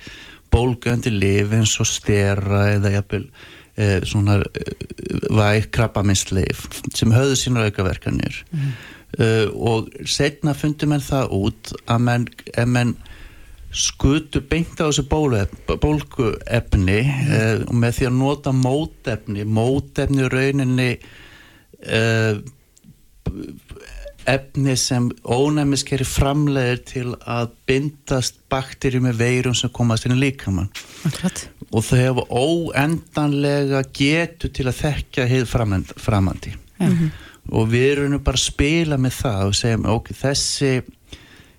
bólgöndi 0.53 1.11
liv 1.11 1.53
eins 1.55 1.75
og 1.81 1.89
stera 1.89 2.67
eða 2.77 2.93
jafnvel 2.97 3.25
eh, 3.75 3.99
svona 4.07 4.39
eh, 4.41 4.71
væg 5.35 5.69
krabbaminsleif 5.75 6.67
sem 6.95 7.11
höfðu 7.13 7.35
sína 7.39 7.67
aukaverkanir 7.67 8.39
mm. 8.51 8.71
uh, 9.19 9.45
og 9.73 9.91
setna 10.07 10.55
fundum 10.57 10.95
en 10.95 11.03
það 11.03 11.35
út 11.37 11.73
að 11.85 12.03
menn, 12.07 12.27
menn 12.71 12.95
skutu 13.75 14.41
beint 14.47 14.79
á 14.79 14.87
þessu 14.87 15.05
bólguefni 15.11 16.99
mm. 17.03 17.31
uh, 17.37 17.55
og 17.67 17.79
með 17.83 17.97
því 17.99 18.09
að 18.09 18.19
nota 18.21 18.55
mótefni 18.55 19.47
mótefni 19.59 20.29
rauninni 20.31 20.91
uh, 20.95 22.39
efni 24.27 24.75
sem 24.79 25.07
ónæmiskeri 25.23 26.05
framlegir 26.07 26.81
til 26.89 27.13
að 27.23 27.53
bindast 27.69 28.41
bakterjum 28.51 29.07
með 29.07 29.21
veirum 29.21 29.55
sem 29.55 29.71
komast 29.73 30.07
inn 30.07 30.17
í 30.17 30.19
líkamann. 30.25 30.67
Og 31.71 31.83
þau 31.83 31.97
hefa 31.99 32.25
óendanlega 32.31 33.83
getu 33.95 34.51
til 34.51 34.67
að 34.67 34.81
þekka 34.81 35.27
heið 35.31 35.47
framandi. 35.51 36.55
Mm 36.77 36.91
-hmm. 36.91 37.09
og 37.49 37.71
við 37.71 37.87
erum 37.91 38.23
bara 38.23 38.37
að 38.37 38.49
spila 38.51 38.97
með 38.97 39.13
það 39.21 39.47
og 39.47 39.55
segjum 39.55 39.85
ok, 39.85 40.11
þessi 40.13 40.71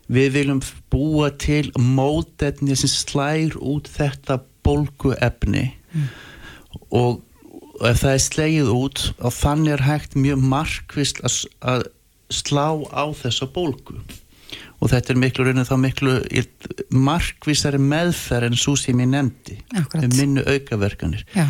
við 0.08 0.28
viljum 0.32 0.60
búa 0.90 1.30
til 1.30 1.72
mótetni 1.74 2.76
sem 2.76 2.88
slær 2.88 3.56
út 3.60 3.88
þetta 3.88 4.40
bólguefni. 4.62 5.74
Mm. 5.92 6.08
og 6.90 7.22
ef 7.86 8.00
það 8.02 8.14
er 8.14 8.24
slegið 8.24 8.70
út 8.74 9.04
og 9.18 9.34
þannig 9.36 9.76
er 9.76 9.84
hægt 9.86 10.16
mjög 10.18 10.42
markvist 10.54 11.20
að, 11.26 11.36
að 11.62 11.84
slá 12.34 12.66
á 12.90 13.04
þessa 13.16 13.48
bólgu. 13.54 14.00
Og 14.78 14.92
þetta 14.92 15.12
er 15.12 15.18
miklu 15.18 15.46
raunin 15.46 15.66
þá 15.66 15.76
miklu 15.82 16.18
markvísari 16.94 17.80
meðferð 17.82 18.52
en 18.52 18.58
svo 18.58 18.76
sem 18.78 19.00
ég 19.02 19.10
nefndi 19.10 19.58
um 19.74 20.12
minnu 20.14 20.44
aukaverkanir. 20.46 21.24
Já. 21.34 21.48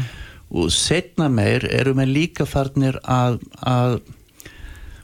og 0.48 0.70
setna 0.72 1.26
meir 1.28 1.66
erum 1.68 1.98
við 2.00 2.14
líka 2.14 2.46
farnir 2.48 2.96
að, 3.04 3.36
að 3.60 3.98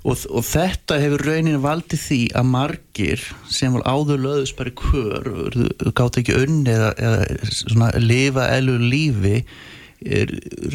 og, 0.05 0.23
og 0.31 0.45
þetta 0.49 0.99
hefur 1.03 1.25
raunin 1.29 1.61
valdið 1.65 2.01
því 2.01 2.21
að 2.41 2.49
margir 2.55 3.27
sem 3.53 3.77
áður 3.85 4.25
löðus 4.25 4.55
bara 4.57 4.73
í 4.73 4.79
kör 4.81 5.29
gátt 5.97 6.21
ekki 6.21 6.39
unni 6.41 6.73
eða, 6.73 6.95
eða 6.97 7.51
svona 7.53 7.91
lifa 8.01 8.49
elu 8.57 8.79
lífi 8.81 9.37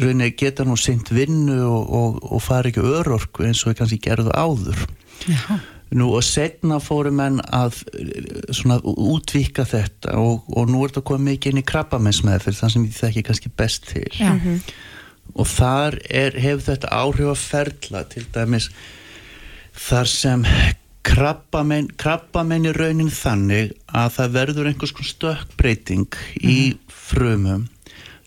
raunin 0.00 0.32
geta 0.36 0.64
nú 0.66 0.76
seint 0.80 1.10
vinnu 1.14 1.58
og, 1.66 1.90
og, 1.90 2.22
og 2.32 2.42
fara 2.42 2.70
ekki 2.70 2.82
örorku 2.82 3.46
eins 3.46 3.62
og 3.66 3.76
kannski 3.78 4.00
gerðu 4.02 4.34
áður 4.34 4.86
Já 5.28 5.60
Nú 5.90 6.12
og 6.14 6.22
setna 6.22 6.76
fórum 6.78 7.18
enn 7.18 7.40
að 7.50 7.80
svona 8.54 8.76
útvika 8.86 9.64
þetta 9.66 10.14
og, 10.22 10.44
og 10.54 10.68
nú 10.70 10.84
er 10.84 10.92
þetta 10.92 11.02
komið 11.08 11.26
mikið 11.32 11.50
inn 11.50 11.62
í 11.64 11.66
krabbamensmeðferð 11.66 12.60
þannig 12.60 12.74
sem 12.76 12.84
ég 12.84 12.98
þekki 13.00 13.24
kannski 13.26 13.50
best 13.58 13.88
til 13.90 14.06
Já. 14.14 14.28
Mhm. 14.36 14.60
og 15.34 15.48
þar 15.50 15.98
er, 16.06 16.38
hefur 16.38 16.62
þetta 16.68 16.92
áhrif 16.94 17.32
að 17.32 17.42
ferla 17.42 18.04
til 18.12 18.22
dæmis 18.34 18.70
þar 19.74 20.12
sem 20.12 20.46
krabbamenn, 21.06 21.90
krabbamenn 21.98 22.70
er 22.70 22.78
raunin 22.78 23.10
þannig 23.10 23.74
að 23.90 24.14
það 24.18 24.34
verður 24.38 24.70
einhvers 24.70 24.94
konar 24.94 25.10
stökkbreyting 25.10 26.06
mm. 26.06 26.54
í 26.54 26.58
mhm. 26.70 26.96
frumum 27.10 27.66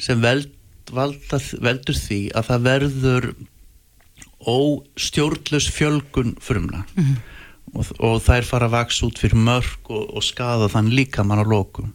sem 0.04 0.20
veld, 0.20 0.52
valda, 0.98 1.40
veldur 1.64 1.98
því 1.98 2.22
að 2.34 2.50
það 2.50 2.66
verður 2.70 3.30
óstjórnlaus 4.54 5.70
fjölgun 5.72 6.36
frumna. 6.44 6.84
Mm 6.98 7.16
og, 7.74 7.90
og 8.00 8.22
þær 8.24 8.48
fara 8.48 8.70
að 8.70 8.78
vaks 8.78 9.02
út 9.08 9.20
fyrir 9.22 9.40
mörg 9.40 9.92
og, 9.92 10.06
og 10.18 10.26
skada 10.26 10.70
þann 10.72 10.94
líka 10.94 11.26
mann 11.26 11.42
á 11.42 11.46
lókum 11.48 11.92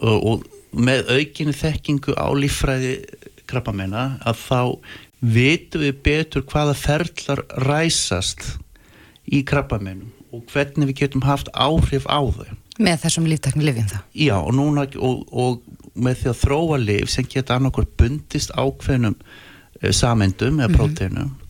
og, 0.00 0.16
og 0.16 0.46
með 0.70 1.10
aukinni 1.16 1.54
þekkingu 1.56 2.14
á 2.14 2.30
líffræði 2.36 2.94
krabbamenna 3.50 4.20
að 4.22 4.42
þá 4.44 4.62
vitum 5.20 5.84
við 5.84 6.02
betur 6.06 6.46
hvaða 6.48 6.76
ferlar 6.78 7.42
ræsast 7.66 8.54
í 9.26 9.42
krabbamennum 9.46 10.14
og 10.30 10.44
hvernig 10.52 10.92
við 10.92 11.00
getum 11.02 11.24
haft 11.26 11.48
áhrif 11.58 12.06
á 12.06 12.22
þau. 12.22 12.46
Með 12.80 13.02
þessum 13.02 13.26
líftakni 13.28 13.66
lifin 13.66 13.90
það 13.90 14.04
já 14.14 14.36
og 14.38 14.52
núna 14.54 14.86
og, 14.94 15.24
og 15.34 15.79
með 15.94 16.22
því 16.22 16.32
að 16.32 16.40
þróa 16.44 16.80
lif 16.80 17.10
sem 17.10 17.28
geta 17.28 17.56
annarkur 17.56 17.86
bundist 17.98 18.50
ákveðnum 18.54 19.16
uh, 19.16 19.92
samendum 19.92 20.60
eða 20.60 20.74
próteinum 20.76 21.24
mm 21.24 21.30
-hmm 21.30 21.48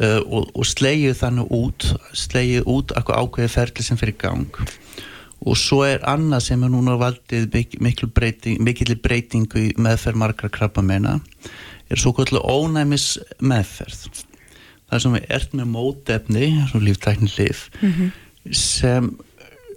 uh, 0.00 0.20
og, 0.26 0.50
og 0.56 0.66
slegið 0.68 1.16
þannig 1.20 1.52
út 1.56 1.88
slegið 2.16 2.68
út 2.70 2.94
ákveði 2.96 3.50
ferli 3.52 3.86
sem 3.86 4.00
fyrir 4.00 4.18
gang. 4.20 4.62
Og 5.42 5.58
svo 5.58 5.80
er 5.86 6.04
annað 6.06 6.46
sem 6.46 6.62
er 6.62 6.70
núna 6.70 6.94
valdið 7.00 7.48
mikil 7.82 8.10
breyting, 8.14 8.60
mikil 8.62 8.94
breytingu 9.02 9.66
í 9.66 9.72
meðferð 9.74 10.20
margra 10.22 10.52
krabba 10.52 10.84
meina 10.86 11.18
er 11.90 12.00
svo 12.00 12.12
kvöldu 12.14 12.40
ónæmis 12.46 13.16
meðferð 13.42 14.22
það 14.92 15.02
sem 15.02 15.16
er 15.18 15.26
ert 15.34 15.56
með 15.56 15.72
mótefni 15.72 16.48
svo 16.70 16.78
líftækni 16.84 17.30
lif 17.34 17.66
mm 17.80 17.92
-hmm. 17.92 18.12
sem 18.54 19.10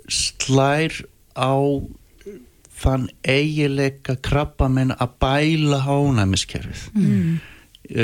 slær 0.08 1.02
á 1.34 1.56
þann 2.76 3.08
eigileika 3.24 4.18
krabba 4.24 4.70
meina 4.72 4.98
að 5.00 5.16
bæla 5.24 5.80
ónæmiskerfið. 5.86 6.88
Mm. 6.94 7.40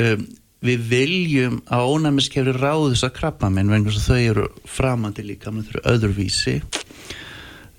um, 0.02 0.26
við 0.62 0.82
viljum 0.92 1.56
að 1.74 1.88
ónæmiskefri 1.90 2.52
ráðu 2.54 2.92
þess 2.92 3.08
að 3.08 3.16
krabba 3.16 3.48
minn 3.50 3.72
vegna 3.72 3.94
þau 3.98 4.18
eru 4.18 4.44
framandi 4.70 5.24
líka 5.26 5.50
með 5.50 5.72
þau 5.72 5.88
öðruvísi. 5.94 6.60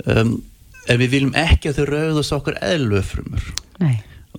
Um, 0.03 0.41
en 0.91 0.99
við 0.99 1.13
viljum 1.15 1.37
ekki 1.39 1.71
að 1.71 1.79
þau 1.79 1.85
ráðast 1.93 2.35
okkur 2.35 2.59
eðlufrumur 2.59 3.53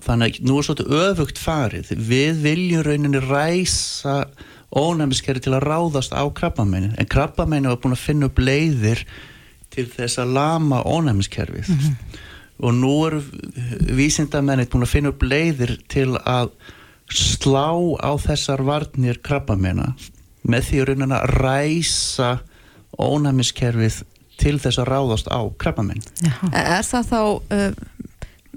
þannig 0.03 0.35
að 0.35 0.49
nú 0.49 0.57
er 0.59 0.67
svolítið 0.67 0.97
öfugt 0.99 1.39
farið. 1.39 1.93
Við 1.95 2.41
viljum 2.43 2.83
rauninni 2.85 3.21
ræsa 3.23 4.17
ónæmiskefri 4.75 5.43
til 5.43 5.55
að 5.55 5.65
ráðast 5.69 6.13
á 6.13 6.23
krabba 6.35 6.65
minn 6.67 6.91
en 6.99 7.09
krabba 7.09 7.47
minn 7.49 7.69
var 7.69 7.79
búin 7.81 7.95
að 7.95 8.03
finna 8.03 8.29
upp 8.29 8.41
leiðir 8.41 9.05
til 9.73 9.87
þess 9.91 10.19
að 10.21 10.35
lama 10.35 10.83
ónæmiskerfið. 10.83 11.69
Mm 11.71 11.79
-hmm. 11.79 12.19
Og 12.63 12.75
nú 12.75 12.95
eru 13.07 13.21
vísindamennir 13.95 14.69
búin 14.71 14.85
að 14.85 14.93
finna 14.93 15.11
upp 15.11 15.23
leiðir 15.25 15.75
til 15.91 16.13
að 16.21 16.53
slá 17.11 17.69
á 18.01 18.11
þessar 18.21 18.63
varnir 18.65 19.19
krabbamena 19.25 19.93
með 20.45 20.69
því 20.69 20.83
raunin 20.89 21.15
að 21.15 21.33
ræsa 21.41 22.29
ónæmiskerfið 23.01 24.03
til 24.39 24.57
þess 24.61 24.79
að 24.81 24.89
ráðast 24.91 25.29
á 25.31 25.41
krabbamenn. 25.59 26.03
Er 26.51 26.83
það 26.85 27.11
þá 27.11 27.19
uh, 27.21 27.71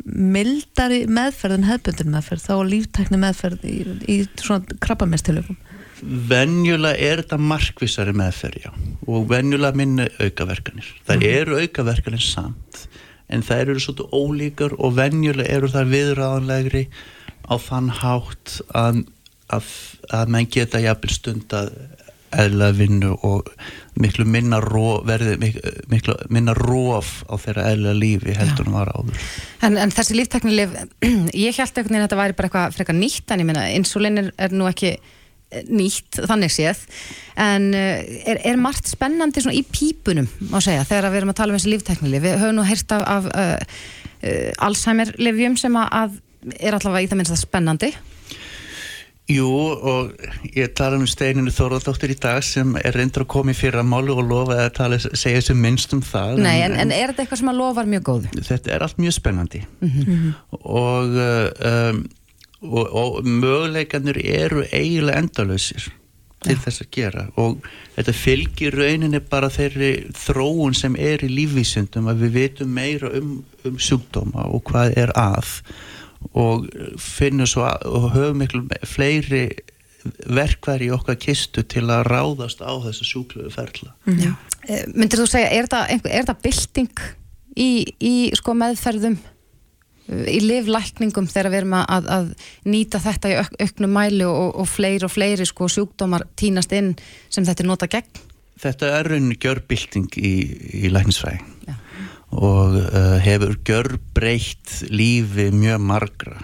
mildari 0.04 1.04
meðferð 1.10 1.58
en 1.58 1.68
hefbundur 1.68 2.10
meðferð 2.14 2.46
þá 2.46 2.54
líftækni 2.72 3.20
meðferð 3.22 3.66
í, 3.66 3.78
í 4.06 4.18
svona 4.40 4.78
krabbamennstilöfum? 4.82 5.58
venjulega 6.02 6.98
er 7.02 7.22
þetta 7.22 7.38
markvissari 7.42 8.12
meðferja 8.16 8.72
og 9.08 9.28
venjulega 9.30 9.78
minni 9.78 10.06
aukaverkanir. 10.20 10.86
Það 11.08 11.24
eru 11.26 11.58
aukaverkanir 11.64 12.22
samt 12.22 12.84
en 13.28 13.44
það 13.44 13.62
eru 13.64 13.84
svolítið 13.84 14.16
ólíkar 14.16 14.74
og 14.78 14.96
venjulega 14.98 15.54
eru 15.58 15.70
það 15.72 15.94
viðræðanlegri 15.94 16.84
á 17.48 17.54
þann 17.60 17.92
hátt 18.00 18.58
að, 18.76 19.04
að, 19.52 19.70
að 20.12 20.34
menn 20.34 20.50
geta 20.52 20.82
jafnvel 20.82 21.14
stund 21.14 21.56
að 21.56 21.72
eðla 22.36 22.72
vinnu 22.76 23.14
og 23.24 23.48
miklu 23.98 24.26
minna 24.28 24.60
róf, 24.60 25.04
verði 25.08 25.36
miklu, 25.40 25.72
miklu 25.88 26.16
minna 26.32 26.54
róf 26.56 27.22
á 27.24 27.34
þeirra 27.40 27.70
eðla 27.72 27.94
lífi 27.96 28.34
heldur 28.36 28.68
en 28.68 28.76
var 28.76 28.90
áður. 28.92 29.22
En, 29.64 29.78
en 29.80 29.92
þessi 29.94 30.18
lífteknilif, 30.18 30.74
ég 31.46 31.56
held 31.56 31.78
veginn 31.78 32.00
að 32.00 32.06
þetta 32.06 32.20
væri 32.20 32.36
bara 32.38 32.50
eitthvað 32.50 32.76
frekar 32.76 32.98
nýtt 32.98 33.32
en 33.32 33.44
ég 33.44 33.48
minna, 33.48 33.64
insulin 33.74 34.22
er, 34.22 34.32
er 34.36 34.54
nú 34.54 34.68
ekki 34.68 34.98
nýtt, 35.68 36.20
þannig 36.28 36.52
séð. 36.52 36.84
En 37.40 37.70
eh, 37.76 38.04
er, 38.28 38.42
er 38.50 38.60
margt 38.60 38.90
spennandi 38.90 39.44
svona 39.44 39.56
í 39.56 39.64
pípunum, 39.64 40.28
má 40.52 40.60
segja, 40.64 40.86
þegar 40.88 41.12
við 41.12 41.22
erum 41.22 41.32
að 41.32 41.40
tala 41.40 41.54
um 41.54 41.60
þessi 41.60 41.72
lífteknilif, 41.72 42.24
við 42.24 42.38
höfum 42.42 42.58
nú 42.58 42.66
heyrt 42.68 42.94
af, 42.96 43.06
af 43.08 43.32
uh, 43.32 43.80
uh, 44.28 44.68
Alzheimer-livjum 44.68 45.58
sem 45.60 45.80
að, 45.80 45.90
að 46.02 46.54
er 46.58 46.76
allavega 46.76 47.06
í 47.06 47.10
það 47.10 47.20
minnst 47.22 47.36
að 47.36 47.44
spennandi. 47.46 47.92
Jú 49.28 49.44
og 49.52 50.14
ég 50.56 50.70
tala 50.76 50.96
um 50.96 51.04
Steininu 51.08 51.52
Þorðardóttir 51.52 52.14
í 52.14 52.16
dag 52.16 52.38
sem 52.46 52.70
er 52.80 52.96
reyndur 52.96 53.26
að 53.26 53.32
koma 53.34 53.52
í 53.52 53.58
fyrra 53.58 53.82
málu 53.84 54.14
og 54.16 54.24
lofa 54.24 54.56
að 54.64 54.70
tala, 54.78 54.98
segja 55.04 55.42
sem 55.50 55.58
minnst 55.60 55.92
um 55.92 56.00
það. 56.00 56.40
Nei, 56.46 56.62
en, 56.64 56.78
en 56.80 56.94
er 56.96 57.12
þetta 57.12 57.26
eitthvað 57.26 57.42
sem 57.42 57.50
að 57.52 57.60
lofar 57.60 57.90
mjög 57.92 58.06
góð? 58.06 58.30
Þetta 58.48 58.72
er 58.72 58.86
allt 58.86 59.02
mjög 59.04 59.16
spennandi. 59.18 59.60
Og, 60.56 61.18
um, 61.68 62.00
og, 62.62 62.84
og 62.86 63.22
möguleikanir 63.26 64.18
eru 64.24 64.64
eiginlega 64.72 65.22
endalösir 65.22 65.90
til 66.44 66.54
þess 66.62 66.84
að 66.84 66.90
gera 66.94 67.24
og 67.40 67.64
þetta 67.96 68.14
fylgir 68.14 68.76
rauninni 68.78 69.20
bara 69.30 69.50
þeirri 69.50 69.92
þróun 70.14 70.76
sem 70.78 70.94
er 70.94 71.24
í 71.26 71.30
lífvísundum 71.32 72.10
að 72.10 72.26
við 72.26 72.36
vitum 72.36 72.74
meira 72.74 73.10
um, 73.18 73.40
um 73.66 73.78
sjúkdóma 73.82 74.46
og 74.46 74.62
hvað 74.70 74.98
er 75.02 75.14
að 75.18 75.58
og 76.34 76.66
finnum 77.02 77.46
svo 77.46 77.64
að, 77.66 77.86
og 77.86 78.12
höfum 78.14 78.40
miklu 78.42 78.62
fleiri 78.86 79.44
verkværi 80.26 80.88
í 80.88 80.94
okkar 80.94 81.18
kistu 81.20 81.64
til 81.66 81.86
að 81.90 82.06
ráðast 82.08 82.62
á 82.62 82.70
þessa 82.84 83.06
sjúkluðu 83.06 83.50
ferla. 83.52 83.92
Já. 84.06 84.32
Eh, 84.66 84.84
Myndir 84.94 85.20
þú 85.20 85.26
segja, 85.30 85.50
er 85.50 85.66
er 85.66 86.00
þetta 86.02 86.36
bylting 86.42 87.02
í, 87.58 87.70
í 87.98 88.14
sko 88.38 88.54
meðferðum 88.58 89.18
í 90.08 90.38
livlækningum 90.40 91.28
þegar 91.28 91.52
við 91.52 91.60
erum 91.62 91.76
að, 91.78 91.88
að, 91.92 92.08
að 92.16 92.28
nýta 92.72 93.00
þetta 93.04 93.32
í 93.32 93.36
auk, 93.42 93.56
auknum 93.66 93.94
mæli 93.98 94.24
og, 94.28 94.56
og 94.62 94.70
fleiri 94.70 95.04
og 95.08 95.12
fleiri 95.12 95.46
sko 95.48 95.68
sjúkdómar 95.72 96.24
tínast 96.38 96.72
inn 96.76 96.94
sem 97.28 97.46
þetta 97.46 97.64
er 97.64 97.70
nota 97.70 97.90
gegn? 97.92 98.24
Þetta 98.58 98.92
er 98.98 99.10
rauninni 99.12 99.38
gjörbylting 99.38 100.08
í, 100.18 100.34
í 100.84 100.92
læknisfræði 100.92 101.42
Já. 101.68 101.76
og 102.34 102.78
uh, 102.80 103.18
hefur 103.22 103.58
gjörbreytt 103.68 104.78
lífi 104.90 105.50
mjög 105.54 105.84
margra 105.84 106.40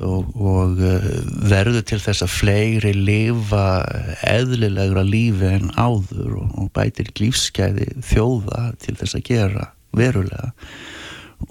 og, 0.00 0.32
og 0.34 0.80
uh, 0.80 1.06
verður 1.44 1.84
til 1.86 2.00
þess 2.02 2.24
að 2.24 2.34
fleiri 2.34 2.96
lifa 2.96 3.84
eðlilegra 4.26 5.04
lífi 5.06 5.52
en 5.52 5.70
áður 5.76 6.40
og, 6.40 6.58
og 6.64 6.72
bætir 6.74 7.12
lífskeiði 7.20 7.92
þjóða 8.08 8.70
til 8.82 8.96
þess 8.98 9.20
að 9.20 9.26
gera 9.28 9.70
verulega 9.94 10.54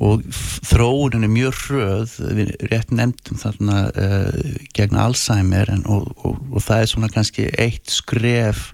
og 0.02 0.24
þróunin 0.66 1.28
er 1.28 1.32
mjög 1.32 1.58
hröð 1.68 2.18
við 2.38 2.52
rétt 2.72 2.94
nefndum 2.96 3.40
þarna 3.42 3.80
uh, 3.92 4.52
gegn 4.74 5.00
Alzheimer 5.00 5.70
en, 5.74 5.86
og, 5.86 6.10
og, 6.24 6.40
og 6.52 6.66
það 6.66 6.82
er 6.82 6.92
svona 6.94 7.12
kannski 7.14 7.50
eitt 7.62 7.94
skref 7.94 8.72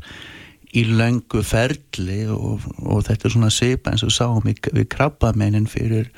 í 0.78 0.86
löngu 0.86 1.42
ferli 1.44 2.24
og, 2.30 2.66
og 2.86 3.04
þetta 3.08 3.28
er 3.28 3.36
svona 3.36 3.52
svipa 3.54 3.92
eins 3.92 4.06
og 4.06 4.14
sáum 4.14 4.46
við, 4.46 4.62
við 4.76 4.88
krabbamennin 4.94 5.68
fyrir 5.70 6.12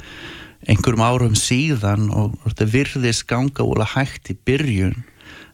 einhverjum 0.69 1.05
árum 1.05 1.37
síðan 1.37 2.09
og, 2.13 2.35
þetta 2.45 2.67
virðist 2.75 3.25
ganga 3.29 3.65
óla 3.65 3.87
hægt 3.95 4.29
í 4.29 4.37
byrjun. 4.45 4.99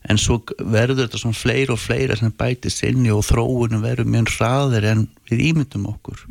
En 0.07 0.19
svo 0.19 0.39
verður 0.59 1.03
þetta 1.03 1.19
svona 1.19 1.35
fleiri 1.35 1.73
og 1.73 1.79
fleiri 1.81 2.15
sem 2.15 2.31
bætist 2.31 2.83
inni 2.87 3.11
og 3.11 3.25
þróunum 3.27 3.83
verður 3.83 4.07
mjög 4.11 4.31
hraðir 4.37 4.87
en 4.87 5.07
við 5.27 5.43
ímyndum 5.49 5.87
okkur 5.91 6.21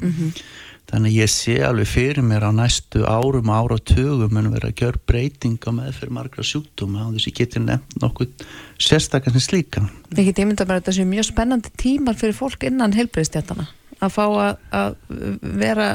þannig 0.91 1.13
að 1.13 1.19
ég 1.19 1.33
sé 1.33 1.57
alveg 1.67 1.89
fyrir 1.91 2.27
mér 2.27 2.47
á 2.47 2.53
næstu 2.55 3.03
árum 3.03 3.51
og 3.51 3.73
áratugum 3.73 4.39
en 4.39 4.53
vera 4.55 4.71
að 4.71 4.79
gera 4.83 5.03
breytinga 5.11 5.75
með 5.75 5.97
fyrir 5.99 6.15
margra 6.15 6.47
sjúkdóma 6.47 7.09
og 7.09 7.17
þess 7.17 7.27
að 7.27 7.33
ég 7.33 7.41
geti 7.41 7.65
nefnt 7.65 7.99
nokkuð 8.03 8.47
sérstakar 8.79 9.35
sem 9.35 9.43
slíkan. 9.43 9.91
Ég 10.15 10.31
get 10.31 10.45
ímynda 10.45 10.69
bara 10.69 10.79
að 10.79 10.87
þetta 10.87 10.97
séu 11.01 11.11
mjög 11.11 11.29
spennandi 11.33 11.75
tímar 11.81 12.19
fyrir 12.19 12.39
fólk 12.39 12.69
innan 12.69 12.95
heilbreyðstjættana 12.95 13.67
að 14.03 14.13
fá 14.13 14.25
að, 14.27 14.57
að 14.77 14.97
vera 15.61 15.87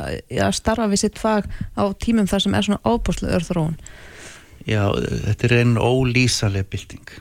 að 0.47 0.55
starfa 0.57 0.87
við 0.91 1.03
sitt 1.03 1.19
fag 1.21 1.49
á 1.77 1.83
tímum 2.01 2.29
þar 2.29 2.45
sem 2.45 2.55
er 2.57 2.67
svona 2.67 2.81
ábúrslega 2.85 3.37
örþróun 3.39 3.77
Já, 4.65 4.89
þetta 4.93 5.47
er 5.47 5.55
einn 5.59 5.75
ólýsaleg 5.77 6.69
bylting 6.71 7.13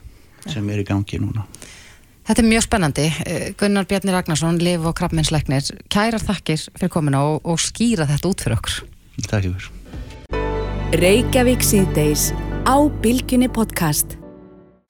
sem 0.49 0.73
er 0.73 0.83
í 0.83 0.87
gangi 0.89 1.21
núna 1.21 1.45
Þetta 2.29 2.43
er 2.43 2.49
mjög 2.49 2.64
spennandi. 2.66 3.07
Eh, 3.27 3.47
Gunnar 3.59 3.87
Bjarni 3.91 4.14
Ragnarsson, 4.14 4.61
Liv 4.62 4.85
og 4.87 4.97
Krabbmennsleiknir, 4.99 5.71
kærar 5.93 6.23
þakkir 6.23 6.66
fyrir 6.77 6.93
komuna 6.93 7.23
og, 7.33 7.41
og 7.45 7.61
skýra 7.62 8.09
þetta 8.11 8.31
út 8.31 8.45
fyrir 8.45 8.59
okkur. 8.59 8.81
Takk 9.27 9.47
fyrir 9.47 9.71
Reykjavík 11.01 11.62
síðdeis 11.62 12.31
á 12.66 12.77
Bilginni 13.03 13.47
podcast. 13.47 14.16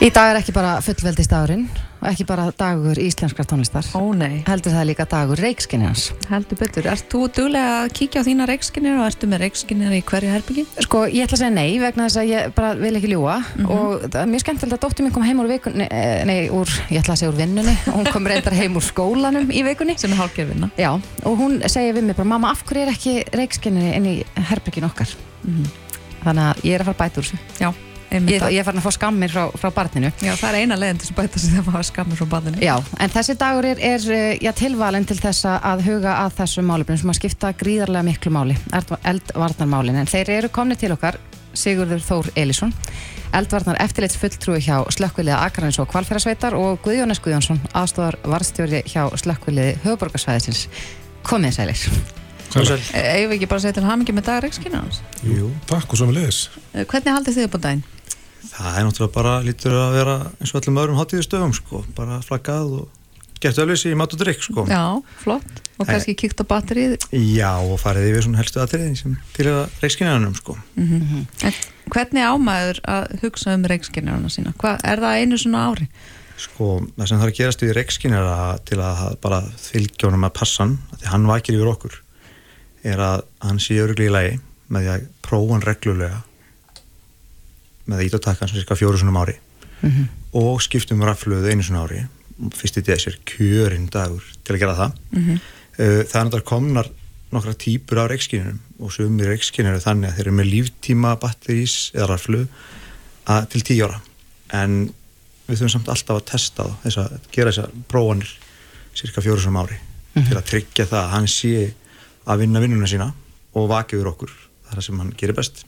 Í 0.00 0.08
dag 0.08 0.32
er 0.32 0.40
ekki 0.40 0.54
bara 0.56 0.78
fullveldistagurinn 0.80 1.66
og 1.68 1.89
ekki 2.08 2.24
bara 2.24 2.46
dagur 2.56 2.96
íslenskrar 2.96 3.44
tónlistar. 3.46 3.84
Ó 3.94 4.14
nei, 4.16 4.42
Heldur 4.48 4.72
það 4.72 4.86
líka 4.88 5.04
dagur 5.10 5.36
reikskinniðans. 5.42 6.06
heldur 6.30 6.58
betur 6.60 6.86
Ert 6.88 7.08
þú 7.12 7.20
duglega 7.36 7.74
að 7.84 7.92
kíkja 7.98 8.22
á 8.22 8.26
þína 8.28 8.46
reikskinir 8.48 8.96
og 9.00 9.04
ertu 9.10 9.28
með 9.28 9.42
reikskinir 9.44 9.92
í 9.92 10.00
hverju 10.08 10.30
herbyggi? 10.32 10.64
Sko, 10.86 11.02
ég 11.10 11.26
ætla 11.26 11.36
að 11.36 11.42
segja 11.42 11.50
nei 11.54 11.78
vegna 11.82 12.06
þess 12.08 12.20
að 12.22 12.30
ég 12.30 12.54
bara 12.56 12.72
vil 12.80 12.94
ekki 12.96 13.10
ljúa 13.12 13.36
og 13.66 14.06
það 14.08 14.20
er 14.22 14.30
mjög 14.32 14.44
skemmtilegt 14.46 14.76
að 14.78 14.82
dóttir 14.86 15.04
mín 15.06 15.12
kom 15.12 15.26
heim 15.28 15.42
úr 15.44 15.50
vikunni, 15.52 15.88
eh, 15.90 16.24
nei, 16.24 16.38
úr, 16.48 16.72
ég 16.88 17.02
ætla 17.02 17.14
að 17.14 17.20
segja 17.20 17.32
úr 17.34 17.38
vinnunni 17.42 17.76
og 17.90 17.98
hún 18.00 18.10
kom 18.12 18.26
reyndar 18.26 18.56
heim 18.56 18.76
úr 18.80 18.86
skólanum 18.86 19.50
í 19.52 19.62
vikunni. 19.66 19.98
sem 19.98 20.12
er 20.12 20.16
hálfgerfinna 20.22 20.70
Já, 20.78 20.90
og 21.24 21.36
hún 21.38 21.60
segir 21.68 21.94
við 21.98 22.04
mig 22.08 22.16
bara, 22.16 22.28
mamma, 22.28 22.50
af 22.50 22.64
hverju 22.64 22.86
er 22.86 22.92
ekki 22.94 23.14
reikskinni 23.36 23.92
inn 23.96 24.06
í 24.06 24.16
herbyggin 24.50 24.88
okkar? 24.88 25.12
Þannig 26.24 26.44
að 26.50 26.64
ég 26.68 26.74
er 26.74 26.82
að 26.84 26.90
fara 26.90 27.00
bæta 27.04 27.20
úr 27.20 27.24
þessu. 27.28 27.38
Já, 27.60 27.70
Ég, 28.10 28.42
ég 28.56 28.64
farin 28.66 28.80
að 28.80 28.86
fá 28.88 28.92
skammir 28.96 29.30
frá, 29.30 29.44
frá 29.54 29.70
barninu. 29.74 30.08
Já, 30.18 30.32
það 30.40 30.48
er 30.50 30.58
eina 30.64 30.76
leiðin 30.80 30.98
til 31.02 31.10
að 31.12 31.18
bæta 31.20 31.38
sig 31.38 31.52
þegar 31.54 31.66
maður 31.70 31.86
skammur 31.90 32.18
frá 32.18 32.26
badinu 32.32 32.64
Já, 32.64 32.72
en 33.04 33.12
þessi 33.14 33.36
dagur 33.38 33.68
er, 33.70 33.78
er 33.90 34.06
eh, 34.16 34.38
já, 34.42 34.50
tilvalin 34.58 35.06
til 35.06 35.18
þess 35.20 35.46
að 35.52 35.84
huga 35.86 36.16
að 36.24 36.34
þessum 36.40 36.66
málefnum 36.72 36.98
sem 37.04 37.12
að 37.14 37.18
skipta 37.20 37.52
gríðarlega 37.60 38.08
miklu 38.10 38.32
máli, 38.34 38.56
eld- 38.74 38.96
eldvarnarmálin, 39.12 40.00
en 40.02 40.10
þeir 40.10 40.32
eru 40.40 40.50
komni 40.54 40.74
til 40.80 40.90
okkar, 40.96 41.20
Sigurður 41.54 42.02
Þór 42.06 42.28
Elísson, 42.38 42.74
eldvarnar 43.34 43.78
eftirleits 43.82 44.18
fulltrúi 44.18 44.58
hjá 44.62 44.76
slökkviliða 44.94 45.40
Akarins 45.46 45.78
og 45.82 45.88
Kvalfjörðsveitar 45.90 46.54
og 46.58 46.78
Guðjónas 46.84 47.22
Guðjónsson, 47.22 47.58
aðstofar 47.78 48.18
varstjóri 48.26 48.82
hjá 48.90 49.04
slökkviliði 49.18 49.76
höfuborgarsvæðisins. 49.84 50.66
Komið 51.26 51.56
sælir. 51.58 51.82
Sæl. 52.50 52.78
Eigum 52.98 53.30
við 53.30 53.36
ekki 53.36 53.46
bara 53.50 53.60
að 53.60 53.66
segja 53.68 53.76
til 53.78 53.86
hamingi 53.86 54.14
með 54.16 54.24
dag 54.26 54.40
reikskinir 54.42 54.80
hans? 54.80 55.02
Jú, 55.22 55.50
takk 55.70 55.92
og 55.94 56.00
sömulegis. 56.00 56.40
Hvernig 56.74 57.14
haldið 57.14 57.36
þið 57.38 57.46
upp 57.46 57.54
á 57.54 57.60
daginn? 57.66 57.84
Það 58.44 58.78
er 58.78 58.86
náttúrulega 58.86 59.14
bara 59.14 59.34
lítur 59.44 59.76
að 59.76 59.96
vera 59.98 60.16
eins 60.38 60.54
og 60.54 60.60
öllum 60.62 60.80
öðrum 60.82 61.00
hátíðustöfum 61.00 61.52
sko, 61.56 61.82
bara 61.96 62.20
flaggað 62.24 62.74
og 62.80 62.88
gett 63.40 63.58
öllvísi 63.60 63.92
í 63.92 63.96
mat 63.98 64.12
og 64.14 64.20
drikk 64.20 64.42
sko. 64.44 64.66
Já, 64.68 65.00
flott 65.22 65.66
Og 65.80 65.88
kannski 65.88 66.12
kíkt 66.18 66.40
á 66.40 66.44
batterið 66.44 66.98
Já, 67.16 67.56
og 67.56 67.78
farið 67.80 68.10
yfir 68.10 68.26
svona 68.26 68.40
helstu 68.42 68.60
aðtriðin 68.60 68.98
sem 68.98 69.14
til 69.32 69.46
að 69.48 69.78
reikskinniðanum 69.80 70.34
sko. 70.36 70.56
en 70.76 71.54
Hvernig 71.90 72.22
ámaður 72.22 72.80
að 72.86 73.14
hugsa 73.24 73.54
um 73.56 73.64
reikskinir 73.66 74.26
sína? 74.30 74.52
Hvað, 74.60 74.84
er 74.86 75.00
það 75.02 75.22
einu 75.22 75.38
svona 75.40 75.62
ári? 75.70 75.88
Sko, 76.40 76.68
það 76.96 77.08
sem 77.08 77.20
þarf 77.20 77.32
að 77.32 77.38
gerast 77.40 77.64
við 77.64 77.74
reikskinniðara 77.76 78.44
til 78.68 78.78
að 78.84 79.00
bara 79.24 79.40
fylgja 79.60 80.08
honum 80.08 80.28
að 80.28 80.36
passan, 80.38 80.76
því 81.00 81.10
hann 81.10 81.26
vakir 81.28 81.58
yfir 81.58 81.72
okkur, 81.72 81.98
er 82.92 83.02
að 83.04 83.24
hann 83.44 83.60
sé 83.60 83.80
öruglega 83.82 84.08
í 84.08 84.14
lagi 84.14 84.38
með 84.70 84.86
því 84.86 84.92
að 84.94 85.08
prófa 85.26 85.56
hann 85.56 85.66
reglulega 85.66 86.20
með 87.90 88.04
að 88.04 88.16
og 88.18 88.24
taka 88.24 88.44
hann 88.44 88.52
cirka 88.54 88.78
fjóru 88.78 89.00
svona 89.00 89.24
ári. 89.24 89.36
Og 90.36 90.62
skiptum 90.62 91.02
rafluðu 91.04 91.50
einu 91.50 91.66
svona 91.66 91.84
ári. 91.86 92.04
Fyrst 92.56 92.78
í 92.80 92.84
þessi 92.86 93.10
er 93.10 93.18
kjörinn 93.28 93.88
dagur 93.92 94.24
til 94.44 94.54
að 94.54 94.62
gera 94.62 94.78
það. 94.78 94.98
Mhm. 95.12 95.40
uh, 95.80 96.02
það 96.08 96.20
er 96.20 96.26
náttúrulega 96.28 96.50
komnar 96.52 96.90
nokkra 97.30 97.54
típur 97.54 98.00
af 98.02 98.10
reikskinunum 98.10 98.58
og 98.82 98.92
sumir 98.92 99.28
reikskinur 99.30 99.76
eru 99.76 99.82
þannig 99.84 100.10
að 100.10 100.16
þeir 100.16 100.26
eru 100.26 100.36
með 100.38 100.48
líftíma 100.50 101.12
batterís 101.22 101.76
eða 101.94 102.08
raflu 102.10 102.40
að, 103.30 103.46
til 103.52 103.62
tíu 103.62 103.86
ára. 103.86 104.00
En 104.50 104.90
við 105.46 105.60
þurfum 105.60 105.74
samt 105.76 105.90
alltaf 105.92 106.18
að 106.18 106.26
testa 106.32 106.66
það 106.66 106.76
þess 106.84 107.00
að 107.02 107.28
gera 107.34 107.52
þessar 107.52 107.76
prófanir 107.90 108.32
cirka 108.98 109.22
fjóru 109.22 109.42
svona 109.44 109.62
ári 109.64 109.78
til 110.26 110.36
að 110.36 110.46
tryggja 110.50 110.88
það 110.90 111.04
að 111.04 111.12
hann 111.14 111.28
sé 111.30 111.52
að 112.26 112.42
vinna 112.42 112.62
vinnuna 112.62 112.90
sína 112.90 113.12
og 113.54 113.68
vaki 113.70 113.98
yfir 113.98 114.10
okkur. 114.10 114.32
Það 114.66 114.72
er 114.72 114.80
það 114.80 114.86
sem 114.88 115.02
hann 115.02 115.14
gerir 115.18 115.38
best 115.38 115.62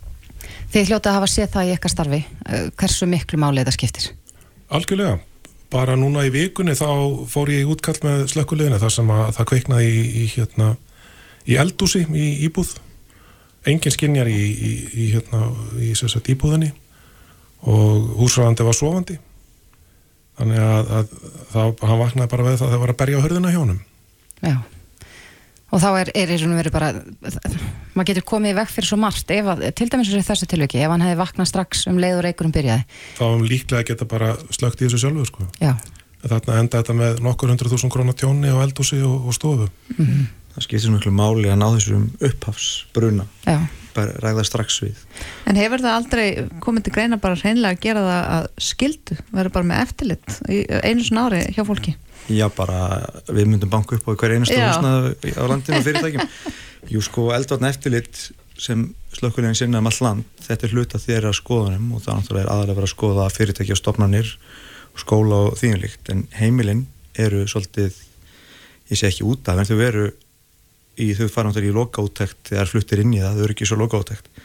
Þið 0.73 0.89
hljótið 0.89 1.11
að 1.11 1.19
hafa 1.19 1.31
séð 1.31 1.51
það 1.53 1.69
í 1.69 1.75
ykkar 1.77 1.93
starfi, 1.93 2.21
eh, 2.47 2.65
hversu 2.81 3.09
miklu 3.11 3.41
máli 3.41 3.63
þetta 3.63 3.75
skiptir? 3.77 4.09
Algjörlega, 4.73 5.19
bara 5.73 5.97
núna 5.97 6.25
í 6.27 6.33
vikunni 6.33 6.77
þá 6.77 6.89
fór 7.29 7.53
ég 7.53 7.65
í 7.65 7.69
útkall 7.69 7.99
með 8.05 8.25
slökkulegina 8.33 8.81
þar 8.81 8.95
sem 8.95 9.13
að 9.13 9.35
það 9.37 9.51
kveiknaði 9.53 9.91
í, 9.91 10.05
í, 10.23 10.25
hérna, 10.37 10.71
í 11.47 11.59
eldúsi 11.61 12.07
í 12.09 12.29
íbúð. 12.49 12.77
Engin 13.69 13.95
skinjar 13.95 14.31
í, 14.31 14.41
í, 14.43 14.73
í 14.97 15.11
hérna, 15.13 15.45
í 15.79 15.93
sem 15.99 16.11
sagt, 16.11 16.33
íbúðinni 16.33 16.73
og 17.63 18.17
húsræðandi 18.19 18.67
var 18.67 18.75
sofandi. 18.75 19.19
Þannig 20.41 20.63
að, 20.65 20.93
að 20.97 21.17
þá, 21.53 21.61
hann 21.87 22.01
vaknaði 22.01 22.33
bara 22.33 22.47
við 22.49 22.57
það 22.57 22.67
að 22.67 22.73
það 22.73 22.83
var 22.83 22.93
að 22.95 23.01
berja 23.03 23.21
á 23.21 23.25
hörðina 23.27 23.53
hjá 23.53 23.61
honum. 23.61 23.83
Já. 24.43 24.57
Og 25.73 25.81
þá 25.81 25.89
er, 26.03 26.13
er 26.21 26.33
í 26.35 26.37
raun 26.43 26.53
og 26.53 26.61
veru 26.61 26.73
bara, 26.75 26.91
maður 27.95 28.09
getur 28.11 28.27
komið 28.29 28.53
í 28.53 28.59
veg 28.59 28.73
fyrir 28.75 28.91
svo 28.91 28.99
margt, 29.01 29.31
ef 29.33 29.49
að, 29.55 29.65
til 29.79 29.89
dæmis 29.89 30.11
í 30.13 30.21
þessu 30.27 30.49
tilviki, 30.51 30.83
ef 30.85 30.93
hann 30.93 31.05
hefði 31.05 31.21
vaknað 31.23 31.49
strax 31.49 31.87
um 31.89 32.01
leið 32.03 32.19
og 32.19 32.27
reikurum 32.27 32.53
byrjaði. 32.53 32.85
þá 33.17 33.25
um 33.31 33.47
líklega 33.49 33.89
geta 33.89 34.09
bara 34.09 34.35
slögt 34.53 34.83
í 34.83 34.89
þessu 34.89 35.01
sjálfu 35.07 35.25
sko. 35.31 35.49
Þarna 36.23 36.59
enda 36.61 36.83
þetta 36.83 36.95
með 36.95 37.23
nokkur 37.25 37.51
hundru 37.51 37.73
þúsund 37.73 37.91
krónar 37.91 38.15
tjóni 38.15 38.53
á 38.53 38.61
eldúsi 38.63 39.01
og, 39.03 39.25
og 39.27 39.35
stofu 39.35 39.65
það 40.53 40.67
skiptir 40.67 40.85
svo 40.85 40.93
miklu 40.95 41.13
máli 41.17 41.49
að 41.51 41.59
ná 41.59 41.67
þessum 41.75 42.05
upphafsbruna 42.29 43.25
Já. 43.49 43.57
Bara 43.97 44.15
ræða 44.23 44.45
strax 44.49 44.79
við 44.85 45.03
En 45.51 45.59
hefur 45.59 45.83
það 45.83 45.99
aldrei 45.99 46.27
komið 46.65 46.87
til 46.87 46.95
greina 46.95 47.19
bara 47.23 47.39
hreinlega 47.41 47.77
að 47.77 47.85
gera 47.87 48.05
það 48.07 48.31
að 48.37 48.49
skildu, 48.69 49.19
vera 49.33 49.53
bara 49.55 49.69
með 49.69 49.85
eftirlit 49.87 50.39
einu 50.83 51.07
svona 51.07 51.27
ári 51.29 51.43
hjá 51.53 51.65
fólki? 51.69 51.97
Já, 52.31 52.47
bara 52.55 52.83
við 53.29 53.49
myndum 53.51 53.73
banka 53.73 53.97
upp 53.97 54.07
á 54.07 54.13
hver 54.15 54.37
einastu 54.37 54.57
Já. 54.57 54.69
húsnaðu 54.71 55.35
á 55.35 55.45
landinu 55.51 55.81
og 55.81 55.87
fyrirtækjum. 55.89 56.29
Jú, 56.93 57.03
sko, 57.03 57.29
eldvarn 57.35 57.67
eftirlit 57.67 58.29
sem 58.59 58.85
slökkulegin 59.17 59.59
sinna 59.59 59.81
um 59.83 59.89
all 59.91 60.01
land, 60.05 60.27
þetta 60.45 60.67
er 60.67 60.75
hluta 60.77 61.01
þeirra 61.03 61.33
skoðunum 61.35 61.97
og 61.97 62.05
það 62.05 62.19
náttúrulega 62.19 62.45
er 62.45 62.53
aðalega 62.53 62.79
verið 62.79 62.89
að 62.89 62.95
skoða 62.95 63.77
stopnarnir 63.81 64.35
og 64.93 65.01
skóla 65.03 65.39
og 65.49 65.57
þínulíkt, 65.59 66.11
en 66.13 66.27
heimilinn 66.37 66.87
eru 67.19 67.47
svolítið, 67.49 67.97
ég 68.91 69.01
sé 69.01 69.09
ekki 69.09 69.27
út 69.27 69.49
af, 69.49 69.59
en 69.59 69.69
þau 69.69 69.79
veru 69.81 70.11
í, 70.99 71.13
þau 71.17 71.29
fara 71.29 71.49
náttúrulega 71.49 71.73
í 71.73 71.79
lokaúttekt 71.79 72.53
þegar 72.53 72.71
fluttir 72.71 73.03
inn 73.05 73.17
í 73.17 73.23
það, 73.23 73.39
þau 73.39 73.47
eru 73.47 73.57
ekki 73.57 73.69
svo 73.69 73.81
lokaúttekt 73.81 74.45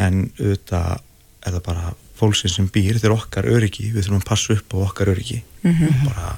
en 0.00 0.22
auðvitað 0.38 1.00
er 1.40 1.56
það 1.56 1.64
bara 1.66 1.96
fólksinn 2.20 2.52
sem 2.52 2.68
býr, 2.68 3.00
er 3.00 3.14
okkar 3.14 3.48
öryggi, 3.48 3.88
við 3.94 4.04
þurfum 4.04 4.20
að 4.20 4.28
passa 4.28 4.56
upp 4.56 4.76
á 4.76 4.78
okkar 4.84 5.12
öryggi 5.14 5.40
bara 5.64 6.34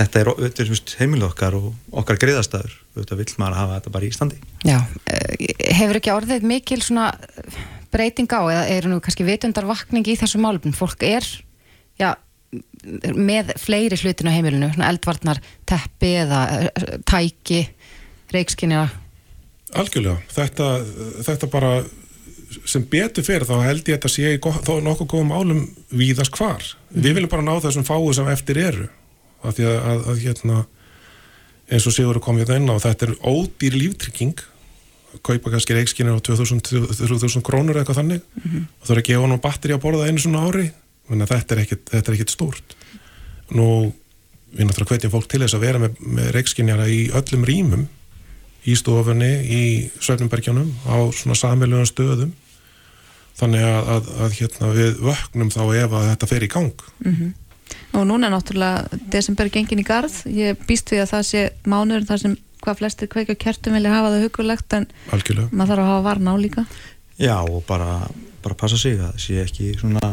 þetta 0.00 0.22
er, 0.22 0.30
þetta 0.46 0.64
er 0.64 0.72
veist, 0.72 0.94
heimilið 1.00 1.28
okkar 1.30 1.56
og 1.58 1.98
okkar 2.02 2.20
greiðastæður, 2.20 2.74
auðvitað 2.94 3.22
vill 3.22 3.36
maður 3.40 3.58
hafa 3.58 3.76
þetta 3.78 3.92
bara 3.96 4.08
í 4.08 4.14
standi. 4.14 4.40
Já, 4.64 4.78
eh, 5.10 5.52
hefur 5.80 6.00
ekki 6.00 6.14
orðið 6.14 6.48
mikil 6.48 6.80
svona 6.84 7.10
breyting 7.90 8.30
á 8.30 8.40
eða 8.40 8.64
er 8.70 8.88
nú 8.90 9.00
kannski 9.02 9.26
vitundarvakning 9.26 10.06
í 10.06 10.16
þessu 10.20 10.40
málum? 10.42 10.74
Fólk 10.76 11.04
er, 11.06 11.26
já, 12.00 12.14
með 13.14 13.54
fleiri 13.60 13.98
hlutin 14.00 14.30
á 14.30 14.36
heimilinu, 14.36 14.70
svona 14.72 14.90
eldvarnar 14.90 15.42
teppi 15.68 16.14
eða 16.22 16.40
eh, 16.56 16.96
tæki, 17.08 17.64
reikskinja. 18.34 18.84
Algjörlega, 19.78 20.18
þetta, 20.34 20.68
þetta 21.26 21.48
bara 21.52 21.72
sem 22.66 22.82
betur 22.90 23.22
fyrir 23.26 23.46
þá 23.46 23.60
held 23.62 23.84
ég 23.86 23.94
að 23.94 23.98
þetta 24.00 24.10
sé 24.10 24.32
í 24.34 24.40
go- 24.42 24.56
þó 24.66 24.72
nokkuð 24.82 25.08
góðum 25.12 25.30
álum 25.36 25.60
víðast 25.94 26.34
hvar. 26.34 26.64
Við 26.90 27.14
viljum 27.20 27.30
bara 27.30 27.44
ná 27.46 27.52
þessum 27.62 27.86
fáu 27.86 28.08
sem 28.16 28.26
eftir 28.32 28.58
eru. 28.58 28.88
Af 29.46 29.54
því 29.56 29.68
að, 29.70 29.76
að, 29.92 30.00
að 30.10 30.22
hérna 30.24 30.56
eins 31.70 31.86
og 31.86 31.94
Sigur 31.94 32.18
er 32.18 32.24
komið 32.24 32.48
þetta 32.48 32.58
inn 32.58 32.72
á 32.74 32.76
þetta 32.82 33.06
er 33.06 33.14
ódýr 33.30 33.76
líftrygging. 33.78 34.42
Kaupa 35.26 35.50
kannski 35.54 35.74
reikskinir 35.78 36.18
á 36.18 36.22
2000-3000 36.26 37.44
krónur 37.46 37.78
eða 37.78 37.84
eitthvað 37.84 38.00
þannig. 38.02 38.26
Og 38.42 38.84
það 38.88 38.92
er 38.96 39.00
að 39.04 39.08
gefa 39.12 39.22
hann 39.28 39.40
batteri 39.46 39.74
að 39.78 39.82
borða 39.86 40.10
einu 40.10 40.22
svona 40.22 40.42
ári. 40.50 40.66
Þannig 41.10 41.26
að 41.26 41.32
þetta 41.36 41.54
er 41.56 41.62
ekkit, 41.64 41.86
þetta 41.94 42.10
er 42.12 42.18
ekkit 42.18 42.34
stórt. 42.34 42.76
Nú 43.54 43.68
við 44.50 44.66
náttúrulega 44.66 44.96
hvetjum 44.96 45.14
fólk 45.14 45.30
til 45.30 45.40
þess 45.44 45.54
að 45.58 45.64
vera 45.68 45.80
með, 45.82 45.96
með 46.18 46.28
reikskinjara 46.34 46.86
í 46.90 47.00
öllum 47.14 47.46
rýmum 47.46 47.86
í 48.68 48.76
stofunni, 48.76 49.30
í 49.46 49.62
Svefnumbergjónum 50.02 50.68
á 50.84 50.96
svona 51.16 51.36
samveilugum 51.38 51.88
stöðum. 51.88 52.32
Þannig 53.40 53.64
að, 53.64 53.90
að, 53.94 54.08
að 54.20 54.34
hérna, 54.36 54.70
við 54.76 54.98
vöknum 55.00 55.52
þá 55.54 55.62
ef 55.80 55.94
að 55.96 56.08
þetta 56.10 56.28
fer 56.28 56.44
í 56.44 56.50
gang. 56.52 56.82
Og 57.96 58.04
núna 58.06 58.28
er 58.28 58.34
náttúrulega 58.34 59.00
desember 59.12 59.48
gengin 59.52 59.80
í 59.80 59.86
garð, 59.86 60.20
ég 60.28 60.60
býst 60.68 60.90
við 60.92 61.04
að 61.06 61.12
það 61.14 61.26
sé 61.30 61.44
mánuður 61.64 62.08
þar 62.10 62.22
sem 62.24 62.34
hvað 62.60 62.82
flestir 62.82 63.08
kveikja 63.08 63.38
kertum 63.40 63.76
vilja 63.78 63.94
hafa 63.94 64.10
það 64.12 64.26
hugulegt 64.26 64.76
en 64.76 64.86
algjörlega. 65.14 65.48
maður 65.52 65.72
þarf 65.72 65.84
að 65.84 65.90
hafa 65.90 66.04
varna 66.04 66.34
á 66.34 66.36
líka. 66.42 66.66
Já, 67.20 67.36
og 67.40 67.64
bara, 67.68 67.94
bara 68.44 68.58
passa 68.60 68.76
sig 68.80 68.98
að 68.98 69.06
það 69.06 69.24
sé 69.24 69.38
ekki 69.44 69.70
svona, 69.80 70.12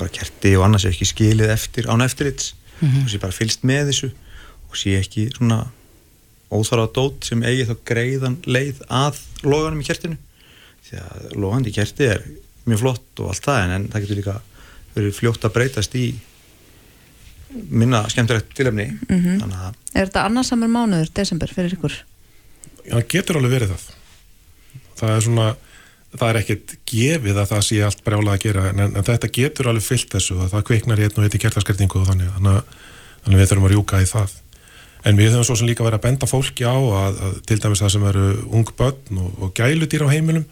bara 0.00 0.10
kerti 0.18 0.54
og 0.58 0.66
annars 0.66 0.86
sé 0.86 0.90
ekki 0.90 1.08
skilið 1.12 1.54
eftir, 1.54 1.86
án 1.86 2.02
eftirlits. 2.02 2.54
Og 2.82 3.08
sé 3.08 3.20
bara 3.22 3.32
fylst 3.32 3.62
með 3.64 3.92
þessu 3.92 4.10
og 4.68 4.76
sé 4.76 4.96
ekki 4.98 5.28
svona 5.36 5.62
óþára 6.58 6.86
dót 6.96 7.24
sem 7.28 7.42
eigi 7.46 7.66
þá 7.68 7.74
greiðan 7.90 8.36
leið 8.46 8.82
að 8.88 9.18
loganum 9.44 9.80
í 9.82 9.86
kertinu 9.88 10.16
því 10.88 11.00
að 11.02 11.26
logandi 11.40 11.72
í 11.72 11.76
kerti 11.78 12.08
er 12.14 12.24
mjög 12.68 12.80
flott 12.84 13.20
og 13.24 13.32
allt 13.32 13.44
það 13.48 13.62
en, 13.64 13.74
en 13.78 13.88
það 13.92 14.04
getur 14.06 14.20
líka 14.20 14.36
verið 14.94 15.16
fljótt 15.18 15.44
að 15.48 15.54
breytast 15.56 15.96
í 16.00 16.06
minna 17.70 18.04
skemmtilegt 18.10 18.54
tilefni 18.58 18.86
Mhm. 19.08 19.40
þannig 19.42 19.60
að 19.68 19.74
Er 19.94 20.06
þetta 20.08 20.24
annarsamur 20.26 20.68
mánuður, 20.74 21.10
desember, 21.14 21.46
fyrir 21.54 21.76
ykkur? 21.76 21.92
Já, 22.84 22.94
það 22.98 23.08
getur 23.14 23.36
alveg 23.38 23.52
verið 23.54 23.74
það 23.74 23.84
það 24.98 25.12
er 25.16 25.20
svona 25.26 25.46
það 26.14 26.28
er 26.30 26.38
ekkert 26.40 26.74
gefið 26.86 27.38
að 27.42 27.48
það 27.52 27.62
sé 27.68 27.78
allt 27.84 28.02
brjálað 28.06 28.34
að 28.34 28.42
gera 28.44 28.64
en, 28.70 28.80
en 28.80 29.06
þetta 29.06 29.30
getur 29.34 29.68
alveg 29.70 29.82
fyllt 29.86 30.10
þessu 30.14 30.36
að 30.44 30.50
það 30.54 30.66
kveiknar 30.70 30.98
í 31.00 31.06
einn 31.06 31.16
og 31.18 31.24
einn 31.24 31.38
í 31.38 31.42
kertaskertingu 31.44 32.00
og 32.02 32.08
þannig 32.10 32.32
þannig 32.36 32.74
þannig 33.24 33.40
við 33.40 33.48
þurfum 33.50 33.66
að 33.68 33.74
rjúka 33.74 34.02
í 34.02 34.08
það 34.10 34.34
en 35.04 35.18
við 35.20 35.34
höfum 35.34 35.46
svo 35.46 35.56
sem 35.60 35.68
líka 35.68 35.84
verið 35.84 36.00
að 36.00 36.06
benda 36.08 36.28
fólki 36.28 36.66
á 36.66 36.74
að, 36.74 37.18
að 37.26 37.40
til 37.48 37.60
dæmis 37.62 37.82
það 37.84 37.94
sem 37.94 38.06
eru 38.10 38.26
ung 38.50 38.74
börn 38.78 39.20
og, 39.22 39.30
og 39.44 39.54
gæludýr 39.56 40.06
á 40.08 40.14
heimilum 40.14 40.46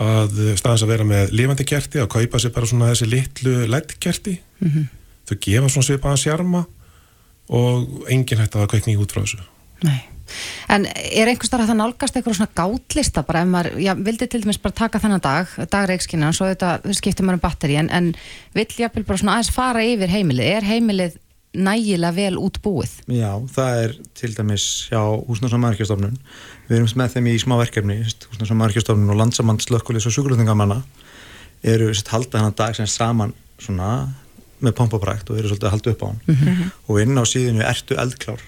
að 0.00 0.38
staðins 0.56 0.84
að 0.86 0.92
vera 0.94 1.06
með 1.06 1.34
lifandi 1.36 1.66
kerti 1.68 2.00
að 2.00 2.12
kaupa 2.14 2.40
sér 2.40 2.54
bara 2.54 2.68
svona 2.68 2.90
þessi 2.92 3.10
litlu 3.10 3.56
leddkerti 3.68 4.36
þau 5.28 5.36
gefa 5.36 5.72
svona 5.72 5.88
svipaðan 5.88 6.22
sjarma 6.22 6.64
og 7.50 8.06
enginn 8.10 8.40
hægt 8.40 8.54
að 8.54 8.64
það 8.64 8.72
kveikni 8.74 8.96
út 9.00 9.12
frá 9.12 9.24
þessu. 9.24 9.42
Nei. 9.86 10.00
En 10.70 10.84
er 10.86 11.26
einhvers 11.26 11.50
þar 11.50 11.64
að 11.64 11.72
það 11.72 11.78
nálgast 11.80 12.16
eitthvað 12.16 12.36
svona 12.38 12.54
gátlista 12.54 13.24
bara 13.26 13.40
ef 13.42 13.48
maður, 13.50 13.78
já, 13.82 13.90
vildi 13.98 14.28
til 14.30 14.42
dæmis 14.44 14.60
bara 14.62 14.76
taka 14.78 15.00
þennan 15.02 15.24
dag, 15.24 15.56
dag 15.72 15.88
reikskina, 15.90 16.30
svo 16.36 16.46
þetta 16.46 16.94
skiptir 16.94 17.26
maður 17.26 17.40
um 17.40 17.42
batteri, 17.42 17.78
en, 17.80 17.90
en 17.90 18.12
vill 18.54 18.68
jafnvel 18.70 19.02
bara 19.08 19.22
svona 19.22 19.34
aðeins 19.36 19.50
fara 19.56 19.82
yfir 19.82 20.14
heimilið, 20.14 20.52
er 20.60 20.68
heimilið 20.68 21.18
nægilega 21.54 22.14
vel 22.14 22.38
útbúið? 22.38 22.92
Já, 23.10 23.32
það 23.54 23.82
er 23.84 23.96
til 24.14 24.32
dæmis 24.36 24.66
hjá 24.90 25.00
Húsnars- 25.26 25.56
og 25.56 25.62
maðurkjastofnun 25.64 26.16
við 26.68 26.76
erum 26.78 26.92
með 27.02 27.16
þeim 27.16 27.30
í 27.32 27.36
smá 27.42 27.56
verkefni 27.58 27.98
Húsnars- 28.04 28.54
og 28.54 29.18
landsamand 29.18 29.64
slökkulis 29.64 30.06
og 30.06 30.14
sjúkurlutningamanna 30.14 30.82
eru 31.62 31.92
sett, 31.94 32.08
halda 32.08 32.38
þennan 32.38 32.56
dag 32.56 32.76
sem 32.76 32.86
saman 32.86 33.34
svona 33.58 34.08
með 34.60 34.76
pompaprækt 34.76 35.30
og 35.30 35.38
eru 35.38 35.50
svolítið 35.50 35.68
að 35.68 35.74
halda 35.74 35.90
upp 35.90 36.02
á 36.02 36.06
hann. 36.08 36.72
Og 36.88 37.00
inn 37.00 37.16
á 37.16 37.24
síðinu 37.24 37.64
ertu 37.64 37.96
eldklár? 37.96 38.40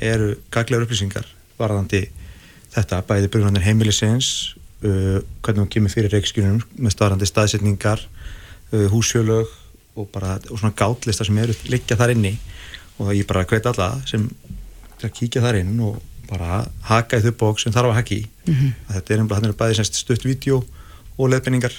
eru 0.00 0.36
gaglegar 0.52 0.84
upplýsingar 0.84 1.26
varðandi 1.56 2.06
þetta 2.74 3.00
bæði 3.08 3.30
byrjunarnir 3.32 3.64
heimilisins 3.64 4.30
uh, 4.84 5.22
hvernig 5.40 5.62
hún 5.62 5.72
kemur 5.72 5.92
fyrir 5.92 6.12
reikskjunum 6.12 6.60
með 6.76 6.96
staðrandi 6.96 7.28
staðsetningar 7.28 8.02
uh, 8.04 8.86
húsjölög 8.92 9.48
og 9.96 10.10
bara 10.12 10.36
og 10.50 10.60
svona 10.60 10.76
gátlista 10.76 11.26
sem 11.26 11.38
eru 11.42 11.56
liggja 11.72 11.98
þar 11.98 12.14
inni. 12.14 12.36
Og 13.00 13.12
ég 13.14 13.26
bara 13.28 13.44
hveit 13.48 13.66
alla 13.66 13.94
sem 14.08 14.28
að 15.02 15.12
kíkja 15.16 15.44
þar 15.44 15.60
inn 15.60 15.74
og 15.84 16.00
bara 16.30 16.64
haka 16.88 17.20
í 17.20 17.26
þau 17.26 17.34
bók 17.42 17.60
sem 17.62 17.74
þarf 17.74 17.92
að 17.92 17.98
haka 18.00 18.16
í. 18.16 18.22
Að 18.88 18.94
þetta 18.96 19.14
er 19.14 19.20
einhverja, 19.20 19.40
hann 19.40 19.50
er 19.50 19.58
bæði 19.60 19.78
semst 19.80 20.00
stutt 20.00 20.24
vídeo 20.26 20.62
og 21.16 21.30
leðbenningar 21.32 21.74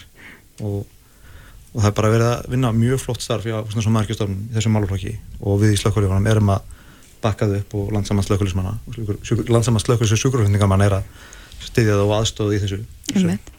og, 0.66 0.86
og 1.74 1.82
það 1.82 1.90
er 1.90 1.98
bara 2.00 2.12
verið 2.14 2.32
að 2.32 2.50
vinna 2.54 2.74
mjög 2.74 3.04
flott 3.04 3.22
starf 3.22 3.46
hjá 3.46 3.58
svona 3.74 3.94
margistofnum 4.00 4.48
í 4.50 4.56
þessum 4.56 4.78
máluflokki 4.78 5.14
og 5.42 5.62
við 5.62 5.76
í 5.76 5.80
slökkulífanum 5.82 6.30
erum 6.32 6.54
að 6.56 6.76
bakka 7.22 7.50
þau 7.50 7.58
upp 7.60 7.76
og 7.78 7.94
landsamann 7.96 8.26
slökkulismanna 8.26 8.76
landsamann 9.50 9.84
slökkulis 9.84 10.14
og 10.14 10.22
sjúkurflutningamann 10.22 10.86
er 10.86 11.00
að 11.00 11.08
styðja 11.68 11.98
það 11.98 12.06
og 12.06 12.16
aðstóða 12.18 12.58
í 12.58 12.62
þessu 12.64 12.82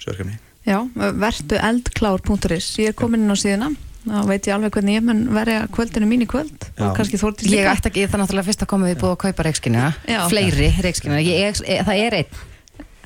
verkefni 0.07 0.39
Já, 0.69 0.83
vertu 1.17 1.59
eldklár.is 1.65 2.73
ég 2.83 2.93
er 2.93 2.99
komin 2.99 3.25
inn 3.25 3.35
á 3.35 3.39
síðuna 3.39 3.71
þá 4.13 4.21
veit 4.29 4.49
ég 4.49 4.55
alveg 4.57 4.77
hvernig 4.79 4.99
ég 4.99 5.05
mun 5.09 5.25
verja 5.37 5.67
kvöldinu 5.75 6.09
mín 6.11 6.25
í 6.25 6.29
kvöld. 6.31 6.69
Já. 6.77 6.89
og 6.89 6.97
kannski 6.99 7.21
þórtís 7.21 7.49
Ég 7.51 7.63
líka. 7.65 7.75
ætti 7.77 7.91
ekki, 7.93 8.07
það 8.07 8.15
er 8.19 8.25
náttúrulega 8.25 8.49
fyrst 8.51 8.65
að 8.67 8.71
koma 8.75 8.89
við 8.91 9.01
búið 9.03 9.15
að 9.17 9.21
kaupa 9.27 9.47
reikskina, 9.49 9.91
Já. 10.09 10.21
fleiri 10.29 10.71
reikskina, 10.85 11.21
ég, 11.25 11.61
ég, 11.67 11.85
það 11.87 12.03
er 12.07 12.19
einn, 12.23 12.41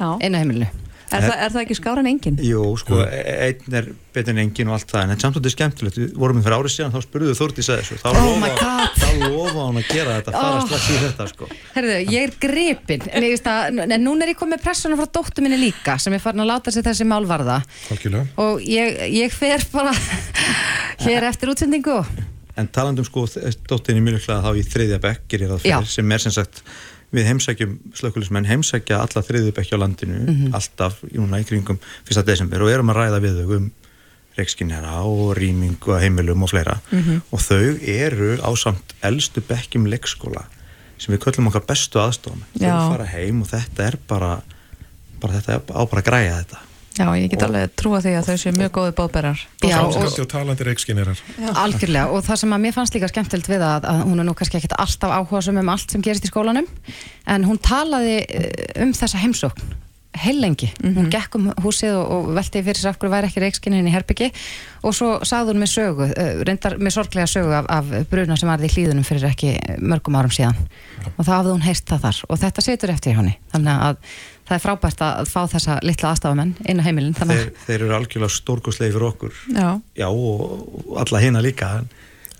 á 0.03 0.09
heimilinu. 0.21 0.71
Er, 1.13 1.25
það, 1.27 1.35
er 1.47 1.53
það 1.55 1.63
ekki 1.63 1.77
skára 1.79 2.03
en 2.03 2.09
engin? 2.11 2.39
Jú, 2.43 2.63
sko, 2.81 2.99
e- 3.05 3.37
einn 3.49 3.77
er 3.81 3.89
betur 4.13 4.33
en 4.35 4.41
engin 4.43 4.71
og 4.71 4.77
allt 4.79 4.91
það, 4.93 5.03
en 5.05 5.13
þetta 5.23 5.43
er 5.51 5.55
skemmtilegt 5.55 5.99
við 6.01 6.15
vorum 6.21 6.39
við 6.41 6.47
fyrir 6.47 6.57
árið 6.59 6.75
síðan, 6.75 6.93
þá 6.95 7.05
spurðuðu 7.07 7.37
Þórdís 7.39 7.69
að 7.73 7.81
þessu 7.83 7.99
þá 8.03 8.09
Oh 8.13 8.35
lofa- 9.29 9.67
hann 9.67 9.79
að 9.83 9.89
gera 9.93 10.17
þetta, 10.19 10.33
fara 10.37 10.59
Oh. 10.59 10.67
strax 10.67 10.89
í 10.89 10.99
þetta 11.03 11.29
sko. 11.33 11.49
Herðu, 11.77 11.97
ég 12.13 12.27
er 12.29 12.35
gripin, 12.47 13.07
en, 13.13 13.23
ég 13.29 13.35
veist 13.37 13.49
að, 13.53 13.81
en 13.87 14.05
núna 14.05 14.27
er 14.27 14.33
ég 14.35 14.39
komið 14.41 14.57
með 14.57 14.65
pressuna 14.67 14.97
frá 15.01 15.07
dóttu 15.19 15.43
minni 15.45 15.59
líka, 15.61 15.99
sem 16.01 16.13
er 16.17 16.23
farin 16.25 16.45
að 16.45 16.51
láta 16.53 16.73
sér 16.75 16.87
þessi 16.89 17.07
mál 17.09 17.25
varða 17.29 17.61
Algjörlega. 17.93 18.27
og 18.37 18.61
ég, 18.65 19.01
ég 19.13 19.33
fer 19.37 19.65
bara 19.73 19.93
hér 21.07 21.29
eftir 21.29 21.53
útsendingu 21.53 22.01
en 22.61 22.69
talandum 22.69 23.05
sko 23.09 23.25
dóttinni 23.69 24.03
mjög 24.05 24.19
líklega 24.19 24.43
þá 24.45 24.51
í 24.61 24.65
þriðja 24.69 24.99
bekk 25.01 25.39
sem 25.89 26.13
er 26.13 26.21
sem 26.21 26.35
sagt 26.37 26.63
við 27.13 27.27
heimsækjum 27.29 27.79
slökkulismenn 27.99 28.47
heimsækja 28.49 28.99
alla 29.05 29.23
þriðju 29.27 29.53
bekki 29.57 29.75
á 29.77 29.83
landinu 29.83 30.19
Mhm. 30.27 30.55
alltaf 30.55 31.03
núna 31.13 31.41
í 31.41 31.45
kringum 31.49 31.79
1. 32.09 32.25
desember 32.27 32.63
og 32.63 32.71
erum 32.71 32.89
að 32.91 32.97
ræða 33.03 33.21
við 33.21 33.39
þau 33.43 33.57
um 33.57 33.71
reikskinjara 34.39 35.03
og 35.05 35.37
rýmingu 35.37 35.93
að 35.93 36.01
heimilum 36.07 36.43
og 36.43 36.51
fleira 36.51 36.79
Mhm. 36.91 37.21
og 37.33 37.39
þau 37.41 37.79
eru 37.83 38.37
á 38.41 38.51
samt 38.57 38.95
elstu 39.03 39.41
bekkjum 39.45 39.87
leikskóla 39.93 40.45
sem 40.99 41.15
við 41.15 41.21
köllum 41.27 41.49
okkar 41.51 41.67
bestu 41.67 41.99
aðstofum 42.01 42.43
þau 42.59 42.97
fara 42.97 43.07
heim 43.07 43.43
og 43.43 43.49
þetta 43.49 43.87
er 43.87 43.99
bara, 44.09 44.43
bara 45.21 45.33
þetta 45.35 45.55
er 45.55 45.61
á 45.69 45.83
bara 45.85 46.01
að 46.03 46.05
græja 46.09 46.45
þetta 46.45 46.59
Já, 46.99 47.07
ég 47.19 47.29
get 47.33 47.45
alveg 47.47 47.75
trúa 47.79 48.01
því 48.05 48.15
að 48.19 48.31
þau 48.31 48.41
séu 48.43 48.55
mjög 48.57 48.73
góði 48.77 48.95
bóðberar 48.99 49.45
Já, 49.65 49.79
og 49.83 50.27
talandi 50.31 50.67
reikskinnirar 50.69 51.23
Algjörlega 51.53 52.09
og 52.13 52.27
það 52.27 52.43
sem 52.43 52.57
að 52.57 52.65
mér 52.67 52.77
fannst 52.77 52.97
líka 52.97 53.11
skemmtilt 53.13 53.49
við 53.51 53.65
að, 53.67 53.89
að 53.91 54.03
hún 54.09 54.23
er 54.23 54.29
nú 54.29 54.37
kannski 54.39 54.61
ekkert 54.61 54.77
alltaf 54.83 55.15
áhuga 55.17 55.55
um 55.55 55.73
allt 55.73 55.95
sem 55.95 56.05
gerist 56.05 56.27
í 56.27 56.33
skólanum 56.33 56.69
en 57.31 57.49
hún 57.49 57.61
talaði 57.63 58.21
eh, 58.27 58.83
um 58.85 58.93
þessa 58.97 59.23
heimsókn 59.23 59.81
heilengi, 60.13 60.69
hún 60.83 61.09
gekk 61.13 61.37
um 61.39 61.47
húsið 61.65 61.95
og, 61.97 62.11
og 62.13 62.27
velti 62.37 62.61
fyrir 62.65 62.79
sér 62.79 62.91
af 62.93 62.99
hverju 63.01 63.13
væri 63.15 63.29
ekki 63.31 63.43
reikskinnin 63.43 63.89
í 63.89 63.93
herbyggi 63.95 64.29
og 64.85 64.95
svo 64.97 65.13
sagði 65.25 65.55
hún 65.55 65.63
með 65.63 65.71
sögu 65.73 66.09
eh, 66.11 66.43
reyndar 66.45 66.77
með 66.77 66.97
sorglega 66.99 67.31
sögu 67.31 67.55
af, 67.57 67.69
af 67.73 67.89
bruna 68.11 68.37
sem 68.37 68.51
varði 68.51 68.69
í 68.69 68.75
hlýðunum 68.75 69.07
fyrir 69.09 69.31
ekki 69.31 69.55
mörgum 69.81 70.19
árum 70.21 70.35
síðan. 70.35 70.59
Og 71.17 71.25
þá 71.25 71.33
hafði 71.39 71.55
hún 71.55 71.65
heyrst 71.65 71.89
það 71.89 72.05
þar 72.05 72.21
og 72.29 72.43
þetta 72.45 72.67
situr 72.67 72.93
eftir 72.93 73.17
henni. 73.17 73.35
Þannig 73.55 73.87
að 73.89 74.03
það 74.49 74.57
er 74.57 74.63
frábært 74.63 75.03
að 75.07 75.29
fá 75.31 75.41
þessa 75.51 75.79
litla 75.87 76.13
aðstafamenn 76.13 76.55
inn 76.69 76.83
á 76.83 76.87
heimilin 76.87 77.15
þeir, 77.17 77.53
þeir 77.67 77.77
eru 77.79 77.95
algjörlega 77.97 78.35
stórkostlegi 78.35 78.95
fyrir 78.95 79.09
okkur. 79.13 79.37
Já, 79.55 79.69
já 79.99 80.09
og, 80.09 80.99
alla 81.03 81.23
hina 81.23 81.43
líka 81.45 81.71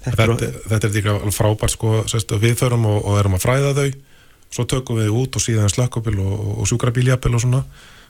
þetta 0.03 0.27
þetta, 0.27 0.49
er, 0.49 0.59
þetta 0.75 0.89
er 0.89 0.97
líka 0.99 1.17
frábært 1.37 1.77
sko, 1.77 1.95
sérst, 2.11 2.35
við 2.43 2.59
förum 2.61 2.89
og, 2.91 2.99
og 3.07 3.21
erum 3.23 3.39
að 3.39 3.47
fræða 3.47 3.73
þau. 3.79 3.89
Svo 4.53 4.69
tökum 4.69 5.01
við 5.01 5.15
út 5.17 5.39
og 5.39 5.45
síðan 5.45 5.73
slökkubíl 5.73 6.19
og, 6.21 6.45
og 6.61 6.69
sjúkrabíljapil 6.69 7.33
og 7.39 7.45
svona. 7.45 7.63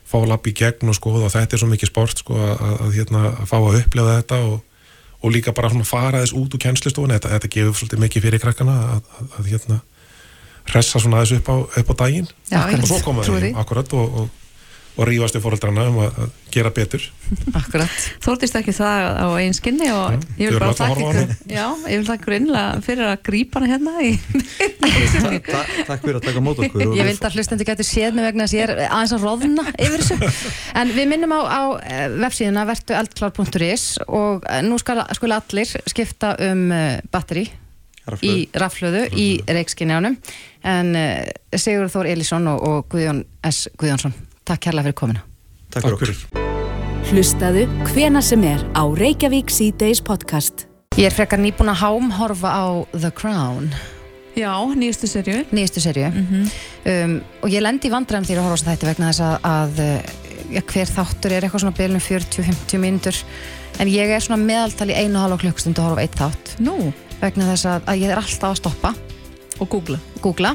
Fá 0.08 0.18
að 0.18 0.32
lappa 0.32 0.50
í 0.50 0.56
gegn 0.58 0.90
og 0.90 0.98
skoða 0.98 1.28
og 1.28 1.34
þetta 1.36 1.54
er 1.54 1.62
svo 1.62 1.70
mikið 1.70 1.92
sport 1.92 2.24
sko, 2.24 2.34
að, 2.34 2.52
að, 2.56 2.74
að, 2.74 2.96
hérna, 2.96 3.22
að 3.30 3.48
fá 3.52 3.56
að 3.60 3.78
upplefa 3.84 4.16
þetta 4.18 4.40
og, 4.48 4.88
og 5.22 5.34
líka 5.36 5.54
bara 5.54 5.70
svona 5.70 5.86
fara 5.86 6.24
þess 6.24 6.34
út 6.40 6.56
úr 6.56 6.62
kennslistofun 6.64 7.14
þetta, 7.14 7.30
þetta 7.36 7.50
gefur 7.54 7.78
svolítið 7.78 8.02
mikið 8.02 8.26
fyrir 8.26 8.42
krakkana 8.42 8.74
að, 8.96 9.12
að, 9.20 9.28
að 9.38 9.52
hérna 9.52 9.78
hressa 10.70 11.02
svona 11.02 11.22
þess 11.22 11.40
upp 11.40 11.50
á, 11.50 11.56
upp 11.82 11.90
á 11.90 11.94
daginn. 12.04 12.30
Já, 12.50 12.62
og 12.68 12.86
svo 12.88 13.02
koma 13.04 13.26
því. 13.26 13.52
akkurat 13.58 13.92
og, 13.98 14.22
og, 14.22 14.38
og 14.92 15.08
rífast 15.08 15.36
við 15.36 15.44
fóreldrana 15.46 15.88
um 15.88 16.00
að, 16.04 16.18
að 16.24 16.32
gera 16.52 16.72
betur. 16.74 17.04
Akkurat. 17.60 18.06
Þóttist 18.22 18.56
ekki 18.58 18.74
það 18.76 19.06
á 19.24 19.26
einn 19.40 19.56
skinni 19.56 19.88
og 19.92 20.12
Já, 20.12 20.26
ég 20.36 20.52
vil 20.52 20.58
bara 20.60 20.76
þakka 20.76 21.06
ykkur 21.06 21.52
Já, 21.52 21.64
ég 21.88 22.02
vil 22.02 22.08
þakka 22.08 22.18
ykkur 22.20 22.36
innlega 22.36 22.82
fyrir 22.84 23.08
að 23.08 23.22
grípa 23.28 23.62
hana 23.62 23.70
hérna 23.72 23.94
í 24.04 24.10
ta, 25.16 25.30
ta, 25.46 25.62
takk 25.88 26.04
fyrir 26.04 26.18
að 26.20 26.26
taka 26.26 26.42
mót 26.44 26.60
okkur 26.60 26.84
Ég 26.98 27.08
vildi 27.08 27.28
að 27.28 27.38
hlustendi 27.38 27.68
gæti 27.68 27.86
séð 27.88 28.18
mig 28.18 28.28
vegna 28.28 28.44
þess 28.44 28.56
að 28.58 28.60
ég 28.60 28.68
er 28.68 28.84
aðeins 28.90 29.16
að 29.16 29.26
roðna 29.26 29.66
yfir 29.72 30.04
þessu. 30.04 30.52
En 30.82 30.92
við 30.92 31.08
minnum 31.14 31.32
á, 31.36 31.40
á 31.40 31.62
eh, 31.80 32.04
vefsíðuna 32.26 32.68
vertueldklár.is 32.68 33.88
og 34.08 34.44
eh, 34.44 34.60
nú 34.66 34.78
skal, 34.82 35.00
skal 35.16 35.36
allir 35.38 35.72
skipta 35.88 36.36
um 36.50 36.68
uh, 36.68 37.00
batteri 37.12 37.48
Rafhlöðu. 38.02 38.34
í 38.34 38.48
raflöðu 38.58 39.02
í 39.14 39.26
reikskinjánum 39.46 40.16
en 40.66 40.96
uh, 40.98 41.18
Sigur 41.54 41.90
Þór 41.92 42.10
Elísson 42.14 42.48
og, 42.50 42.62
og 42.66 42.88
Guðjón 42.90 43.24
S. 43.46 43.68
Guðjónsson 43.78 44.16
Takk 44.42 44.66
kærlega 44.66 44.90
fyrir 44.90 44.98
komina 44.98 45.22
takk 45.72 45.86
fyrir 45.86 45.96
okkur. 45.96 46.42
Hlustaðu 47.12 47.64
hvena 47.92 48.22
sem 48.24 48.42
er 48.46 48.62
á 48.74 48.82
Reykjavík 48.86 49.50
C-Days 49.52 50.02
podcast. 50.04 50.66
Ég 50.98 51.08
er 51.08 51.14
frekar 51.14 51.40
nýbúin 51.40 51.72
að 51.72 51.82
hámhorfa 51.82 52.52
á 52.52 52.66
The 52.92 53.10
Crown. 53.16 53.70
Já, 54.36 54.52
nýjastu 54.76 55.10
serju 55.10 55.42
nýjastu 55.52 55.82
serju 55.84 56.08
um, 56.08 57.18
og 57.44 57.52
ég 57.52 57.60
lendi 57.60 57.90
í 57.90 57.92
vandræðum 57.92 58.24
því 58.24 58.36
að 58.38 58.46
horfa 58.46 58.64
á 58.64 58.66
þætti 58.70 58.88
vegna 58.88 59.10
þess 59.10 59.24
að, 59.26 59.34
að 59.50 59.82
eh, 59.84 60.12
ja, 60.56 60.62
hver 60.72 60.92
þáttur 60.92 61.34
er 61.36 61.44
eitthvað 61.44 61.64
svona 61.66 61.76
bylunum 61.76 62.04
40-50 62.06 62.80
mínútur. 62.80 63.18
En 63.80 63.92
ég 63.92 64.12
er 64.12 64.24
svona 64.24 64.40
meðaltal 64.40 64.88
í 64.88 64.96
einu 64.96 65.18
og 65.18 65.26
halva 65.26 65.40
klukkstund 65.44 65.80
að 65.80 65.88
horfa 65.90 66.00
á 66.00 66.04
eitt 66.04 66.16
þátt. 66.20 66.54
Nú, 66.64 66.76
vegna 67.22 67.48
þess 67.52 67.68
að, 67.70 67.88
að 67.88 68.02
ég 68.02 68.12
er 68.12 68.20
alltaf 68.20 68.50
að 68.50 68.60
stoppa. 68.60 68.94
Og 69.62 69.68
googla. 69.70 69.98
Googla. 70.22 70.52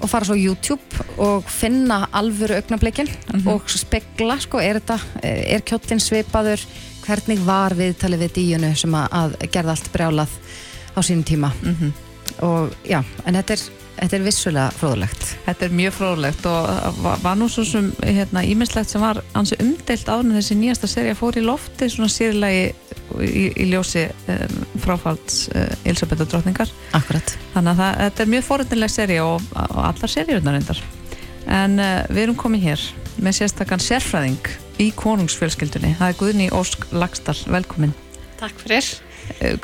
Og 0.00 0.08
fara 0.08 0.24
svo 0.28 0.36
YouTube 0.38 1.04
og 1.20 1.44
finna 1.50 2.06
alvöru 2.16 2.56
augnablikin 2.56 3.10
og 3.50 3.68
spegla, 3.68 4.38
sko, 4.40 4.60
er 4.62 4.80
þetta 4.80 5.24
er 5.26 5.64
kjóttin 5.66 6.00
svipaður? 6.00 6.62
Hvernig 7.06 7.42
var 7.46 7.74
viðtalið 7.78 8.24
við 8.24 8.32
díunu 8.38 8.72
sem 8.74 8.94
að, 8.98 9.12
að 9.14 9.34
gerða 9.54 9.76
allt 9.76 9.92
brjálað 9.94 10.32
á 10.96 10.98
sínum 11.06 11.26
tíma? 11.26 11.52
Og 12.42 12.72
já, 12.84 12.98
en 13.24 13.38
þetta 13.38 13.54
er, 13.54 13.66
þetta 13.96 14.18
er 14.18 14.24
vissulega 14.26 14.74
fróðulegt 14.76 15.24
Þetta 15.46 15.66
er 15.66 15.76
mjög 15.80 15.94
fróðlegt 15.96 16.48
og 16.50 17.00
var, 17.04 17.38
nú 17.38 17.48
svo 17.52 17.64
sem 17.68 17.88
hérna, 18.04 18.42
ímislegt 18.46 18.92
sem 18.92 19.02
var 19.02 19.22
ansi 19.38 19.58
umdelt 19.62 20.08
áður 20.08 20.26
en 20.26 20.36
þessi 20.38 20.58
nýjasta 20.60 20.90
serja 20.90 21.16
fór 21.18 21.38
í 21.38 21.44
lofti 21.44 21.88
svona 21.92 22.10
sérlegi 22.12 22.66
í, 23.22 23.46
í 23.54 23.68
ljósi 23.70 24.06
um, 24.32 24.60
fráfalds 24.82 25.46
uh, 25.54 25.70
Elisabetta 25.86 26.26
drottningar 26.28 26.70
Akkurat. 26.96 27.34
Þannig 27.54 27.72
að 27.72 27.82
það, 27.82 27.98
þetta 28.02 28.24
er 28.24 28.32
mjög 28.34 28.46
forundileg 28.50 28.92
serja 28.92 29.26
og, 29.26 29.50
og 29.68 29.82
allar 29.86 30.12
serjurnar 30.12 30.56
reyndar. 30.58 30.84
En 31.46 31.80
uh, 31.80 31.98
við 32.10 32.26
erum 32.26 32.38
komin 32.40 32.64
hér 32.64 32.82
með 33.22 33.40
sérstakann 33.40 33.82
sérfræðing 33.82 34.50
í 34.82 34.90
konungsfjölskyldunni. 34.98 35.94
Það 35.96 36.12
er 36.12 36.20
Guðni 36.20 36.48
Ósk 36.54 36.88
Lagstall, 36.92 37.38
velkomin. 37.48 37.94
Takk 38.40 38.58
fyrir. 38.60 38.90
Eh, 39.40 39.56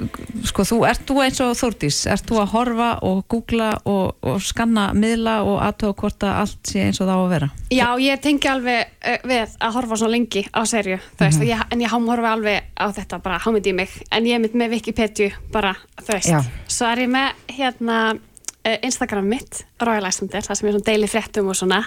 sko 0.48 0.64
þú, 0.66 0.78
ert 0.88 1.04
þú 1.08 1.18
eins 1.24 1.40
og 1.44 1.52
Þórdís? 1.58 2.02
Ert 2.10 2.26
þú 2.28 2.40
að 2.42 2.50
horfa 2.52 2.88
og 3.08 3.22
googla 3.30 3.70
og, 3.88 4.16
og 4.26 4.40
skanna 4.44 4.88
miðla 4.96 5.38
og 5.46 5.60
aðtöða 5.64 5.96
hvort 6.02 6.26
að 6.26 6.40
allt 6.42 6.72
sé 6.72 6.86
eins 6.86 7.00
og 7.00 7.08
það 7.08 7.14
á 7.14 7.22
að 7.22 7.32
vera? 7.34 7.48
Já, 7.72 7.86
ég 8.04 8.24
tengi 8.24 8.50
alveg 8.52 8.90
uh, 8.98 9.28
við 9.30 9.54
að 9.58 9.78
horfa 9.78 10.00
svo 10.02 10.10
lengi 10.12 10.44
á 10.50 10.60
serju, 10.68 10.98
þú 11.14 11.28
veist, 11.28 11.46
ég, 11.48 11.64
en 11.72 11.84
ég 11.84 11.94
hámhorfa 11.94 12.34
alveg 12.36 12.68
á 12.76 12.86
þetta 12.98 13.20
bara 13.24 13.40
hámyndi 13.42 13.72
í 13.72 13.78
mig, 13.82 13.96
en 14.10 14.28
ég 14.28 14.38
er 14.38 14.44
mitt 14.44 14.58
með 14.58 14.76
Wikipedia 14.76 15.40
bara, 15.54 15.74
þú 16.02 16.14
veist. 16.16 16.32
Já. 16.32 16.68
Svo 16.68 16.90
er 16.90 17.04
ég 17.06 17.12
með 17.12 17.56
hérna 17.56 17.98
uh, 18.12 18.78
Instagram 18.82 19.30
mitt, 19.32 19.64
Royal 19.82 20.08
Icelandair, 20.10 20.46
það 20.46 20.60
sem 20.60 20.70
ég 20.70 20.80
deili 20.86 21.10
fréttum 21.10 21.50
og 21.52 21.58
svona, 21.58 21.84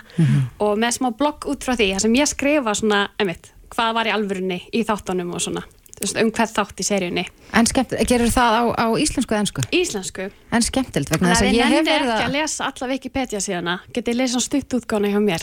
og 0.64 0.78
með 0.82 1.00
smá 1.00 1.12
blogg 1.18 1.48
út 1.52 1.66
frá 1.66 1.76
því, 1.76 1.94
það 1.96 2.08
sem 2.08 2.20
ég 2.22 2.32
skrifa 2.32 2.76
svona, 2.78 3.06
einmitt, 3.22 3.52
hvað 3.76 3.98
var 4.00 4.10
í 4.10 4.14
alvörunni 4.16 4.62
í 4.74 4.84
þáttunum 4.88 5.34
og 5.36 5.44
svona, 5.44 5.66
um 6.04 6.32
hvern 6.36 6.52
þátt 6.52 6.82
í 6.82 6.86
seríunni. 6.86 7.24
En 7.56 7.68
skemmt, 7.70 7.94
gerur 8.10 8.32
það 8.34 8.52
á, 8.60 8.64
á 8.76 8.88
íslensku 9.00 9.32
eða 9.36 9.44
ennsku? 9.46 9.62
Íslensku. 9.76 10.26
En 10.56 10.64
skemmtild 10.66 11.10
vegna 11.12 11.30
þess 11.32 11.42
að 11.42 11.48
að 11.48 11.54
ég 11.56 11.60
ég 11.60 11.66
hef 11.72 11.86
verið 11.86 12.10
ekki 12.12 12.24
að 12.24 12.30
að 12.30 12.36
lesa 12.36 12.62
alla 12.70 12.86
Wikipedia 12.92 13.40
síðana, 13.44 13.76
getið 13.96 14.12
ég 14.14 14.20
lesa 14.20 14.40
stutt 14.44 14.72
útgána 14.78 15.08
hjá 15.12 15.20
mér. 15.24 15.42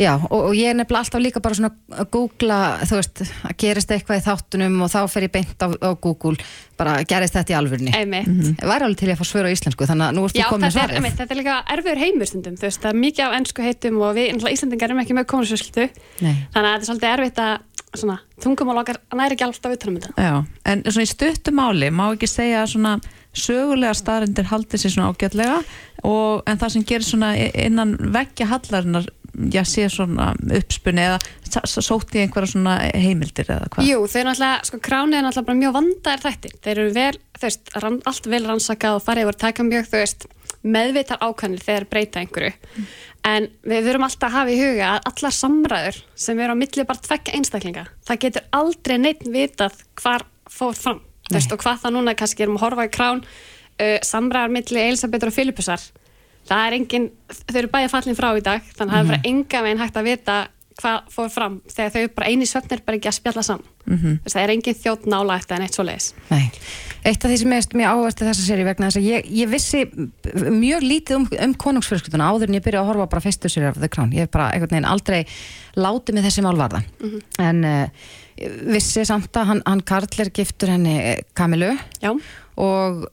Já, 0.00 0.12
og, 0.18 0.40
og 0.50 0.54
ég 0.56 0.66
er 0.70 0.76
nefnilega 0.78 1.02
alltaf 1.04 1.20
líka 1.24 1.40
bara 1.44 1.54
svona 1.58 1.72
að 1.94 2.06
googla, 2.16 2.58
þú 2.84 2.94
veist, 3.00 3.16
að 3.48 3.54
gerist 3.64 3.90
eitthvað 3.94 4.20
í 4.20 4.24
þáttunum 4.28 4.76
og 4.84 4.88
þá 4.92 5.00
fer 5.14 5.22
ég 5.28 5.32
beint 5.34 5.58
á, 5.60 5.68
á 5.72 5.90
Google, 5.94 6.36
bara 6.80 6.92
gerist 7.08 7.36
þetta 7.38 7.52
í 7.54 7.58
alvörni. 7.58 7.92
Einmitt. 7.94 8.28
Ég 8.58 8.68
væri 8.68 8.84
alveg 8.88 8.98
til 9.00 9.10
í 9.10 9.14
að 9.14 9.20
fá 9.20 9.26
svör 9.28 9.46
á 9.48 9.54
íslensku, 9.54 9.82
þannig 9.88 10.06
að 10.08 10.14
nú 10.16 10.22
ertu 10.28 10.40
Já, 10.40 10.48
komin 10.50 10.68
er, 10.68 10.74
svarið. 10.74 10.96
einmitt, 11.00 11.18
þetta 11.20 11.32
er 11.32 11.40
líka 11.40 11.54
erfiður 11.76 12.00
heimur 12.04 12.28
stundum, 12.30 12.56
þú 12.58 12.64
veist, 12.68 12.80
það 12.82 12.92
er 17.44 17.73
svona, 18.00 18.18
tungumál 18.42 18.80
okkar 18.82 18.98
næri 19.14 19.36
ekki 19.36 19.46
alltaf 19.46 19.74
utanum 19.76 19.98
þetta. 20.00 20.14
Já, 20.18 20.44
en 20.72 20.82
svona 20.88 21.06
í 21.06 21.10
stuttu 21.10 21.52
máli 21.54 21.90
má 21.94 22.06
ekki 22.14 22.28
segja 22.30 22.62
að 22.64 22.72
svona 22.74 22.94
sögulega 23.34 23.94
staðrindir 23.98 24.46
haldi 24.50 24.78
sér 24.78 24.92
svona 24.94 25.10
ágætlega 25.12 25.58
og, 26.06 26.42
en 26.46 26.58
það 26.60 26.72
sem 26.76 26.84
gerir 26.86 27.06
svona 27.08 27.32
innan 27.38 27.96
veggja 28.14 28.46
hallarinnar 28.52 29.08
já, 29.50 29.64
sé 29.66 29.88
svona 29.90 30.28
uppspunni 30.54 31.02
eða 31.02 31.16
s- 31.42 31.58
s- 31.66 31.82
sótt 31.88 32.14
í 32.14 32.22
einhverja 32.22 32.52
svona 32.52 32.76
heimildir 32.94 33.48
eða 33.50 33.66
hvað 33.74 33.88
Jú, 33.88 34.04
eru 34.06 34.28
náttúrulega, 34.28 34.64
sko, 34.68 34.78
kránið 34.78 35.18
er 35.18 35.26
náttúrulega 35.26 35.58
mjög 35.64 35.74
vandaðir 35.80 36.22
þættir, 36.28 36.54
þeir 36.62 36.78
eru 36.84 36.92
vel, 36.94 37.18
þú 37.40 37.48
veist, 37.48 37.74
allt 38.12 38.26
vel 38.30 38.44
rannsakað 38.46 39.00
og 39.00 39.02
farið 39.08 39.32
að 39.32 39.40
taka 39.42 39.66
mjög, 39.66 39.88
þú 39.90 39.98
veist, 40.04 40.26
meðvitar 40.64 41.20
ákvæmlir 41.22 41.62
þegar 41.64 41.86
breyta 41.90 42.22
einhverju, 42.22 42.52
en 43.28 43.48
við 43.64 43.88
þurfum 43.88 44.06
alltaf 44.08 44.28
að 44.28 44.36
hafa 44.38 44.54
í 44.54 44.60
huga 44.60 44.92
að 44.92 45.10
allar 45.10 45.36
samræður 45.38 45.98
sem 46.26 46.40
eru 46.44 46.56
á 46.56 46.60
milli 46.60 46.86
bara 46.88 47.04
tvekja 47.04 47.34
einstaklinga, 47.38 47.84
það 48.08 48.22
getur 48.26 48.46
aldrei 48.60 48.96
neitt 49.00 49.26
vitað 49.28 49.82
hvar 50.00 50.24
fór 50.50 50.78
fram, 50.78 51.02
þú 51.28 51.36
veist, 51.38 51.52
og 51.52 51.64
hvað 51.64 51.84
það 51.84 51.96
núna 51.98 52.16
kannski 52.18 52.46
erum 52.46 52.58
að 52.58 52.66
horfa 52.66 52.88
í 52.88 52.94
krán, 52.94 53.22
uh, 53.24 53.98
samræðar 54.04 54.56
milli 54.56 54.82
Elisabethur 54.88 55.32
og 55.32 55.36
Filipusar, 55.36 55.86
það 56.48 56.66
er 56.66 56.78
engin, 56.78 57.10
þau 57.44 57.60
eru 57.62 57.72
bæði 57.76 57.92
fallin 57.92 58.18
frá 58.18 58.30
í 58.32 58.44
dag, 58.44 58.74
þannig 58.74 58.90
að 58.90 58.96
það 58.96 59.04
er 59.04 59.12
bara 59.12 59.32
enga 59.32 59.64
veginn 59.68 59.84
hægt 59.84 60.00
að 60.00 60.10
vita 60.10 60.40
hvað 60.80 61.12
fór 61.14 61.30
fram, 61.30 61.60
þegar 61.70 61.92
þau 61.94 62.08
bara 62.16 62.30
eini 62.32 62.46
svefnir 62.50 62.82
bara 62.86 62.98
ekki 62.98 63.10
að 63.10 63.16
spjalla 63.18 63.44
saman. 63.46 63.68
Mhm. 63.84 64.16
Þess, 64.24 64.34
það 64.34 64.42
er 64.42 64.52
engin 64.54 64.78
þjótt 64.80 65.06
nála 65.12 65.36
eftir 65.38 65.56
en 65.56 65.66
eitt 65.66 65.76
svo 65.76 65.84
leiðis. 65.84 66.08
Nei. 66.30 66.50
Eitt 67.04 67.24
af 67.24 67.30
því 67.30 67.38
sem 67.38 67.52
er 67.52 67.68
mjög 67.78 67.92
áhverst 67.92 68.22
í 68.22 68.28
þessa 68.30 68.46
séri 68.48 68.64
vegna 68.64 68.88
þess 68.88 69.00
að 69.00 69.08
ég, 69.10 69.30
ég 69.30 69.50
vissi 69.52 69.84
mjög 70.48 70.86
lítið 70.88 71.18
um, 71.18 71.28
um 71.46 71.54
konungsfjölskylduna 71.54 72.30
áður 72.32 72.48
en 72.48 72.58
ég 72.58 72.64
byrjaði 72.64 72.82
að 72.82 72.90
horfa 72.90 73.10
bara 73.12 73.24
fyrstu 73.26 73.52
séri 73.52 73.68
af 73.68 73.78
The 73.78 73.88
Crown. 73.92 74.14
Ég 74.16 74.26
hef 74.26 74.34
bara 74.34 74.50
einhvern 74.54 74.72
veginn 74.72 74.88
aldrei 74.88 75.26
látið 75.76 76.16
með 76.16 76.30
þessi 76.30 76.46
mál 76.46 76.56
varða. 76.58 76.82
En 77.44 77.64
uh, 77.68 78.08
vissi 78.72 79.04
samt 79.06 79.36
að 79.36 79.50
hann, 79.52 79.62
hann 79.68 79.84
Karl 79.86 80.08
er 80.18 80.32
giftur 80.34 80.72
henni 80.74 81.20
Kamilu 81.36 81.74
Já. 82.02 82.14
og 82.56 83.04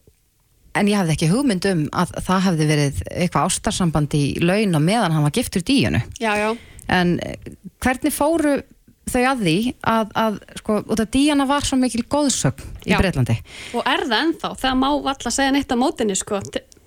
en 0.77 0.87
ég 0.87 0.97
hafði 0.97 1.15
ekki 1.17 1.29
hugmynd 1.31 1.67
um 1.71 1.81
að 1.91 2.13
það 2.25 2.43
hefði 2.47 2.67
verið 2.69 3.01
eitthvað 3.11 3.47
ástarsamband 3.49 4.15
í 4.17 4.23
laun 4.43 4.77
og 4.79 4.85
meðan 4.85 5.15
hann 5.15 5.25
var 5.25 5.35
giftur 5.35 5.65
díunu 5.67 5.99
Já, 6.21 6.31
já. 6.39 6.49
En 6.89 7.17
eh, 7.21 7.51
hvernig 7.83 8.13
fóru 8.15 8.61
þau 9.11 9.21
að 9.31 9.43
því 9.45 9.55
að, 9.91 10.11
að 10.21 10.37
sko, 10.59 10.77
út 10.93 11.01
af 11.03 11.09
díjana 11.13 11.47
var 11.49 11.65
svo 11.67 11.77
mikil 11.81 12.03
góðsögn 12.11 12.63
í. 12.85 12.93
Breitlandi 12.93 13.37
Og 13.77 13.87
er 13.89 14.05
það 14.05 14.17
ennþá, 14.25 14.51
það 14.61 14.77
má 14.81 14.87
valla 15.07 15.33
segja 15.33 15.55
neitt 15.55 15.73
á 15.73 15.77
mótinni, 15.79 16.17
sko. 16.19 16.41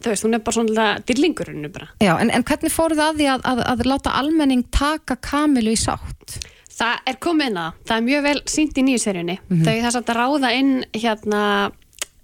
Þú 0.04 0.12
veist, 0.12 0.26
hún 0.26 0.36
er 0.36 0.42
bara 0.44 0.58
svona 0.58 0.88
dillingurinn. 1.08 1.68
Já, 2.02 2.12
en, 2.20 2.30
en 2.30 2.44
hvernig 2.44 2.72
fóru 2.72 2.98
þau 2.98 3.06
að 3.10 3.22
því 3.22 3.30
að, 3.34 3.46
að, 3.50 3.62
að 3.72 3.86
láta 3.88 4.16
almenning 4.20 4.66
taka 4.74 5.16
Kamilu 5.24 5.72
í 5.72 5.80
sátt? 5.80 6.36
Það 6.74 7.08
er 7.08 7.18
komið 7.22 7.50
inn 7.50 7.62
að, 7.62 7.80
það 7.88 7.96
er 7.96 8.06
mjög 8.08 8.24
vel 8.26 8.36
sínt 8.50 8.78
í 8.78 8.84
nýju 8.84 9.02
seríunni. 9.04 9.38
Þau 9.48 9.74
þess 9.86 10.00
að 10.00 10.14
ráða 10.18 10.52
inn 10.58 10.72
hérna, 10.92 11.42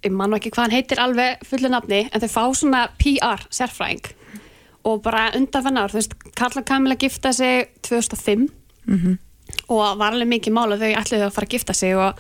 ég 0.04 0.14
man 0.16 0.32
nú 0.32 0.40
ekki 0.40 0.52
hvað 0.52 0.66
hann 0.66 0.76
heitir 0.76 1.02
alveg 1.02 1.44
fullu 1.46 1.70
nafni, 1.72 2.02
en 2.10 2.24
þau 2.24 2.32
fá 2.34 2.42
svona 2.58 2.86
PR 3.00 3.46
sérfræðing 3.48 4.10
og 4.84 5.02
bara 5.04 5.30
undanfann 5.36 5.76
ár, 5.78 5.90
þú 5.92 5.98
veist, 6.00 6.14
Karla 6.38 6.62
Kamila 6.62 6.94
gifta 6.96 7.32
sig 7.32 7.68
2005 7.82 8.48
og 9.68 9.98
var 9.98 10.12
alveg 10.14 10.28
mikið 10.30 10.52
mál 10.56 10.72
að 10.72 10.80
þau 10.84 10.94
ætluðu 11.02 11.24
að 11.26 11.34
fara 11.34 11.46
að 11.46 11.52
gifta 11.54 11.74
sig 11.74 11.96
og, 11.96 12.18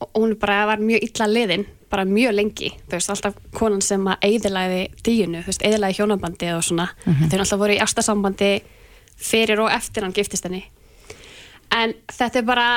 og 0.00 0.08
hún 0.16 0.34
bara 0.40 0.66
var 0.66 0.78
mjög 0.78 1.02
illa 1.04 1.26
liðin 1.28 1.66
bara 1.90 2.04
mjög 2.06 2.32
lengi, 2.36 2.70
þú 2.86 2.94
veist, 2.94 3.10
alltaf 3.10 3.34
konan 3.52 3.80
sem 3.82 4.04
að 4.06 4.22
eiðilæði 4.22 4.82
díunu, 5.02 5.40
þú 5.42 5.50
veist, 5.50 5.62
eiðilæði 5.66 5.96
hjónabandi 5.98 6.50
og 6.54 6.62
svona, 6.62 6.86
þau 7.04 7.34
er 7.34 7.40
alltaf 7.42 7.58
voru 7.58 7.74
í 7.74 7.80
ástasambandi 7.82 8.50
fyrir 9.18 9.60
og 9.60 9.72
eftir 9.74 10.02
hann 10.06 10.12
giftist 10.14 10.46
henni. 10.46 10.62
En 11.74 11.92
þetta 12.08 12.38
er 12.38 12.46
bara 12.46 12.68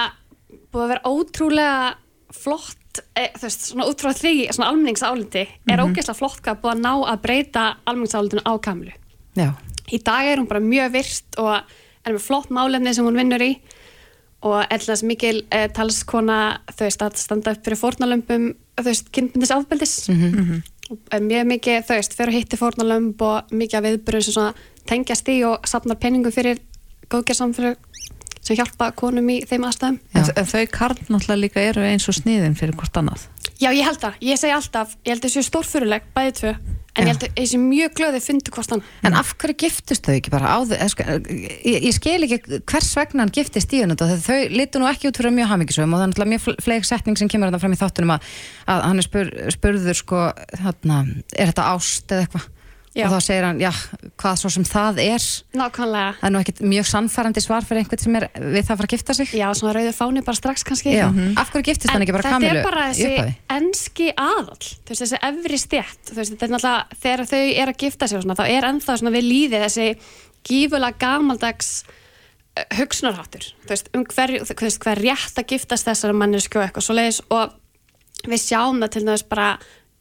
búið 0.74 0.84
að 0.84 0.90
vera 0.96 1.12
ótrúlega 1.14 1.94
flott 2.34 3.00
e, 3.16 3.28
þú 3.38 3.46
veist, 3.46 3.68
svona 3.70 3.86
út 3.90 4.02
frá 4.02 4.12
því 4.18 4.34
svona 4.52 4.72
almenningsálindi, 4.74 5.46
er 5.70 5.78
Mhm. 5.78 5.94
ógeðslega 5.94 6.18
flott 6.18 6.42
hvað 6.42 6.60
búið 6.62 6.74
að 6.74 6.82
ná 6.82 6.94
að 7.14 7.22
breyta 7.22 7.64
almenningsálindinu 7.86 8.42
á 8.50 8.54
Kamilu 8.66 8.92
Já, 9.38 9.54
í 9.92 10.00
dag 10.04 10.30
er 10.30 10.42
hún 10.42 10.50
bara 10.50 10.64
mjög 10.64 10.94
virt 10.98 11.40
og 11.42 11.54
er 12.04 12.16
með 12.16 12.26
flott 12.26 12.52
málefni 12.54 12.94
sem 12.96 13.08
hún 13.08 13.18
vinnur 13.18 13.44
í 13.44 13.54
og 14.44 14.60
ellast 14.74 15.06
mikil 15.08 15.46
eh, 15.56 15.70
talskona 15.72 16.60
þau 16.76 16.88
að 16.90 17.16
standa 17.22 17.54
upp 17.56 17.64
fyrir 17.64 17.80
fórnalömpum 17.80 18.50
þau 18.76 18.90
veist 18.90 19.10
kynbundis 19.16 19.54
afbeldis 19.56 19.96
og 20.92 21.16
er 21.16 21.24
mjög 21.24 21.48
mikið 21.54 21.88
þau 21.88 21.96
veist 21.96 22.18
fyrir 22.18 22.34
að 22.34 22.40
hitti 22.42 22.60
fórnalömp 22.60 23.24
og 23.24 23.56
mikið 23.56 23.80
af 23.80 23.88
viðbyrjum 23.88 24.26
sem 24.28 24.36
svona 24.36 24.54
tengjast 24.90 25.32
í 25.32 25.40
og 25.48 25.64
safnar 25.70 26.00
penningu 26.02 26.34
fyrir 26.34 26.60
góðgerðsamfyrir 27.14 27.78
sem 28.44 28.60
hjálpa 28.60 28.90
konum 29.00 29.30
í 29.32 29.40
þeim 29.48 29.64
aðstæðum. 29.70 30.00
En, 30.12 30.26
en 30.36 30.50
þau 30.50 30.64
karl 30.74 31.00
náttúrulega 31.08 31.40
líka 31.40 31.64
eru 31.64 31.86
eins 31.88 32.10
og 32.12 32.18
sniðin 32.18 32.58
fyrir 32.60 32.76
hvort 32.76 32.98
annað. 33.00 33.30
Já, 33.62 33.70
ég 33.72 33.86
held 33.88 34.02
það, 34.02 34.18
ég 34.28 34.40
segi 34.42 34.56
alltaf 34.58 34.98
ég 35.06 35.14
held 35.14 35.24
þessu 35.24 35.44
stórfyrirleg, 35.48 36.10
bæði 36.16 36.34
tvö 36.42 36.54
en 36.94 37.08
ég 37.08 37.14
held 37.14 37.26
þessu 37.38 37.60
mjög 37.62 37.96
glöði 37.98 38.22
fundu 38.24 38.54
hvort 38.54 38.74
hann 38.74 38.84
en 39.08 39.18
af 39.18 39.34
hverju 39.42 39.58
giftust 39.64 40.06
þau 40.06 40.14
ekki 40.16 40.34
bara 40.34 40.54
á 40.54 40.58
þau? 40.62 40.76
Sko, 40.94 41.06
ég, 41.66 41.80
ég 41.90 41.96
skil 41.96 42.28
ekki 42.28 42.60
hvers 42.70 42.92
vegna 43.00 43.26
hann 43.26 43.34
giftist 43.34 43.72
díunu 43.74 43.98
þetta, 43.98 44.20
þau 44.22 44.54
litu 44.54 44.82
nú 44.82 44.90
ekki 44.92 45.10
út 45.10 45.20
fyrir 45.20 45.34
mjög 45.34 45.54
hamingisum 45.54 45.90
og 45.90 46.00
það 46.00 46.06
er 46.06 46.12
náttúrulega 46.14 46.34
mjög 46.36 46.66
fleik 46.68 46.90
setning 46.90 47.20
sem 47.20 47.32
kemur 47.32 47.58
fram 47.58 47.74
í 47.74 47.80
þáttunum 47.82 48.16
að, 48.18 48.34
að 48.70 48.84
hann 48.90 49.02
er 49.02 49.08
spur, 49.08 49.32
spurður 49.58 50.00
sko, 50.04 50.26
þarna, 50.60 51.00
er 51.34 51.54
þetta 51.54 51.70
ást 51.74 52.14
eða 52.14 52.28
eitthvað? 52.28 52.53
Já. 52.94 53.08
Og 53.08 53.16
þá 53.16 53.26
segir 53.26 53.46
hann, 53.48 53.58
já, 53.58 53.72
hvað 54.22 54.36
svo 54.38 54.50
sem 54.54 54.66
það 54.70 55.00
er. 55.02 55.24
Nákvæmlega. 55.58 56.10
Það 56.20 56.28
er 56.28 56.34
nú 56.36 56.42
ekkit 56.44 56.60
mjög 56.70 56.86
sannfærandi 56.92 57.42
svar 57.42 57.66
fyrir 57.66 57.82
einhvern 57.82 58.02
sem 58.04 58.18
er 58.20 58.26
við 58.38 58.60
það 58.60 58.74
að 58.76 58.82
fara 58.82 58.90
að 58.90 58.94
gifta 58.94 59.16
sig. 59.18 59.32
Já, 59.34 59.46
svona 59.58 59.74
rauður 59.80 59.96
fáni 59.98 60.24
bara 60.28 60.38
strax 60.38 60.66
kannski. 60.68 60.94
Já. 60.94 61.08
Af 61.42 61.50
hverju 61.50 61.66
giftist 61.72 61.90
hann 61.90 62.06
ekki 62.06 62.14
bara 62.14 62.36
Kamilu 62.36 62.52
Þetta 62.52 62.62
er 62.62 62.68
bara 62.68 62.86
þessi 62.92 63.34
enski 63.58 64.12
aðall 64.14 64.60
veist, 64.62 65.02
þessi 65.02 65.22
efri 65.30 65.60
stjætt 65.64 66.14
þetta 66.14 66.46
er 66.46 66.54
náttúrulega, 66.54 67.00
þegar 67.02 67.26
þau 67.34 67.42
er 67.64 67.74
að 67.74 67.82
gifta 67.88 68.12
sig 68.12 68.22
svona, 68.22 68.38
þá 68.38 68.46
er 68.46 68.70
ennþá 68.70 69.00
svona 69.02 69.16
við 69.18 69.28
líði 69.32 69.66
þessi 69.66 69.90
gífulega 70.46 71.02
gamaldags 71.02 71.74
uh, 71.90 72.66
hugsunarháttur. 72.78 73.50
Um 73.98 74.06
hver, 74.06 74.38
hver 74.54 75.02
rétt 75.02 75.42
að 75.42 75.50
giftast 75.56 75.90
þessari 75.90 76.14
mannesku 76.22 76.62
og 76.62 76.68
eitthvað 76.68 76.92
svo 76.92 77.38
og 77.40 77.60
við 78.30 78.40
sjáum 78.40 78.84
það 78.84 78.94
til 78.94 79.08
dæmis 79.08 79.26
bara 79.28 79.48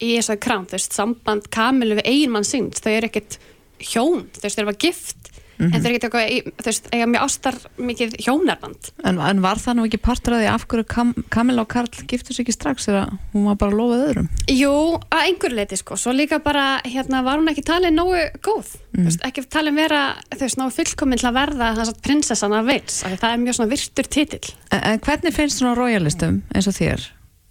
í 0.02 0.12
þessari 0.18 0.42
krám, 0.42 0.68
þú 0.68 0.78
veist, 0.78 0.96
samband 0.98 1.48
Kamilu 1.54 1.98
við 2.00 2.08
eiginmann 2.10 2.48
síns, 2.48 2.82
þau 2.82 2.92
eru 2.92 3.10
ekkert 3.10 3.38
hjón, 3.82 4.26
þú 4.34 4.44
veist, 4.44 4.56
þau 4.56 4.62
eru 4.62 4.72
bara 4.72 4.82
gift 4.86 5.22
en 5.62 5.70
þau 5.78 5.88
eru 5.88 5.94
ekkert 5.96 6.06
eitthvað, 6.08 6.48
þú 6.58 6.66
veist, 6.66 6.88
eiga 6.90 7.06
mjög 7.10 7.22
ástar 7.26 7.56
mikið 7.78 8.14
hjónarband 8.24 8.88
En, 9.06 9.20
en 9.22 9.42
var 9.44 9.60
það 9.62 9.76
nú 9.78 9.84
ekki 9.86 10.00
partur 10.02 10.34
af 10.36 10.40
því 10.42 10.48
af 10.50 10.66
hverju 10.70 10.86
Kam, 10.90 11.12
Kamila 11.32 11.64
og 11.64 11.70
Karl 11.70 12.06
giftu 12.10 12.34
sig 12.34 12.42
ekki 12.44 12.54
strax 12.56 12.88
þegar 12.88 13.12
hún 13.34 13.46
var 13.50 13.56
bara 13.60 13.76
lofað 13.76 14.04
öðrum? 14.08 14.28
Jú, 14.50 14.74
að 15.12 15.24
einhverju 15.28 15.58
leiti 15.60 15.78
sko, 15.78 15.98
svo 16.00 16.14
líka 16.16 16.40
bara 16.42 16.66
hérna 16.86 17.22
var 17.26 17.40
hún 17.40 17.52
ekki 17.52 17.64
talin 17.68 17.96
nógu 17.98 18.18
góð 18.42 18.74
mm. 18.96 19.06
veist, 19.06 19.22
ekki 19.28 19.46
talin 19.52 19.78
vera, 19.78 20.02
þú 20.34 20.42
veist, 20.46 20.60
nógu 20.60 20.76
fullkomin 20.80 21.22
til 21.22 21.30
að 21.30 21.38
verða 21.38 21.72
þess 21.78 21.94
að 21.94 22.04
prinsessan 22.08 22.58
af 22.58 22.68
Wales 22.68 23.02
af 23.02 23.08
því 23.12 23.22
það 23.22 23.32
er 23.32 23.42
mjög 23.46 23.58
svona 23.60 23.74
virtur 23.76 24.06
titill 24.18 24.46
En, 24.72 24.80
en 24.82 25.02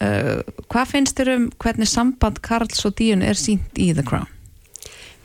Uh, 0.02 0.42
hvað 0.72 0.94
finnst 0.96 1.20
þér 1.20 1.34
um 1.36 1.50
hvernig 1.62 1.90
samband 1.90 2.40
Karls 2.42 2.86
og 2.90 2.96
Díun 2.98 3.22
er 3.22 3.38
sínt 3.38 3.78
í 3.78 3.92
The 3.94 4.06
Crown? 4.08 4.30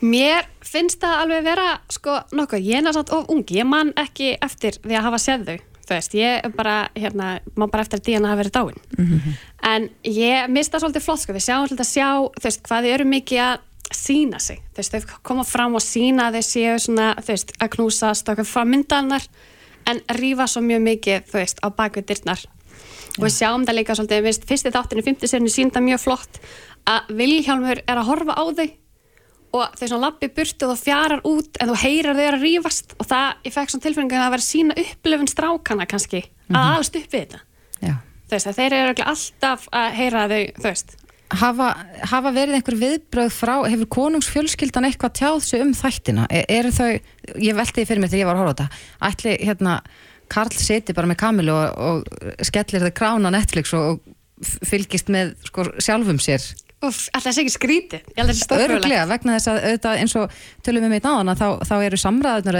Mér 0.05 0.45
finnst 0.61 1.01
það 1.01 1.23
alveg 1.23 1.47
vera 1.47 1.69
sko 1.89 2.19
nokkuð, 2.37 2.67
ég 2.67 2.77
er 2.77 2.85
náttúrulega 2.85 3.17
of 3.17 3.31
ung. 3.33 3.47
Ég 3.49 3.65
man 3.65 3.89
ekki 3.97 4.35
eftir 4.45 4.77
því 4.83 4.99
að 4.99 5.07
hafa 5.09 5.23
séð 5.23 5.47
þau 5.47 5.57
þú 5.87 5.95
veist, 5.95 6.15
ég 6.19 6.41
er 6.43 6.51
bara, 6.51 6.75
hérna 6.97 7.37
man 7.55 7.71
bara 7.71 7.85
eftir 7.85 8.01
að 8.01 8.09
Díana 8.09 8.33
hafa 8.33 8.41
verið 8.41 8.55
dáin. 8.57 8.81
En 9.63 9.87
ég 10.03 10.51
mista 10.51 10.81
svolítið 10.81 11.05
flott 11.05 11.23
sko. 11.23 11.35
Við 11.35 11.45
sjáum 11.47 11.67
svolítið 11.69 11.85
að 11.85 11.93
sjá, 11.93 12.09
þú 12.35 12.43
veist, 12.43 12.63
hvað 12.67 12.83
þau 12.83 12.93
eru 12.97 13.05
mikið 13.07 13.43
að 13.45 13.63
sína 13.95 14.39
sig, 14.43 14.59
þú 14.75 14.83
veist, 14.83 14.97
þau 14.97 15.21
koma 15.23 15.45
fram 15.47 15.77
og 15.79 15.83
sína 15.83 16.27
þau 16.35 16.43
séu 16.43 16.75
svona, 16.83 17.13
þú 17.21 17.31
veist, 17.31 17.55
að 17.55 17.71
knúsast 17.77 18.27
eitthvað 18.27 18.51
frá 18.51 18.67
myndanar 18.67 19.27
en 19.87 20.01
rífa 20.19 20.47
svo 20.51 20.61
mjög 20.65 20.83
mikið, 20.89 21.23
þú 21.31 21.39
veist, 21.39 21.63
á 21.63 21.67
bakvið 21.71 22.09
dyrnar 22.11 22.43
og 23.17 23.23
við 23.25 23.33
sjáum 23.33 23.65
það 23.67 23.79
líka 23.79 23.95
svolítið, 23.97 24.19
við 24.21 24.27
veist, 24.29 24.47
fyrsti 24.49 24.73
þáttinu, 24.73 25.05
fymti 25.05 25.29
sérinu 25.29 25.53
sínda 25.53 25.81
mjög 25.83 26.03
flott 26.03 26.41
að 26.87 27.15
Vilhjálmur 27.19 27.81
er 27.83 28.01
að 28.01 28.09
horfa 28.11 28.37
á 28.37 28.43
þau. 28.57 28.67
Og 29.57 29.77
þau 29.79 29.85
svona 29.87 30.09
lappi 30.09 30.27
burtu 30.35 30.67
og 30.67 30.75
þú 30.75 30.83
fjarar 30.83 31.23
út 31.25 31.59
en 31.61 31.71
þú 31.71 31.77
heyrar 31.81 32.17
þau 32.19 32.25
að 32.27 32.39
rífast. 32.43 32.93
Og 32.99 33.07
það, 33.07 33.27
ég 33.47 33.55
fekk 33.55 33.73
svona 33.73 33.85
tilfinningu 33.87 34.19
að 34.19 34.33
væri 34.35 34.45
sína 34.45 34.77
upplifun 34.83 35.31
strákana 35.31 35.87
kannski, 35.89 36.23
að 36.51 36.69
alast 36.75 36.99
upp 36.99 37.09
við 37.15 37.23
þetta. 37.23 37.43
Já. 37.77 37.93
þú 38.27 38.35
veist, 38.35 38.49
þeir 38.57 38.77
eru 38.77 39.05
alltaf 39.13 39.67
að 39.71 39.99
heyra 40.01 40.25
þau, 40.31 40.41
þú 40.57 40.67
veist. 40.67 40.97
Hafa, 41.37 41.65
hafa 42.07 42.31
verið 42.31 42.55
einhver 42.55 42.77
viðbröð 42.79 43.33
frá, 43.35 43.55
hefur 43.67 43.89
konungsfjölskyldan 43.97 44.87
eitthvað 44.87 45.15
tjáð 45.19 45.41
sig 45.43 45.63
um 45.63 45.73
þættina? 45.75 46.27
Er, 46.31 46.45
eru 46.59 46.71
þau, 46.71 46.91
ég 47.43 47.57
velti 47.57 47.81
því 47.81 47.87
fyrir 47.89 48.03
mig 48.03 48.13
þegar 48.13 48.21
ég 48.21 48.29
var 48.29 48.37
að 48.37 48.43
horfa 48.43 48.53
á 48.53 48.57
þetta, 48.61 48.83
ætli 49.09 49.33
hérna 49.43 49.73
Karl 50.31 50.53
seti 50.55 50.95
bara 50.97 51.09
með 51.09 51.19
Kamilu 51.23 51.55
og, 51.55 51.81
og 51.89 52.45
skellir 52.47 52.87
þau 52.87 52.93
krána 52.99 53.33
Netflix 53.33 53.73
og, 53.77 53.97
og 53.97 54.63
fylgist 54.69 55.11
með 55.13 55.35
sko, 55.49 55.67
sjálfum 55.81 56.19
sér. 56.21 56.45
Úf, 56.77 57.07
alltaf 57.09 57.31
þessi 57.33 57.47
ekki 57.47 57.53
stórfjörlega 58.37 58.65
öruglega 58.67 59.05
vegna 59.09 59.37
þess 59.37 59.49
að 59.49 59.63
auðvitað 59.63 60.01
eins 60.03 60.13
og 60.19 60.35
tölum 60.65 60.83
við 60.85 60.91
meitt 60.93 61.07
náðan 61.07 61.31
að 61.33 61.39
þá, 61.39 61.47
þá 61.65 61.75
eru 61.87 61.99
samræðunar 62.03 62.59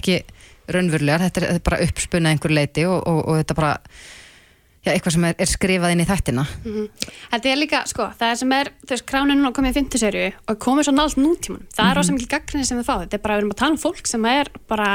ekki 0.00 0.16
raunverulegar, 0.72 1.22
þetta 1.28 1.40
er, 1.40 1.46
þetta 1.46 1.60
er 1.60 1.68
bara 1.68 1.84
uppspunna 1.86 2.32
einhver 2.32 2.54
leiti 2.54 2.84
og, 2.88 2.98
og, 3.06 3.20
og 3.22 3.38
þetta 3.38 3.56
bara 3.58 3.70
já, 4.82 4.90
eitthvað 4.92 5.16
sem 5.16 5.26
er, 5.28 5.38
er 5.38 5.50
skrifað 5.50 5.94
inn 5.94 6.02
í 6.02 6.08
þættina. 6.08 6.44
Þetta 7.32 7.50
er 7.52 7.60
líka, 7.60 7.82
sko, 7.90 8.08
það 8.18 8.34
sem 8.42 8.54
er, 8.58 8.72
þú 8.82 8.94
veist, 8.96 9.06
kránin 9.10 9.38
núna 9.40 9.54
komið 9.56 9.74
í 9.74 9.78
fymtu 9.78 10.02
serju 10.02 10.28
og 10.42 10.60
komið 10.62 10.88
svo 10.88 10.96
nált 10.96 11.18
nútímanum. 11.20 11.66
Það 11.76 11.90
er 11.90 12.00
rosa 12.00 12.16
mikil 12.16 12.30
gaggrinni 12.34 12.68
sem 12.68 12.80
við 12.80 12.88
fáum. 12.88 13.04
Þetta 13.04 13.18
er 13.18 13.24
bara, 13.26 13.38
við 13.38 13.44
erum 13.44 13.54
að 13.54 13.60
tala 13.62 13.76
um 13.76 13.82
fólk 13.82 14.10
sem 14.10 14.30
er 14.32 14.50
bara, 14.70 14.90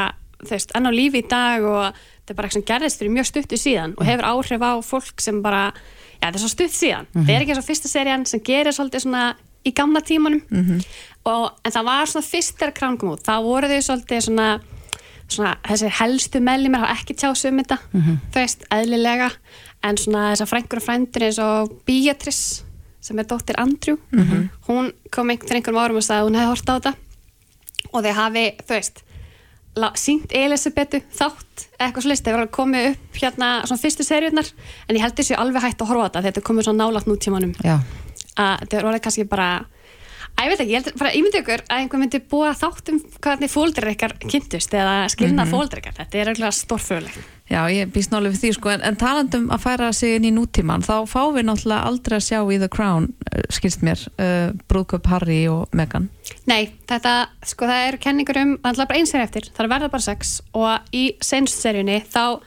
veist, 0.45 0.71
enn 0.77 0.85
á 0.85 0.91
lífi 0.93 1.23
í 1.23 1.27
dag 1.29 1.65
og 1.65 1.83
þetta 1.95 2.33
er 2.33 2.37
bara 2.37 2.47
eitthvað 2.47 2.59
sem 2.59 2.67
gerðist 2.67 3.01
fyrir 3.01 3.13
mjög 3.15 3.27
stuttu 3.31 3.57
síðan 3.57 3.95
og 3.97 4.05
hefur 4.05 4.29
áhrif 4.29 4.61
á 4.61 4.73
fólk 4.85 5.21
sem 5.23 5.41
bara, 5.41 5.73
já, 6.19 6.27
þetta 6.27 6.37
er 6.37 6.43
svo 6.43 6.51
stutt 6.53 6.75
síðan. 6.77 7.07
Það 7.13 7.33
er 7.35 7.41
ekki 7.41 7.55
eins 7.55 7.61
og 7.63 7.67
fyrsta 7.67 7.91
serían 7.91 8.25
sem 8.29 8.43
gerir 8.45 8.75
svolítið 8.75 9.05
svona 9.07 9.25
í 9.65 9.73
gamla 9.75 10.01
tímanum. 10.05 10.41
Og, 11.27 11.51
en 11.65 11.71
það 11.73 11.87
var 11.89 12.07
svona 12.07 12.27
fyrst 12.27 12.57
þegar 12.59 12.73
krán 12.77 12.97
kom 12.97 13.15
út, 13.15 13.23
þá 13.25 13.41
voru 13.43 13.67
þau 13.67 13.81
svolítið 13.89 14.21
svona 14.29 14.49
svona 15.27 15.57
þessi 15.67 15.89
helstu 15.91 16.39
meðlimir 16.39 16.79
hafa 16.79 16.93
ekki 17.01 17.13
tjáð 17.19 17.33
sig 17.35 17.51
um 17.51 17.57
þetta, 17.59 17.77
þú 18.31 18.37
veist, 18.39 18.61
eðlilega. 18.71 19.31
En 19.83 19.97
svona 19.99 20.29
þessar 20.31 20.47
frængur 20.47 20.79
og 20.79 20.85
frændur 20.85 21.25
eins 21.27 21.39
og 21.43 21.73
Beatrice 21.85 22.63
sem 23.03 23.19
er 23.19 23.27
dóttir 23.27 23.55
Andrew 23.59 23.97
hún 24.67 24.91
kom 25.11 25.29
einhvern 25.29 25.77
árum 25.77 25.97
og 25.99 26.03
sagði 26.03 26.21
að 26.21 26.25
hún 26.29 26.39
hefði 26.39 26.49
hort 26.53 26.69
á 26.71 26.75
þetta. 26.77 26.93
Og 27.91 28.03
þau 28.03 28.13
hafi, 28.13 28.45
þú 28.63 28.73
veist 28.73 29.03
sýnt 29.99 30.33
Elisabetu 30.35 31.01
þátt 31.13 31.67
eitthvað 31.77 32.03
svo 32.03 32.11
list, 32.11 32.25
þeir 32.25 32.37
voru 32.37 32.47
að 32.47 32.57
komið 32.57 32.89
upp 32.91 33.21
hérna 33.21 33.49
svona 33.67 33.83
fyrstu 33.83 34.05
seriurnar, 34.07 34.51
en 34.87 34.97
ég 34.97 35.05
held 35.05 35.17
þessi 35.19 35.37
alveg 35.37 35.65
hægt 35.67 35.81
að 35.81 35.91
horfa 35.91 36.09
þetta, 36.09 36.25
þetta 36.27 36.41
er 36.41 36.47
komið 36.49 36.67
svona 36.67 36.83
nálægt 36.83 37.09
nútímanum. 37.09 37.55
Já, 37.63 37.77
að 38.37 38.53
þetta 38.63 38.85
voru 38.89 39.01
kannski 39.07 39.27
bara 39.29 39.49
að 40.37 40.43
ég 40.45 40.51
veit 40.51 40.59
ekki, 40.59 40.73
ég 40.73 40.83
held 40.83 40.99
bara 41.01 41.15
ímyndi 41.17 41.41
ykkur 41.41 41.65
að 41.65 41.81
einhver 41.81 42.03
myndi 42.03 42.23
búa 42.33 42.53
þátt 42.57 42.93
um 42.93 43.01
hvernig 43.23 43.53
fóldrar 43.53 43.93
ykkar 43.93 44.17
kynntust 44.25 44.73
eða 44.73 45.07
skilnað 45.09 45.33
mm 45.33 45.43
-hmm. 45.47 45.55
fóldrar 45.55 45.81
ykkar, 45.81 45.97
þetta 46.01 46.17
er 46.17 46.31
auðvitað 46.31 46.57
stórföðulegt 46.61 47.36
Já, 47.47 47.61
ég 47.71 47.87
býst 47.95 48.11
nálega 48.11 48.33
við 48.33 48.41
því 48.41 48.49
sko, 48.57 48.71
en, 48.73 48.81
en 48.83 48.97
talandum 48.99 49.45
að 49.55 49.61
færa 49.63 49.87
sig 49.95 50.17
inn 50.17 50.25
í 50.27 50.33
nútíman, 50.35 50.83
þá 50.83 51.07
fáum 51.07 51.37
við 51.37 51.45
náttúrulega 51.47 51.87
aldrei 51.87 52.17
að 52.17 52.25
sjá 52.25 52.39
í 52.43 52.57
The 52.59 52.67
Crown, 52.71 53.07
uh, 53.23 53.45
skilst 53.55 53.85
mér, 53.87 54.03
uh, 54.19 54.49
brúðköp 54.67 55.07
Harry 55.07 55.39
og 55.47 55.71
Meghan. 55.77 56.09
Nei, 56.49 56.73
þetta, 56.91 57.13
sko 57.47 57.69
það 57.69 57.85
eru 57.85 58.01
kenningur 58.03 58.41
um, 58.41 58.53
er 58.59 58.81
bara 58.81 58.99
eins 58.99 59.15
sér 59.15 59.23
eftir, 59.23 59.47
það 59.55 59.63
er 59.63 59.71
verða 59.77 59.91
bara 59.95 60.07
sex 60.09 60.33
og 60.51 60.91
í 60.91 61.05
senst 61.23 61.63
seríunni 61.63 62.01
þá 62.03 62.21
uh, 62.35 62.41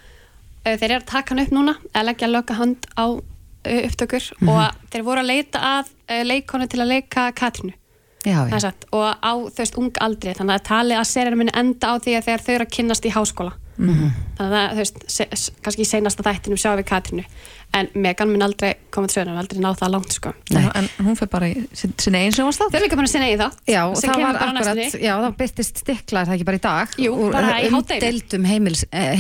þeir 0.68 0.90
eru 0.90 1.01
að 1.01 1.09
taka 1.14 1.32
hann 1.32 1.44
upp 1.46 1.57
núna, 1.57 1.76
að 1.96 2.09
leggja 2.11 2.30
löka 2.34 2.59
hand 2.61 2.90
á 3.01 3.09
uh, 3.09 3.80
upptökur 3.80 4.28
og 4.53 4.84
þeir 4.92 5.07
voru 5.09 5.24
að 5.24 5.32
leita 5.32 5.64
að 5.78 5.94
leikonu 6.28 6.68
til 6.68 6.82
að 6.84 6.92
leika 6.92 7.30
Katrínu. 7.32 7.72
Já, 8.20 8.44
já. 8.53 8.59
satt, 8.61 8.84
og 8.92 9.16
á 9.16 9.32
veist 9.57 9.78
ung 9.80 9.96
aldri 9.96 10.34
þannig 10.36 10.59
að 10.59 10.64
talið 10.68 10.98
að 11.01 11.07
seríunum 11.09 11.40
muni 11.40 11.57
enda 11.57 11.88
á 11.88 11.96
því 11.96 12.18
að 12.18 12.26
þegar 12.26 12.42
þau 12.44 12.51
eru 12.53 12.66
að 12.66 12.74
kynnast 12.76 13.07
í 13.09 13.12
háskóla 13.14 13.55
þannig 13.79 14.57
að 14.59 14.73
þú 14.73 14.81
veist, 14.83 14.99
se, 15.09 15.27
kannski 15.64 15.85
í 15.85 15.89
seinasta 15.89 16.25
þættinum 16.27 16.59
sjáum 16.61 16.81
við 16.81 16.89
Katrínu 16.91 17.25
en 17.79 17.89
Megan 17.95 18.33
mun 18.33 18.43
aldrei 18.43 18.75
koma 18.91 19.07
til 19.07 19.21
söguna, 19.21 19.39
aldrei 19.45 19.61
ná 19.62 19.71
það 19.79 19.93
langt 19.95 20.12
sko. 20.16 20.33
En, 20.51 20.66
en 20.75 20.89
hún 21.07 21.16
fyrir 21.16 21.31
bara 21.31 21.49
í 21.53 21.62
sin, 21.73 21.95
sinni 22.03 22.25
eins 22.27 22.41
og 22.43 22.51
Þau 22.57 22.66
eru 22.75 22.83
líka 22.85 22.99
bara 22.99 23.12
sinna 23.12 23.29
í 23.31 23.39
það 23.39 23.61
Já, 23.71 23.83
sem 23.95 24.11
það 24.11 24.25
var 24.27 24.41
akkurat, 24.49 24.99
já, 24.99 25.14
það 25.23 25.39
byrtist 25.39 25.81
stikla, 25.85 26.25
er 26.25 26.31
það 26.33 26.37
ekki 26.37 26.49
bara 26.51 26.61
í 26.61 26.64
dag? 26.66 26.99
Jú, 26.99 27.14
Úr 27.14 27.33
bara 27.37 27.55
í 27.62 27.71
hádeginu. 27.71 27.79
Umdeildum 27.79 28.51
heimils, 28.51 28.85
eh. 28.91 29.14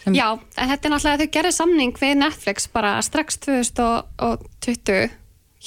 Sem- 0.00 0.14
Já, 0.16 0.32
en 0.56 0.70
þetta 0.70 0.88
er 0.88 0.92
náttúrulega 0.94 1.16
að 1.18 1.20
þau 1.20 1.32
gerði 1.34 1.52
samning 1.52 1.98
við 2.00 2.14
Netflix 2.16 2.68
bara 2.72 2.94
strax 3.04 3.36
2020 3.44 5.10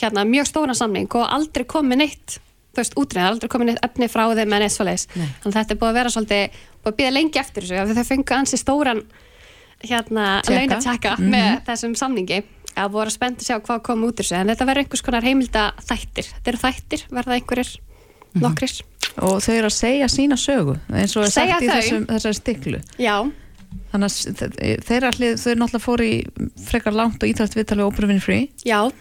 hérna 0.02 0.24
mjög 0.26 0.48
stóra 0.50 0.74
samning 0.74 1.10
og 1.14 1.28
aldrei 1.30 1.66
komið 1.70 2.00
neitt 2.02 2.40
þú 2.74 2.82
veist, 2.82 2.96
útrið, 2.98 3.28
aldrei 3.30 3.50
komið 3.54 3.70
neitt 3.70 3.84
efni 3.86 4.08
frá 4.10 4.24
þeim 4.34 4.54
en 4.58 4.64
eitt 4.66 4.74
svoleiðis. 4.74 5.08
Þannig 5.14 5.46
að 5.52 5.58
þetta 5.60 5.74
er 5.76 5.80
búið 5.84 5.92
að 5.92 5.98
vera 6.00 6.10
svolítið, 6.16 6.58
búið 6.84 6.94
að 6.94 6.98
býða 7.00 7.12
lengi 7.14 7.40
eftir 7.44 7.64
þessu 7.68 7.80
af 7.84 7.88
því 7.92 7.96
þau 8.00 8.08
fengu 8.10 8.36
ansi 8.40 8.58
stóran 8.58 9.04
hérna 9.84 10.26
Tékka. 10.42 10.58
launatjekka 10.58 11.14
með 11.20 11.62
þessum 11.68 11.94
samningi 12.00 12.40
að 12.80 12.90
voru 12.96 13.12
að 13.12 13.16
spennt 13.18 13.42
að 13.44 13.48
sjá 13.50 13.58
hvað 13.62 13.82
kom 13.86 14.04
út 14.08 14.18
þessu 14.22 14.38
en 14.40 14.50
þetta 14.50 14.66
verður 14.70 14.84
einhvers 14.86 15.04
konar 15.06 15.26
heimilda 15.28 15.64
þættir 15.86 16.30
þetta 16.32 16.50
eru 16.54 16.62
þættir, 16.64 17.04
verða 17.14 17.36
einhverjir 17.38 17.72
nokkrir. 18.42 18.74
og 19.22 19.36
þau 19.46 19.54
eru 19.60 19.70
að 19.70 19.76
segja 19.78 20.08
sína 20.10 20.38
sögu, 20.40 20.78
eins 20.90 21.14
og 21.20 21.28
er 21.28 21.34
Segja 21.36 21.60
sagt 21.60 21.62
í 21.62 21.68
þau? 21.70 21.76
þessum, 21.78 22.06
þessari 22.10 22.40
stiklu. 22.40 22.82
Já, 22.98 23.18
Þannig 23.94 24.06
að 24.06 24.14
s- 24.14 24.26
þe- 24.40 24.82
þeirra 24.88 25.10
hlið, 25.14 25.34
þau 25.44 25.54
náttúrulega 25.60 25.84
fóru 25.84 26.06
í 26.06 26.18
frekar 26.66 26.94
langt 26.98 27.22
og 27.24 27.30
ítrætt 27.30 27.54
viðtalið 27.58 27.86
Oprah 27.92 28.10
Winfrey. 28.10 28.50
já, 28.66 28.92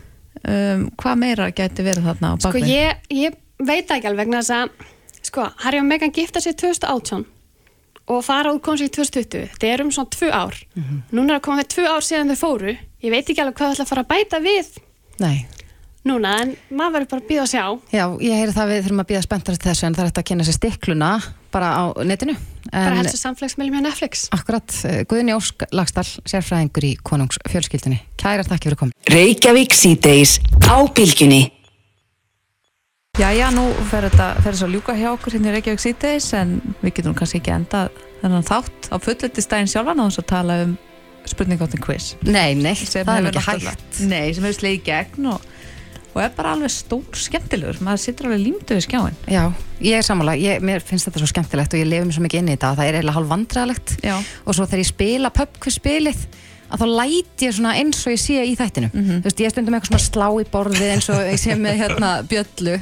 Um, 0.49 0.89
hvað 0.99 1.19
meira 1.21 1.51
gæti 1.53 1.85
verið 1.85 2.07
þarna 2.09 2.31
á 2.33 2.35
Sko 2.41 2.51
bakvið? 2.51 2.67
ég, 2.67 2.95
ég 3.13 3.35
veit 3.69 3.91
ekki 3.91 4.11
alveg 4.11 4.27
vegna 4.27 4.43
þess 4.43 4.57
að 4.57 4.91
sko, 5.23 5.47
Harry 5.65 5.81
og 5.83 5.89
Meghan 5.89 6.15
gifta 6.15 6.43
sér 6.43 6.57
2018 6.59 7.25
og 8.13 8.23
fara 8.27 8.53
út 8.53 8.63
kom 8.65 8.77
sér 8.79 8.91
í 8.91 8.95
2020 8.97 9.51
þetta 9.55 9.73
er 9.73 9.85
um 9.85 9.91
svona 9.95 10.13
tvö 10.13 10.31
ár. 10.35 10.59
Núna 11.15 11.37
er 11.37 11.41
að 11.41 11.45
koma 11.47 11.63
þeir 11.63 11.73
tvö 11.77 11.89
ár 11.89 12.07
síðan 12.07 12.33
þau 12.33 12.41
fóru. 12.41 12.77
Ég 13.03 13.15
veit 13.15 13.27
ekki 13.27 13.43
alveg 13.43 13.59
hvað 13.59 13.69
það 13.69 13.77
ætla 13.77 13.85
að 13.87 13.93
fara 13.93 14.07
að 14.07 14.13
bæta 14.15 14.43
við. 14.43 14.73
Nei. 15.23 15.37
núna 16.03 16.33
en 16.43 16.57
maður 16.75 16.97
verður 16.97 17.11
bara 17.13 17.23
að 17.23 17.29
býða 17.29 17.43
að 17.45 17.51
sjá. 17.53 17.65
Já, 17.95 18.05
ég 18.27 18.41
heyri 18.41 18.55
það 18.57 18.73
við 18.73 18.81
þurfum 18.83 19.03
að 19.03 19.09
býða 19.13 19.23
spenntar 19.23 19.55
eftir 19.55 19.71
þessu 19.71 19.87
en 19.87 19.95
það 19.95 20.03
er 20.03 20.11
hægt 20.11 20.19
að 20.19 20.27
kynna 20.31 20.47
sér 20.49 20.57
stikluna 20.57 21.11
bara 21.55 21.69
á 21.79 21.85
netinu. 22.03 22.35
bara 22.73 22.83
En 22.83 22.99
helstu 22.99 23.21
samfélagsmiðlum 23.21 23.79
hjá 23.79 23.85
Netflix. 23.87 24.27
Akkurat, 24.35 24.77
Guðni 25.07 25.37
Ósk 25.37 25.63
Lagstall, 25.71 26.09
sérfræðingur 26.27 26.89
í 26.91 26.93
konungsfjölskyldunni. 27.07 28.03
Kærar 28.19 28.49
þakki 28.51 28.73
fyrir 28.73 28.81
komin. 28.83 28.97
Reykjavík 29.15 29.79
síðdeis 33.13 33.29
á 33.29 33.29
bylgjunni. 33.29 33.37
Jæja, 33.37 33.51
nú 33.53 33.65
fer 33.91 34.07
þetta 34.09 34.27
að 34.65 34.73
ljúka 34.73 34.95
hjá 34.97 35.11
okkur 35.13 35.35
hérna 35.37 35.51
í 35.51 35.53
Reykjavík 35.57 35.81
síðdeis 35.83 36.33
en 36.33 36.61
við 36.81 36.95
getum 36.97 37.15
kannski 37.15 37.41
ekki 37.41 37.53
enda 37.53 37.91
þennan 38.23 38.47
þátt 38.47 38.89
á 38.89 38.97
fullöldistæðin 39.05 39.69
sjálfan 39.69 40.01
á 40.01 40.05
þess 40.07 40.23
að 40.23 40.29
tala 40.33 40.57
um 40.65 40.77
spurningáttin 41.29 41.83
quiz. 41.83 42.17
Nei, 42.25 42.55
nei, 42.57 42.75
sem 42.75 43.05
það 43.05 43.29
er 43.29 43.29
ekki 43.29 43.67
hægt. 43.67 44.01
Nei, 44.09 44.33
sem 44.33 44.47
hefur 44.47 44.57
slegið 44.57 44.79
í 44.79 44.85
gegn 44.87 45.29
og, 45.29 45.45
og 46.15 46.23
er 46.25 46.33
bara 46.39 46.55
alveg 46.57 46.73
stór 46.73 47.21
skemmtilegur. 47.21 47.83
Maður 47.85 48.03
sittur 48.07 48.31
alveg 48.31 48.43
límdu 48.47 48.79
við 48.79 48.87
skjáin 48.87 49.21
Já, 49.29 49.45
ég 49.85 50.01
er 50.01 50.09
ég, 50.41 50.65
mér 50.65 50.81
finnst 50.81 51.11
þetta 51.11 51.21
svo 51.21 51.29
skemmtilegt 51.35 51.77
og 51.77 51.83
ég 51.85 51.91
lefi 51.93 52.09
mér 52.09 52.17
svo 52.17 52.25
mikið 52.25 52.41
inn 52.41 52.49
í 52.49 52.57
þetta 52.57 52.73
að 52.73 52.81
það 52.81 52.89
er 52.89 52.99
eiginlega 52.99 53.19
Já, 54.01 54.17
og 54.17 54.57
svo 54.57 54.65
þegar 54.65 54.85
ég 54.87 54.91
spila 54.95 55.35
pubquiz 55.37 55.77
spilið 55.77 56.25
að 56.73 56.83
þá 56.83 56.87
læt 56.97 57.43
ég 57.45 57.55
svona 57.57 57.73
eins 57.79 58.01
og 58.07 58.15
ég 58.15 58.21
sé 58.23 58.39
í 58.49 58.55
þættinu. 58.59 58.89
Mhm. 58.93 59.19
þú 59.23 59.29
veist, 59.29 59.41
ég 59.45 59.53
stundum 59.53 59.75
eitthvað 59.77 59.91
svona 59.93 60.05
slá 60.07 60.29
í 60.41 60.47
borðið 60.53 60.91
eins 60.95 61.09
og 61.13 61.21
ég 61.29 61.41
sé 61.43 61.57
með 61.61 61.77
hérna 61.83 62.11
bjöllu. 62.31 62.77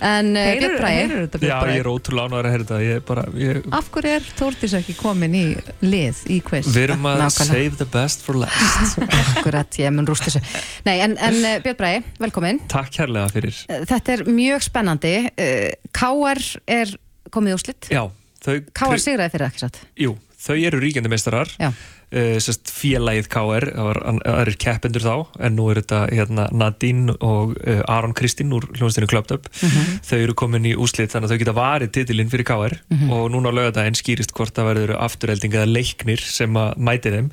En 0.00 0.30
heyrur, 0.34 0.60
Björn 0.60 0.76
Bræði 0.80 1.00
heyrur 1.00 1.24
þetta 1.26 1.40
Já, 1.44 1.56
ég 1.68 1.80
er 1.82 1.90
ótrúlega 1.90 2.30
ánægður 2.30 2.46
að 2.48 2.54
heyra 2.54 2.64
þetta. 2.64 2.78
Ég 2.86 3.02
bara, 3.10 3.24
ég, 3.36 3.58
Af 3.76 3.90
hverju 3.92 4.12
er 4.16 4.28
Þórdís 4.40 4.76
ekki 4.80 4.94
komin 4.96 5.34
í 5.36 5.44
lið 5.84 6.22
í 6.32 6.38
quiz? 6.46 6.70
Við 6.72 6.86
erum 6.88 7.04
að 7.10 7.20
Nákvæmlega. 7.20 7.50
save 7.50 7.76
the 7.82 7.88
best 7.92 8.24
for 8.24 8.40
last. 8.40 8.96
Akkurat, 9.36 9.76
ég 9.82 9.92
mun 9.92 10.08
rúst 10.08 10.24
þessu. 10.24 10.40
Nei, 10.88 10.96
en, 11.04 11.18
en 11.20 11.36
uh, 11.42 11.58
Björn 11.64 11.76
Bræði, 11.82 12.02
velkomin. 12.24 12.62
Takk 12.72 12.90
kærlega 12.96 13.28
fyrir. 13.34 13.60
Uh, 13.68 13.84
Þetta 13.90 14.16
er 14.16 14.24
mjög 14.30 14.64
spennandi. 14.64 15.14
KR 15.92 16.42
er 16.80 16.96
komið 17.34 17.58
úrslit. 17.58 17.90
Já, 17.92 18.06
þau 18.44 18.56
KR 18.72 19.00
sigraði 19.02 19.34
fyrir 19.36 19.46
ekki 19.50 19.62
satt 19.66 19.80
Jú, 20.00 20.16
þau 20.40 20.56
eru 20.56 20.80
ríkjandi 20.82 21.12
meistarar. 21.12 21.50
Já. 21.60 21.70
Uh, 22.12 22.36
sest, 22.42 22.70
félagið 22.74 23.28
KR 23.32 23.68
það 23.74 23.88
var 23.90 24.00
aðrir 24.34 24.58
keppendur 24.66 25.04
þá 25.06 25.14
en 25.46 25.56
nú 25.58 25.68
er 25.72 25.80
þetta 25.82 26.00
hérna, 26.12 26.48
Nadine 26.52 27.16
og 27.20 27.56
uh, 27.62 27.82
Aron 27.90 28.14
Kristín 28.18 28.52
úr 28.56 28.66
hljónstinu 28.76 29.08
Clubbed 29.10 29.36
Up 29.38 29.50
þau 30.06 30.18
eru 30.20 30.34
komin 30.38 30.66
í 30.70 30.74
úslit 30.76 31.12
þannig 31.14 31.30
að 31.30 31.34
þau 31.36 31.42
geta 31.44 31.56
varið 31.60 31.94
titilinn 31.98 32.30
fyrir 32.32 32.48
KR 32.50 32.78
og 33.10 33.26
núna 33.34 33.50
á 33.50 33.56
lögadaginn 33.56 33.98
skýrist 33.98 34.34
hvort 34.36 34.54
það 34.56 34.70
verður 34.72 34.96
afturhelding 35.00 35.54
eða 35.58 35.68
leiknir 35.70 36.20
sem 36.22 36.56
að 36.60 36.74
mæti 36.80 37.10
þeim. 37.14 37.30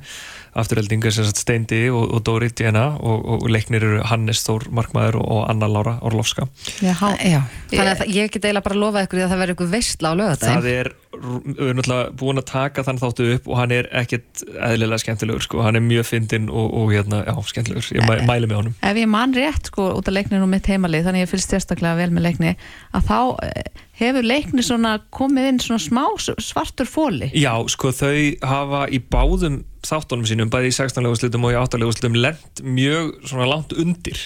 Afturhelding 0.58 1.04
er 1.06 1.12
sem 1.14 1.26
sagt 1.28 1.38
Steindi 1.42 1.84
og, 1.92 2.08
og 2.16 2.22
Dóri 2.26 2.48
Diana 2.56 2.86
og, 2.98 3.20
og 3.36 3.44
leiknir 3.52 3.84
eru 3.84 4.00
Hannes 4.08 4.40
Þór 4.46 4.64
Markmaður 4.74 5.18
og, 5.20 5.26
og 5.36 5.42
Anna 5.52 5.68
Lára 5.70 5.98
Orlovska. 6.08 6.48
Já, 6.82 6.94
Já, 7.22 7.42
þannig 7.70 7.92
að 7.92 8.00
það- 8.00 8.14
ég 8.16 8.32
get 8.32 8.48
eiginlega 8.48 8.64
bara 8.64 8.74
að 8.78 8.82
lofa 8.82 9.04
ykkur 9.06 9.20
að 9.22 9.30
það 9.34 9.42
verður 9.44 9.54
ykkur 9.58 9.70
veistla 9.76 10.10
á 10.10 10.14
lögadaginn 10.18 10.58
Það 10.64 10.70
er, 10.72 10.90
við 11.12 11.62
erum 11.64 11.78
náttúrulega 11.78 12.12
búin 12.20 12.40
að 12.40 12.46
taka 12.50 12.84
þann 12.84 13.00
þáttu 13.00 13.26
upp 13.34 13.48
og 13.48 13.58
hann 13.58 13.72
er 13.74 13.88
ekkert 13.96 14.42
eðlilega 14.52 15.00
skemmtilegur 15.02 15.44
sko, 15.46 15.62
hann 15.64 15.78
er 15.78 15.84
mjög 15.84 16.08
fyndinn 16.10 16.50
og, 16.52 16.68
og 16.76 16.92
hérna, 16.92 17.22
já, 17.24 17.34
skemmtilegur, 17.48 17.88
ég 17.96 18.04
mæ, 18.04 18.14
mæli 18.28 18.50
með 18.50 18.60
honum. 18.60 18.76
Ef 18.84 19.00
ég 19.00 19.08
man 19.10 19.32
rétt 19.36 19.72
sko 19.72 19.88
út 19.96 20.10
af 20.10 20.16
leikninu 20.18 20.44
og 20.44 20.52
mitt 20.52 20.68
heimalið 20.68 21.08
þannig 21.08 21.24
ég 21.24 21.32
fylgst 21.32 21.54
sérstaklega 21.54 21.96
vel 22.02 22.10
með 22.12 22.28
leikni 22.28 22.54
að 22.92 23.08
þá 23.08 23.20
eh, 23.48 23.72
hefur 24.02 24.28
leikni 24.28 24.66
svona 24.66 24.98
komið 25.14 25.50
inn 25.52 25.62
svona 25.64 25.82
smá 25.82 26.04
svartur 26.20 26.88
fóli 26.88 27.32
Já, 27.32 27.54
sko, 27.72 27.94
þau 27.96 28.14
hafa 28.52 28.84
í 28.92 29.00
báðum 29.00 29.62
þáttunum 29.88 30.26
sínum, 30.28 30.50
bæði 30.52 30.72
í 30.72 30.76
16 30.76 31.04
leguslutum 31.06 31.46
og 31.46 31.54
í 31.54 31.58
8 31.58 31.80
leguslutum 31.80 32.16
lent 32.18 32.62
mjög 32.66 33.12
svona 33.28 33.46
langt 33.48 33.74
undir. 33.78 34.18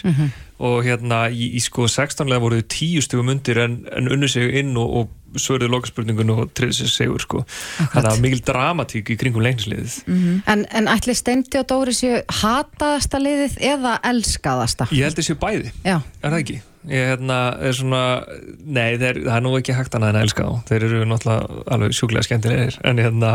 Og 0.63 0.83
hérna 0.87 1.27
í, 1.31 1.53
í 1.59 1.61
sko 1.63 1.89
16 1.91 2.31
lega 2.31 2.43
voru 2.43 2.61
þau 2.63 2.69
10 2.75 3.05
stugum 3.07 3.33
undir 3.35 3.61
en, 3.63 3.83
en 3.93 4.11
unnu 4.13 4.31
sig 4.31 4.55
inn 4.63 4.77
og, 4.81 4.97
og 5.03 5.11
svörðu 5.41 5.69
lokaspurningun 5.73 6.33
og 6.35 6.51
triði 6.57 6.79
sig 6.81 6.91
segur 6.93 7.23
sko. 7.23 7.45
Þannig 7.95 8.11
að 8.11 8.25
mikil 8.25 8.43
dramatík 8.49 9.13
í 9.15 9.19
kringum 9.21 9.45
leiknisliðið. 9.47 9.97
En, 10.51 10.67
en 10.69 10.91
ætli 10.93 11.15
Steindi 11.17 11.61
og 11.61 11.69
Dóri 11.71 11.95
séu 11.97 12.21
hataðasta 12.43 13.21
liðið 13.23 13.57
eða 13.73 13.97
elskaðasta? 14.13 14.91
Ég 14.93 15.09
held 15.09 15.21
þessu 15.21 15.39
bæði. 15.41 15.73
Já, 15.87 15.99
Er 16.23 16.31
það 16.31 16.39
ekki? 16.43 16.61
Ég 16.91 17.13
hérna, 17.13 17.37
er 17.63 17.77
svona, 17.79 17.99
nei, 18.59 18.97
þeir, 18.99 19.21
það 19.23 19.37
er 19.37 19.43
nú 19.45 19.51
ekki 19.55 19.75
hægt 19.77 19.93
annað 19.95 20.11
en 20.11 20.17
að 20.19 20.25
elska 20.27 20.47
þá. 20.47 20.63
Þeir 20.67 20.85
eru 20.89 21.03
náttúrulega 21.07 21.61
alveg 21.77 21.93
sjúklega 21.95 22.27
skemmtilegir, 22.27 22.79
en 22.91 22.99
hérna, 22.99 23.29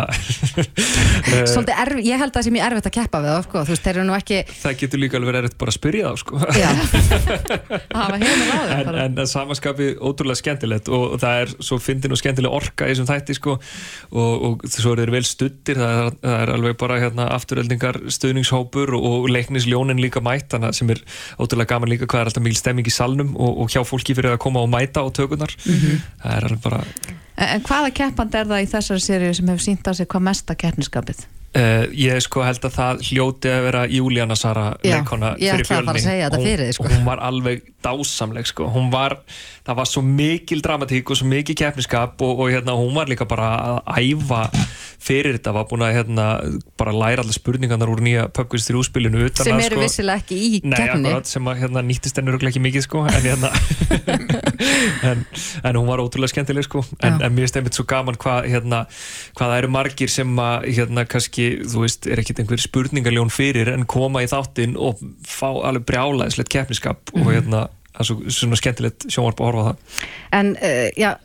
eh, 1.32 1.46
svolítið 1.48 1.80
erf, 1.86 2.02
ég 2.04 2.20
held 2.20 2.34
að 2.34 2.36
það 2.36 2.44
sé 2.44 2.52
mjög 2.58 2.66
erfitt 2.68 2.90
að 2.90 2.96
keppa 2.98 3.22
við 3.24 3.32
þá, 3.32 3.46
sko. 3.46 3.62
þú 3.62 3.72
veist, 3.72 3.86
þeir 3.86 3.94
eru 3.94 4.04
nú 4.10 4.16
ekki 4.18 4.40
það 4.52 4.76
getur 4.82 5.02
líka 5.04 5.20
alveg 5.22 5.38
erfitt 5.40 5.56
bara 5.62 5.72
að 5.72 5.78
spyrja 5.78 6.10
þá, 6.12 6.20
sko. 6.24 6.42
Já, 6.60 6.68
að 7.88 8.02
hafa 8.02 8.20
heimil 8.20 8.52
á 8.52 8.60
þeim 8.68 8.76
En, 8.78 9.00
en 9.06 9.24
að 9.24 9.32
samaskapi 9.32 9.88
ótrúlega 9.96 10.42
skemmtilegt 10.42 10.92
og 10.92 11.16
það 11.24 11.46
er 11.46 11.56
svo 11.70 11.80
fyndin 11.80 12.18
og 12.18 12.20
skemmtileg 12.20 12.60
orka 12.60 12.84
í 12.84 12.92
þessum 12.92 13.08
þætti, 13.08 13.38
sko, 13.40 13.56
og, 14.12 14.46
og 14.50 14.68
svo 14.76 14.92
eru 14.92 15.06
þeir 15.06 15.14
vel 15.16 15.24
stuttir, 15.32 15.80
það 15.80 16.02
er, 16.02 16.20
það 16.28 16.38
er 16.44 16.54
alveg 16.58 16.78
bara 16.84 17.00
hérna 17.00 17.32
afturöldingar 17.38 18.02
stuðningshópur 18.12 18.92
og, 19.00 19.10
og 19.22 19.32
leiknisljónin 19.32 20.04
líka 20.04 20.20
mætt, 20.26 20.52
þannig 20.52 20.76
sem 20.76 20.92
er 20.92 21.04
ótrúlega 21.40 21.72
gaman 21.72 21.96
líka 21.96 22.12
hvað 22.12 22.26
er 22.26 22.32
alltaf 22.34 22.44
mikil 22.44 22.60
stemming 22.60 22.92
í 22.92 22.94
salnum 22.94 23.37
og, 23.38 23.64
og 23.64 23.72
hjá 23.74 23.84
fólki 23.88 24.18
fyrir 24.18 24.34
að 24.36 24.42
koma 24.44 24.66
og 24.66 24.70
mæta 24.74 25.06
á 25.06 25.08
tökunar. 25.14 25.54
Það 25.62 26.36
er 26.36 26.50
alveg 26.50 26.62
bara 26.66 26.84
En, 27.38 27.50
en 27.54 27.62
hvaða 27.68 27.92
keppandi 27.94 28.40
er 28.40 28.48
það 28.50 28.64
í 28.64 28.70
þessari 28.72 29.04
seríu 29.04 29.34
sem 29.38 29.50
hefur 29.52 29.62
sínt 29.62 29.86
að 29.88 30.00
sig 30.00 30.08
hvað 30.10 30.24
mesta 30.26 30.56
keppniskapið? 30.58 31.20
Uh, 31.58 31.86
ég 31.96 32.18
sko 32.22 32.42
held 32.44 32.66
að 32.68 32.74
það 32.76 33.04
hljóti 33.08 33.50
að 33.50 33.62
vera 33.70 33.84
Júlíana 33.90 34.36
Sara 34.38 34.66
leikona 34.84 35.30
ég 35.40 35.54
fyrir 35.54 35.64
ætlaði 35.64 35.64
að 35.64 35.70
fara 35.70 35.78
að 35.78 35.86
fjölni 35.88 36.02
segja 36.04 36.26
þetta 36.26 36.40
Hún- 36.42 36.48
fyrir 36.50 36.66
þig, 36.68 36.76
sko. 36.78 36.90
hún 36.92 37.06
var 37.08 37.22
alveg 37.30 37.62
dásamleg 37.88 38.50
sko. 38.50 38.68
hún 38.74 38.90
var, 38.92 39.16
það 39.68 39.78
var 39.82 39.90
svo 39.92 40.02
mikil 40.08 40.62
dramatík 40.64 41.12
og 41.12 41.20
svo 41.20 41.28
mikil 41.30 41.56
keppniskap 41.60 42.22
og, 42.24 42.40
og 42.46 42.52
hérna, 42.54 42.76
hún 42.80 42.96
var 42.96 43.10
líka 43.12 43.28
bara 43.30 43.50
að 43.84 44.02
æfa 44.02 44.42
fyrir 45.08 45.38
þetta 45.38 45.54
var 45.54 45.68
búin 45.70 45.84
að 45.86 45.94
hérna, 46.00 46.26
bara 46.80 46.94
læra 46.96 47.22
allar 47.24 47.36
spurningarnar 47.36 47.92
úr 47.92 48.02
nýja 48.04 48.26
pubquiz 48.34 48.66
3 48.68 48.82
spilinu 48.88 49.28
utan 49.28 49.46
sem 49.46 49.60
eru 49.62 49.78
sko, 49.78 49.84
vissilega 49.86 50.24
ekki 50.24 50.38
í 50.40 50.62
Nei, 50.66 50.78
keppni 50.80 51.14
sem 51.30 51.52
að 51.52 51.62
hérna, 51.62 51.84
nýttist 51.86 52.18
örugglega 52.24 52.52
ekki 52.56 52.64
mikið 52.66 52.86
sko, 52.88 53.04
en, 53.08 53.20
hérna, 53.28 53.52
en, 55.12 55.26
en 55.64 55.76
hún 55.80 55.88
var 55.88 56.02
ótrúlega 56.04 56.32
skemmtileg 56.34 56.66
sko. 56.68 56.84
en, 57.04 57.20
en 57.22 57.32
mér 57.36 57.46
finnst 57.46 57.60
einmitt 57.60 57.78
svo 57.78 57.86
gaman 57.90 58.18
hvað 58.20 58.48
hérna, 58.52 58.82
hvað 59.38 59.52
það 59.54 59.58
eru 59.62 59.72
margir 59.78 60.12
sem 60.12 60.34
að 60.42 60.68
hérna, 60.80 61.06
kannski, 61.10 61.48
þú 61.70 61.86
veist, 61.86 62.08
er 62.10 62.22
ekkit 62.24 62.42
einhver 62.44 62.62
spurningaljón 62.64 63.32
fyrir 63.34 63.72
en 63.74 63.86
koma 63.90 64.24
í 64.26 64.30
þáttinn 64.32 64.76
og 64.80 65.02
fá 65.28 65.50
alveg 65.52 65.86
brjálæðislegt 65.92 66.52
keppniskap 66.54 67.14
Mhm. 67.14 67.22
og 67.24 67.34
hérna, 67.34 67.60
það 67.98 68.04
er 68.06 68.10
svo, 68.12 68.20
svona 68.40 68.60
skemmtilegt 68.62 69.08
sjónvarp 69.10 69.42
að 69.42 69.50
horfa 69.52 69.66
það. 69.72 70.04
En 70.38 70.54
uh, 70.62 70.84
já, 70.98 71.16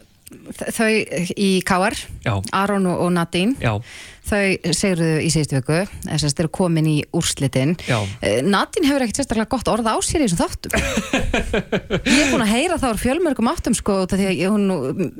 þau 0.73 0.89
í 1.37 1.51
KR. 1.69 1.99
Aron 2.57 2.87
og, 2.89 3.03
Nadine 3.13 3.53
Já, 3.61 3.75
þau 4.25 4.73
segruðu 4.73 5.19
í 5.21 5.29
síðustu 5.35 5.59
viku. 5.59 5.81
Þess 6.07 6.25
að 6.25 6.33
þeir 6.33 6.45
eru 6.47 6.53
komin 6.57 6.89
í 6.89 6.97
úrslitin. 7.19 7.75
Já, 7.85 7.99
Eh, 8.25 8.39
Nadine 8.47 8.89
hefur 8.89 9.05
ekkert 9.05 9.21
sérstaklega 9.21 9.51
gott 9.53 9.69
orð 9.69 9.91
á 9.93 9.97
sér 10.01 10.25
í 10.25 10.31
þessum 10.31 10.41
þáttum. 10.41 10.77
Ég 12.09 12.23
er 12.23 12.31
búin 12.33 12.47
að 12.47 12.53
heyra 12.55 12.79
úr 12.95 13.03
fjölmörgum 13.03 13.51
áttum 13.53 13.77
sko 13.77 13.99
er 14.09 14.33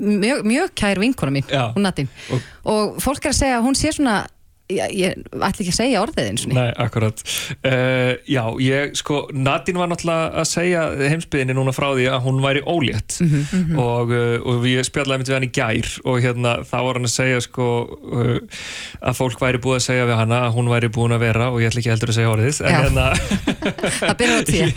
mjög, 0.01 0.41
mjög 0.49 0.73
kær 0.81 1.01
vinkona 1.03 1.35
mín, 1.35 1.45
hún 1.51 1.85
Nadine. 1.85 2.09
Og- 2.33 2.49
og, 2.73 2.97
fólk 3.03 3.25
er 3.27 3.35
að 3.35 3.41
segja 3.43 3.59
að 3.59 3.67
hún 3.69 3.77
sé 3.77 3.93
svona 3.93 4.23
ég, 4.71 4.93
ég 4.95 5.17
ætla 5.33 5.49
ekki 5.51 5.71
að 5.73 5.77
segja 5.77 6.01
orðið 6.03 6.29
eins 6.29 6.45
og 6.47 6.53
Nei, 6.55 6.69
akkurat. 6.85 7.23
Uh, 7.65 8.13
Já, 8.29 8.43
ég, 8.63 8.93
sko, 8.99 9.23
Nadine 9.35 9.81
var 9.81 9.89
náttúrulega 9.91 10.29
að 10.41 10.47
segja 10.49 10.83
heimsbyðinni 11.11 11.55
núna 11.57 11.73
frá 11.75 11.89
því 11.93 12.07
að 12.13 12.23
hún 12.27 12.41
væri 12.43 12.63
ólétt. 12.63 13.17
Mhm, 13.23 13.77
og, 13.79 14.13
uh, 14.13 14.37
og 14.49 14.67
ég 14.69 14.87
spjallaði 14.87 15.23
mitt 15.23 15.31
við 15.31 15.37
hann 15.37 15.47
í 15.47 15.51
gær 15.53 15.91
og 16.07 16.19
hérna, 16.23 16.55
þá 16.67 16.77
var 16.87 16.99
hann 16.99 17.09
að 17.09 17.15
segja 17.15 17.41
sko, 17.43 17.67
uh, 18.13 18.37
að 19.03 19.19
fólk 19.19 19.39
væri 19.43 19.61
búið 19.63 19.79
að 19.81 19.85
segja 19.89 20.07
við 20.09 20.19
hana 20.21 20.41
að 20.47 20.55
hún 20.57 20.71
væri 20.71 20.91
búin 20.93 21.15
að 21.15 21.25
vera 21.27 21.49
og 21.51 21.59
ég 21.61 21.71
ætla 21.71 21.83
ekki 21.83 21.93
heldur 21.93 22.13
að 22.13 22.19
segja 22.19 22.33
orðið 22.33 22.61
en 22.63 22.73
Já. 22.73 22.79
hérna 22.83 23.05
það 24.01 24.15
byrjar 24.19 24.39
á 24.39 24.43
tíu 24.47 24.67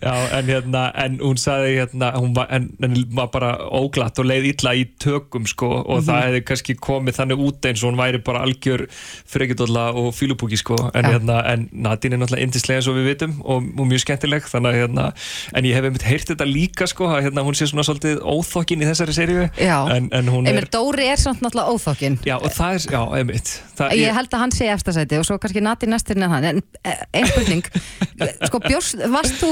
já, 0.00 0.14
en 0.38 0.50
hérna 0.50 0.82
en 1.04 1.18
hún 1.22 1.40
sagði 1.40 1.76
hérna, 1.80 2.12
hún 2.16 2.34
var, 2.36 2.48
en, 2.54 2.70
en 2.84 2.96
var 3.16 3.30
bara 3.34 3.52
óglatt 3.76 4.18
og 4.20 4.28
leið 4.30 4.48
illa 4.52 4.74
í 4.78 4.86
tökum 5.02 5.46
sko, 5.50 5.70
og 5.84 6.04
það 6.06 6.26
hefði 6.26 6.42
kannski 6.50 6.76
komið 6.80 7.18
þannig 7.20 7.44
út 7.46 7.70
eins 7.70 7.84
og 7.84 7.92
hún 7.92 8.00
væri 8.00 8.22
bara 8.24 8.44
algjör 8.46 8.86
frekjadólla 9.30 9.86
og 10.00 10.10
fílupúki 10.16 10.58
sko, 10.60 10.78
en, 10.94 11.06
Já. 11.06 11.14
hérna, 11.16 11.40
en 11.52 11.68
Nadine 11.72 12.16
er 12.18 12.22
náttúrulega 12.24 12.48
indislega 12.48 12.82
eins 12.82 12.90
og 12.90 12.98
við 12.98 13.10
vitum 13.12 13.36
og, 13.44 13.68
og 13.76 13.90
mjög 13.90 14.04
skemmtileg, 14.04 14.48
þannig 14.50 14.80
hérna, 14.80 15.08
en 15.56 15.68
ég 15.68 15.78
hef 15.78 15.88
einmitt 15.88 16.06
heyrt 16.08 16.32
þetta 16.32 16.48
líka 16.48 16.88
sko, 16.90 17.10
að 17.14 17.28
hérna, 17.28 17.44
hún 17.46 17.58
sé 17.58 17.68
svona 17.70 17.86
svolítið 17.86 18.22
óþokkin 18.24 18.84
í 18.84 18.90
þessari 18.90 19.16
seríu. 19.16 19.48
En, 19.60 20.10
en 20.16 20.32
hún 20.32 20.48
Emil 20.48 20.64
er 20.64 20.70
Dóri 20.72 21.08
er 21.10 21.20
samt 21.20 21.42
náttúrulega 21.44 21.74
óþokkin 21.74 22.18
Já, 22.26 22.36
og 22.38 22.52
það 22.54 22.76
er, 22.76 22.86
já, 22.94 23.00
einmitt. 23.18 23.52
Það, 23.78 23.94
ég 23.98 24.16
held 24.16 24.34
að 24.34 24.42
hann 24.44 24.54
sé 24.54 24.68
eftirsæti 24.72 25.18
og 25.20 25.26
svo 25.26 25.38
kannski 25.42 25.62
Nadine 25.64 25.94
næstirinn 25.94 26.26
en 26.26 26.34
hann. 26.34 26.48
En 26.50 26.62
eh, 26.84 27.02
ein 27.16 27.28
spurning. 27.50 28.38
Sko 28.46 28.62
bjórst, 28.64 28.96
varst 29.12 29.36
þú 29.42 29.50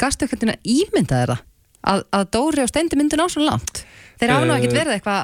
gastu 0.00 0.24
ekkert 0.28 0.46
að 0.48 0.56
ímynda 0.76 1.22
það? 1.26 1.44
Að, 1.86 2.00
að 2.18 2.24
Dóri 2.34 2.62
og 2.64 2.70
Steindi 2.72 2.96
myndu 2.98 3.14
ná 3.20 3.26
svona 3.30 3.52
langt? 3.52 3.84
Þeir 4.18 4.30
hafa 4.32 4.46
nú 4.48 4.54
Eh, 4.56 4.58
ekkert 4.62 4.74
verið 4.78 4.94
eitthvað 4.96 5.22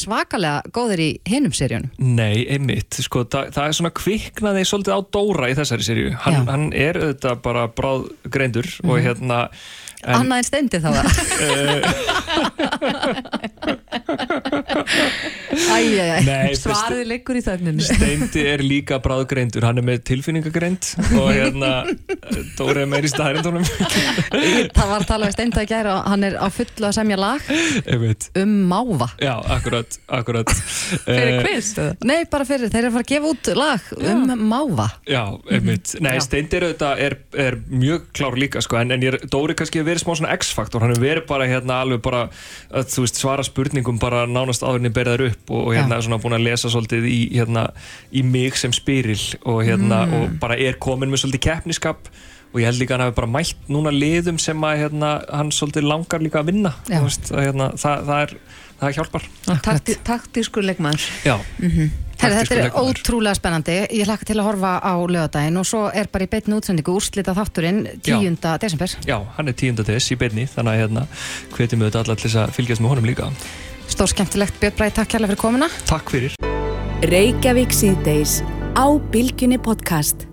svakalega 0.00 0.62
góðir 0.74 1.00
í 1.04 1.08
hinum 1.28 1.52
seríunum. 1.54 1.90
Nei, 2.00 2.46
einmitt, 2.50 2.96
sko, 3.04 3.22
það, 3.30 3.50
það 3.54 3.66
er 3.68 3.76
svona 3.76 3.92
kviknaði 4.00 4.62
svolítið 4.66 4.96
á 4.96 5.00
Dóra 5.12 5.50
í 5.52 5.54
þessari 5.58 5.84
seríu. 5.86 6.10
Hann, 6.24 6.46
hann 6.48 6.66
er 6.72 6.94
auðvitað 6.98 7.42
bara 7.44 7.66
bráð 7.68 8.08
greindur 8.32 8.66
og 8.82 8.96
Mhm. 8.96 9.04
hérna 9.06 9.38
en, 10.02 10.14
annað 10.16 10.38
en 10.40 10.44
Steindi 10.48 10.78
þá 10.80 10.90
Æjæjæj 10.90 11.84
Nei, 15.50 16.54
Svarið 16.58 17.04
liggur 17.10 17.38
í 17.40 17.44
þögninu 17.44 17.84
Steindi 17.84 18.44
er 18.52 18.62
líka 18.64 19.00
bráð 19.02 19.26
greindur 19.32 19.66
hann 19.66 19.80
er 19.80 19.86
með 19.86 20.02
tilfinningagreind 20.10 20.90
og 21.18 21.30
hérna 21.34 21.72
Dóra 22.58 22.84
er 22.84 22.90
meir 22.90 23.06
í 23.06 23.10
staðarindunum 23.12 23.66
það 23.66 24.86
var 24.86 24.96
að 25.00 25.08
tala 25.10 25.28
við 25.30 25.36
Steindi 25.36 25.62
að 25.64 25.70
gæra 25.72 25.96
hann 26.06 26.26
er 26.28 26.38
á 26.38 26.46
fullu 26.54 26.88
að 26.90 26.96
semja 27.00 27.18
lag 27.20 27.50
um 28.40 28.52
máva. 28.70 29.08
Já, 29.20 29.34
akkurat, 29.56 29.98
akkurat. 30.08 30.50
Fyrir 31.04 31.30
Eh, 31.30 31.42
quiz? 31.44 31.70
Nei, 32.06 32.24
bara 32.30 32.44
fyrir, 32.48 32.70
þeir 32.70 32.84
eru 32.84 32.90
að 32.90 32.96
fara 32.96 33.04
að 33.04 33.10
gefa 33.10 33.30
út 33.30 33.50
lag 33.58 33.88
um 34.10 34.48
máva. 34.50 34.86
Já, 35.08 35.22
einmitt. 35.50 35.94
Nei, 36.00 36.14
Já. 36.18 36.24
Steindi 36.26 36.60
er 36.60 36.66
er, 37.00 37.16
er 37.34 37.56
mjög 37.68 38.08
klár 38.16 38.36
líka 38.38 38.62
sko, 38.64 38.78
en, 38.80 38.92
en 38.94 39.04
ég, 39.04 39.18
Dóri 39.30 39.56
kannski 39.58 39.80
hefur 39.80 39.90
verið 39.92 40.04
smá 40.04 40.14
svona 40.18 40.34
X-faktor. 40.38 40.84
Hann 40.84 40.94
hefur 40.94 41.06
verið 41.06 41.26
bara 41.30 41.48
hérna 41.50 41.80
alveg 41.84 42.02
bara 42.04 42.22
að, 42.70 42.88
þú 42.94 43.06
veist, 43.06 43.20
svara 43.20 43.46
spurningum 43.46 44.00
bara 44.02 44.26
nánast 44.30 44.64
áðurinn 44.66 44.94
berðar 44.94 45.26
upp 45.30 45.39
og, 45.48 45.66
og 45.66 45.74
hérna 45.74 46.00
svona 46.04 46.18
búin 46.22 46.36
að 46.36 46.44
lesa 46.48 46.68
svolítið 46.72 47.06
í, 47.10 47.18
hérna, 47.38 47.68
í 48.12 48.22
mig 48.26 48.56
sem 48.60 48.72
spyril 48.76 49.20
og 49.44 49.62
hérna 49.66 50.04
Mm. 50.06 50.12
og 50.20 50.36
bara 50.42 50.58
er 50.58 50.76
komin 50.78 51.10
með 51.10 51.24
svolítið 51.24 51.44
keppniskap 51.48 52.10
og 52.52 52.58
ég 52.60 52.66
held 52.66 52.80
líka 52.82 52.94
að 52.94 52.98
hann 52.98 53.06
hefur 53.08 53.20
bara 53.22 53.32
mætt 53.38 53.68
núna 53.70 53.90
liðum 53.94 54.38
sem 54.42 54.58
að 54.66 54.78
hérna, 54.84 55.10
hann 55.30 55.50
svolítið 55.54 55.86
langar 55.86 56.20
líka 56.24 56.40
að 56.42 56.50
vinna 56.50 56.72
Já. 56.88 56.98
þú 56.98 57.04
veist, 57.06 57.30
að, 57.32 57.44
hérna, 57.46 57.68
það, 57.78 58.04
það, 58.08 58.22
er, 58.22 58.36
það 58.80 58.94
hjálpar 58.98 59.26
Takti, 59.62 59.94
Taktískur 60.04 60.66
leikmaður 60.66 61.04
Já, 61.24 61.36
Herri, 62.20 62.34
þetta 62.34 62.40
Taktískur 62.40 62.56
er 62.58 62.64
leikmaður. 62.66 62.90
ótrúlega 62.90 63.34
spennandi. 63.38 63.76
Ég 63.96 64.04
hlakka 64.10 64.26
til 64.28 64.34
að 64.42 64.44
horfa 64.50 64.72
á 64.84 64.92
lögadaginn 65.08 65.56
og 65.56 65.64
svo 65.70 65.86
er 65.88 66.10
bara 66.12 66.26
í 66.26 66.28
beinni 66.28 66.52
útsendingu 66.58 66.92
úrslita 66.98 67.32
þátturinn 67.38 67.78
10. 68.04 68.36
desember. 68.60 68.92
Já, 69.08 69.16
hann 69.38 69.48
er 69.48 69.56
tíunda 69.56 69.86
þess 69.88 70.12
í 70.12 70.18
beinni 70.20 70.44
þannig 70.52 70.74
að 70.74 70.80
hérna 70.82 71.06
hvetjum 71.54 71.80
við 71.80 71.88
þetta 71.88 72.02
allar 72.04 72.20
til 72.20 72.28
þess 72.28 72.40
að 72.42 72.52
fylgjast 72.58 72.82
með 72.84 72.92
honum 72.92 73.08
líka 73.08 73.30
Stór 73.90 74.10
skemmtilegt, 74.14 74.56
Björn 74.62 74.78
Bræði, 74.78 74.96
takk 75.00 75.12
kærlega 75.16 75.34
fyrir 75.34 75.42
komuna. 75.42 75.70
Takk 75.90 76.14
fyrir 76.14 76.38
Reykjavík 77.10 77.74
síðdeis 77.74 78.40
á 78.78 78.86
Bilginni 79.10 79.58
podcast. 79.58 80.29